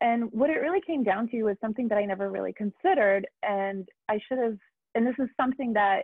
[0.00, 3.26] And what it really came down to was something that I never really considered.
[3.42, 4.56] And I should have,
[4.94, 6.02] and this is something that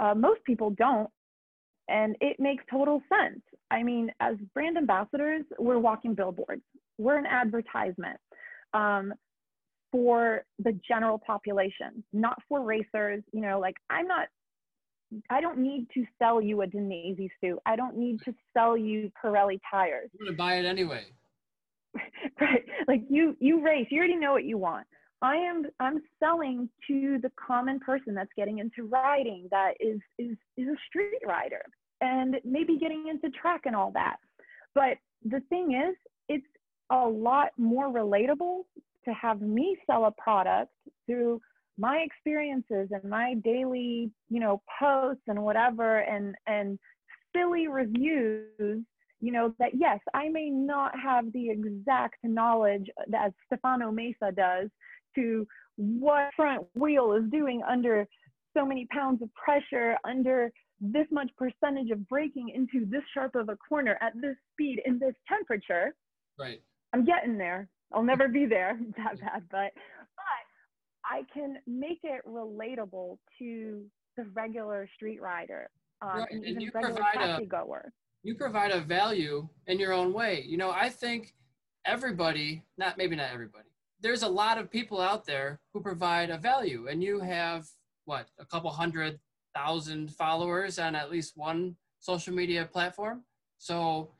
[0.00, 1.08] uh, most people don't.
[1.88, 3.40] And it makes total sense.
[3.70, 6.62] I mean, as brand ambassadors, we're walking billboards,
[6.98, 8.18] we're an advertisement
[8.72, 9.12] um,
[9.92, 13.22] for the general population, not for racers.
[13.32, 14.28] You know, like I'm not
[15.30, 17.58] I don't need to sell you a Dainese suit.
[17.66, 20.10] I don't need to sell you Pirelli tires.
[20.12, 21.04] You're gonna buy it anyway.
[22.40, 22.64] right.
[22.88, 24.86] Like you you race, you already know what you want.
[25.22, 30.36] I am I'm selling to the common person that's getting into riding that is is
[30.56, 31.62] is a street rider
[32.00, 34.16] and maybe getting into track and all that.
[34.74, 35.96] But the thing is,
[36.28, 36.46] it's
[36.90, 38.62] a lot more relatable
[39.04, 40.72] to have me sell a product
[41.06, 41.40] through
[41.78, 46.78] my experiences and my daily you know posts and whatever and and
[47.34, 48.84] silly reviews
[49.20, 54.68] you know that yes i may not have the exact knowledge that stefano mesa does
[55.14, 55.46] to
[55.76, 58.06] what front wheel is doing under
[58.56, 63.48] so many pounds of pressure under this much percentage of braking into this sharp of
[63.48, 65.94] a corner at this speed in this temperature.
[66.38, 66.60] Right.
[66.92, 67.68] I'm getting there.
[67.92, 69.72] I'll never be there that bad but
[71.04, 73.82] I can make it relatable to
[74.16, 75.70] the regular street rider
[76.02, 76.30] um, right.
[76.30, 77.92] and, and even regular taxi goer.
[78.22, 80.44] You provide a value in your own way.
[80.46, 81.34] You know, I think
[81.84, 83.68] everybody, not maybe not everybody,
[84.00, 87.66] there's a lot of people out there who provide a value, and you have
[88.04, 89.18] what a couple hundred
[89.54, 93.22] thousand followers on at least one social media platform.
[93.58, 94.10] So,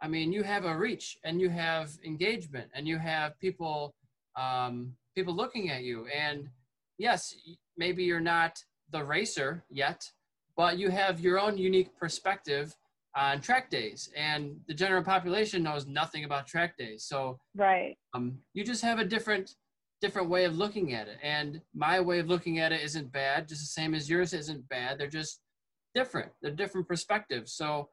[0.00, 3.94] I mean, you have a reach and you have engagement and you have people
[4.38, 6.06] um, people looking at you.
[6.06, 6.48] And
[6.96, 7.34] yes,
[7.76, 10.04] maybe you're not the racer yet,
[10.56, 12.74] but you have your own unique perspective
[13.16, 14.10] on track days.
[14.16, 17.04] And the general population knows nothing about track days.
[17.04, 17.96] So right.
[18.14, 19.54] Um, you just have a different
[20.00, 21.18] different way of looking at it.
[21.24, 24.68] And my way of looking at it isn't bad, just the same as yours isn't
[24.68, 24.96] bad.
[24.96, 25.40] They're just
[25.92, 26.30] different.
[26.40, 27.54] They're different perspectives.
[27.54, 27.88] So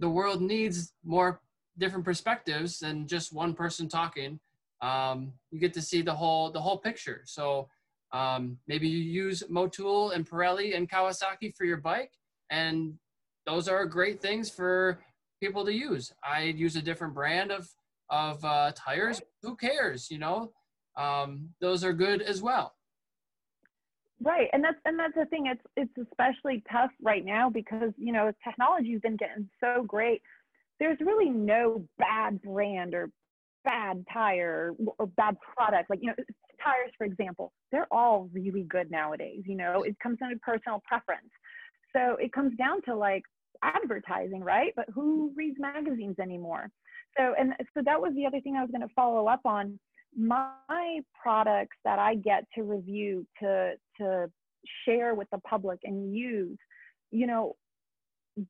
[0.00, 1.40] the world needs more
[1.78, 4.40] different perspectives than just one person talking
[4.82, 7.22] um, you get to see the whole the whole picture.
[7.24, 7.68] So
[8.12, 12.12] um, maybe you use Motul and Pirelli and Kawasaki for your bike,
[12.50, 12.94] and
[13.46, 15.00] those are great things for
[15.40, 16.12] people to use.
[16.24, 17.68] I use a different brand of
[18.10, 19.20] of uh, tires.
[19.42, 20.10] Who cares?
[20.10, 20.52] You know,
[20.96, 22.74] um, those are good as well.
[24.22, 25.46] Right, and that's and that's the thing.
[25.46, 30.22] It's it's especially tough right now because you know technology's been getting so great.
[30.80, 33.10] There's really no bad brand or
[33.66, 36.14] bad tire or bad product like you know
[36.64, 39.82] tires for example they're all really good nowadays you know?
[39.82, 41.30] It comes down to personal preference.
[41.94, 43.22] So it comes down to like
[43.62, 44.72] advertising right?
[44.76, 46.70] But who reads magazines anymore?
[47.18, 49.78] So and so that was the other thing i was going to follow up on.
[50.18, 54.30] My products that i get to review to to
[54.84, 56.58] share with the public and use
[57.10, 57.54] you know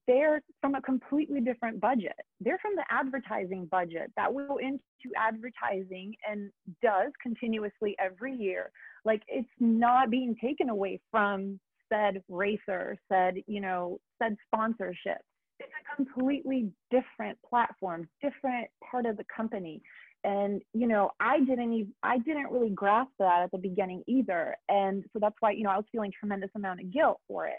[0.07, 2.17] they're from a completely different budget.
[2.41, 4.81] They're from the advertising budget that will go into
[5.17, 6.51] advertising and
[6.83, 8.71] does continuously every year.
[9.05, 15.23] Like it's not being taken away from said racer, said, you know, said sponsorship.
[15.61, 19.81] It's a completely different platform, different part of the company.
[20.25, 24.57] And you know, I didn't even I didn't really grasp that at the beginning either.
[24.69, 27.59] And so that's why, you know, I was feeling tremendous amount of guilt for it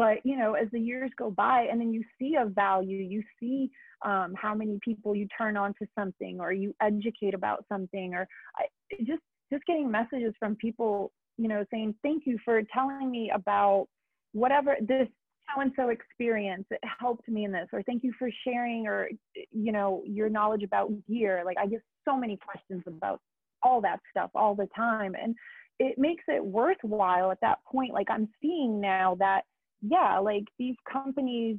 [0.00, 3.22] but you know as the years go by and then you see a value you
[3.38, 3.70] see
[4.02, 8.26] um, how many people you turn on to something or you educate about something or
[8.56, 8.64] I,
[9.00, 9.20] just
[9.52, 13.88] just getting messages from people you know saying thank you for telling me about
[14.32, 15.06] whatever this
[15.54, 19.10] so and so experience it helped me in this or thank you for sharing or
[19.52, 21.42] you know your knowledge about gear.
[21.44, 23.20] Like i get so many questions about
[23.62, 25.34] all that stuff all the time and
[25.78, 27.92] it makes it worthwhile at that point.
[27.92, 29.42] Like i'm seeing now that
[29.82, 31.56] yeah, like these companies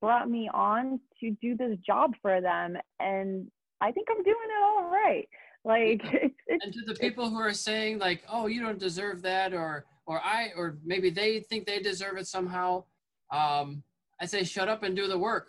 [0.00, 3.50] brought me on to do this job for them, and
[3.80, 5.28] I think I'm doing it all right.
[5.64, 9.22] Like, it's, it's and to the people who are saying like, oh, you don't deserve
[9.22, 12.84] that, or or I, or maybe they think they deserve it somehow.
[13.30, 13.82] Um,
[14.20, 15.48] I say, shut up and do the work.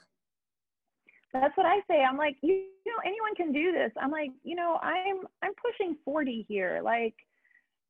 [1.33, 2.03] that's what I say.
[2.03, 3.91] I'm like, you, you know, anyone can do this.
[3.99, 6.81] I'm like, you know, I'm I'm pushing 40 here.
[6.83, 7.15] Like,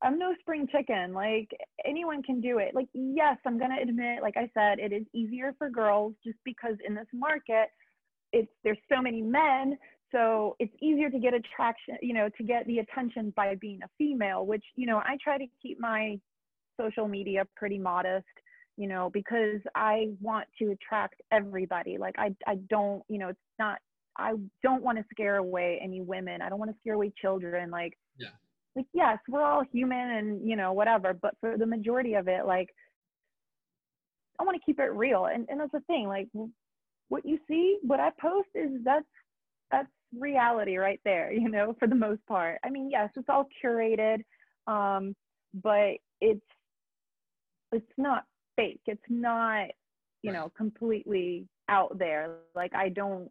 [0.03, 1.13] I'm no spring chicken.
[1.13, 1.49] Like
[1.85, 2.75] anyone can do it.
[2.75, 6.75] Like, yes, I'm gonna admit, like I said, it is easier for girls just because
[6.85, 7.69] in this market,
[8.34, 9.77] it's there's so many men.
[10.11, 13.89] So it's easier to get attraction, you know, to get the attention by being a
[13.97, 16.19] female, which, you know, I try to keep my
[16.80, 18.25] social media pretty modest
[18.75, 21.97] you know, because I want to attract everybody.
[21.99, 23.77] Like I, I don't, you know, it's not,
[24.17, 26.41] I don't want to scare away any women.
[26.41, 27.69] I don't want to scare away children.
[27.69, 27.93] Like.
[28.75, 31.13] Like, yes, we're all human and, you know, whatever.
[31.13, 32.69] But for the majority of it, like,
[34.39, 35.25] I want to keep it real.
[35.25, 36.27] And, and that's the thing, like
[37.09, 39.05] what you see, what I post is that's,
[39.71, 39.87] that's
[40.17, 42.59] reality right there, you know, for the most part.
[42.63, 44.23] I mean, yes, it's all curated.
[44.65, 45.15] Um,
[45.61, 46.41] but it's,
[47.71, 48.23] it's not
[48.55, 48.81] fake.
[48.87, 49.67] It's not,
[50.21, 52.37] you know, completely out there.
[52.55, 53.29] Like I don't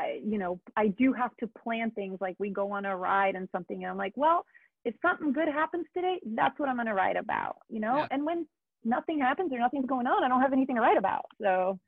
[0.00, 3.34] I, you know, I do have to plan things like we go on a ride
[3.34, 4.44] and something and I'm like, well,
[4.84, 7.98] if something good happens today, that's what I'm going to write about, you know?
[7.98, 8.08] Yeah.
[8.10, 8.46] And when
[8.84, 11.26] nothing happens or nothing's going on, I don't have anything to write about.
[11.40, 11.78] So,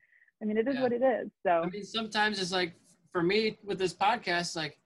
[0.43, 0.83] I mean, it is yeah.
[0.83, 1.31] what it is.
[1.45, 2.75] So, I mean, sometimes it's like
[3.13, 4.79] for me with this podcast, like,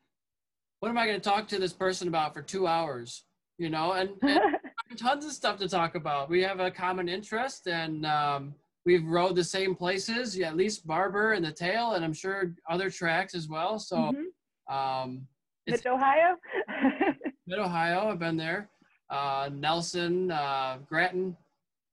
[0.81, 3.25] what am I going to talk to this person about for two hours?
[3.59, 4.43] You know, and, and
[4.99, 6.29] tons of stuff to talk about.
[6.29, 8.55] We have a common interest, and um,
[8.87, 10.39] we've rode the same places.
[10.39, 13.79] Yeah, at least Barber and the Tail, and I'm sure other tracks as well.
[13.79, 14.75] So, mm-hmm.
[14.75, 15.27] um,
[15.67, 16.37] Mid Ohio.
[17.47, 18.71] Mid Ohio, I've been there.
[19.11, 21.37] Uh, Nelson, uh, Grattan.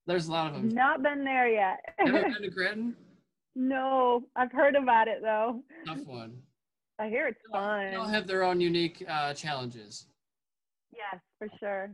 [0.05, 0.69] There's a lot of them.
[0.69, 1.79] Not been there yet.
[1.99, 2.95] Never been to Grattan?
[3.55, 5.61] No, I've heard about it though.
[5.85, 6.37] Tough one.
[6.99, 7.91] I hear it's they fun.
[7.91, 10.07] They all have their own unique uh, challenges.
[10.91, 11.91] Yes, for sure.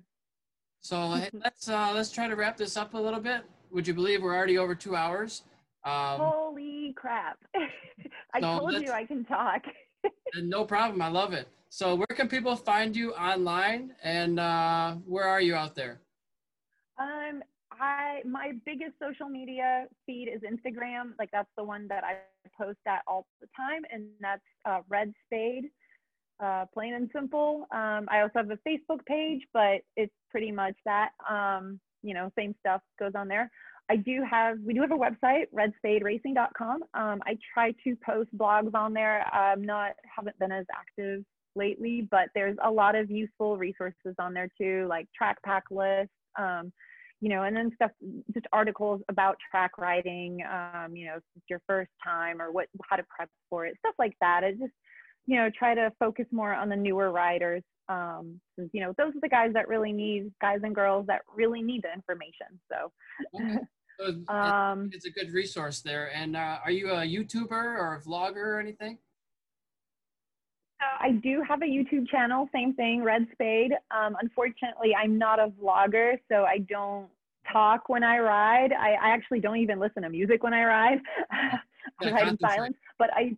[0.82, 3.44] So let's uh, let's try to wrap this up a little bit.
[3.72, 5.44] Would you believe we're already over two hours?
[5.84, 7.38] Um, Holy crap!
[8.34, 9.64] I so told you I can talk.
[10.36, 11.02] no problem.
[11.02, 11.48] I love it.
[11.70, 16.02] So where can people find you online, and uh, where are you out there?
[16.98, 21.14] Um, I my biggest social media feed is Instagram.
[21.18, 22.18] Like that's the one that I
[22.58, 25.70] post at all the time, and that's uh, Red Spade
[26.40, 27.68] uh, plain and simple.
[27.72, 31.10] Um, I also have a Facebook page, but it's pretty much that.
[31.30, 33.52] Um, you know, same stuff goes on there.
[33.90, 36.84] I do have, we do have a website, redspaderacing.com.
[36.94, 39.26] Um, I try to post blogs on there.
[39.34, 41.24] I'm not, haven't been as active
[41.56, 46.14] lately, but there's a lot of useful resources on there too, like track pack lists,
[46.38, 46.72] um,
[47.20, 47.92] you know, and then stuff,
[48.32, 51.18] just articles about track riding, um, you know,
[51.50, 54.44] your first time or what, how to prep for it, stuff like that.
[54.44, 54.72] It just,
[55.26, 57.64] you know, try to focus more on the newer riders.
[57.88, 61.22] Um, since, you know, those are the guys that really need, guys and girls that
[61.36, 62.60] really need the information.
[62.72, 62.92] So,
[63.36, 63.60] okay.
[64.28, 66.12] so um, it's a good resource there.
[66.14, 69.00] And uh, are you a YouTuber or a vlogger or anything?
[71.00, 73.72] I do have a YouTube channel, same thing, Red Spade.
[73.92, 77.08] Um, unfortunately, I'm not a vlogger, so I don't
[77.52, 78.74] talk when I ride.
[78.74, 81.00] I, I actually don't even listen to music when I ride.
[82.02, 83.36] I ride in silence, but I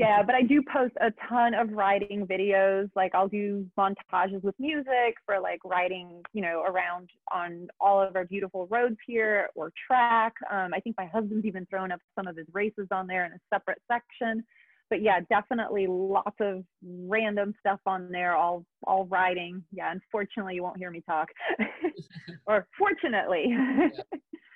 [0.00, 2.88] yeah, but I do post a ton of riding videos.
[2.96, 8.16] Like I'll do montages with music for like riding, you know, around on all of
[8.16, 10.32] our beautiful roads here or track.
[10.50, 13.32] Um, I think my husband's even thrown up some of his races on there in
[13.32, 14.42] a separate section.
[14.88, 19.62] But yeah, definitely lots of random stuff on there, all all riding.
[19.70, 21.28] Yeah, unfortunately you won't hear me talk.
[22.46, 23.48] or fortunately.
[23.48, 23.88] yeah.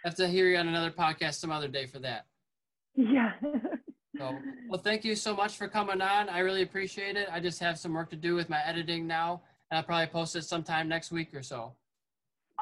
[0.06, 2.24] Have to hear you on another podcast some other day for that.
[2.96, 3.32] Yeah.
[4.18, 4.38] So,
[4.68, 6.28] well, thank you so much for coming on.
[6.28, 7.28] I really appreciate it.
[7.32, 10.36] I just have some work to do with my editing now, and I'll probably post
[10.36, 11.72] it sometime next week or so.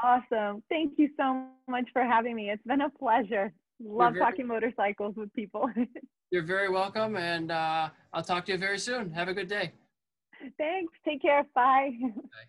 [0.02, 0.62] Awesome.
[0.70, 2.50] Thank you so much for having me.
[2.50, 3.52] It's been a pleasure.
[3.84, 5.70] Love very, talking motorcycles with people.
[6.30, 9.10] you're very welcome, and uh, I'll talk to you very soon.
[9.12, 9.72] Have a good day.
[10.56, 10.92] Thanks.
[11.04, 11.44] Take care.
[11.54, 11.90] Bye.
[12.02, 12.44] Bye.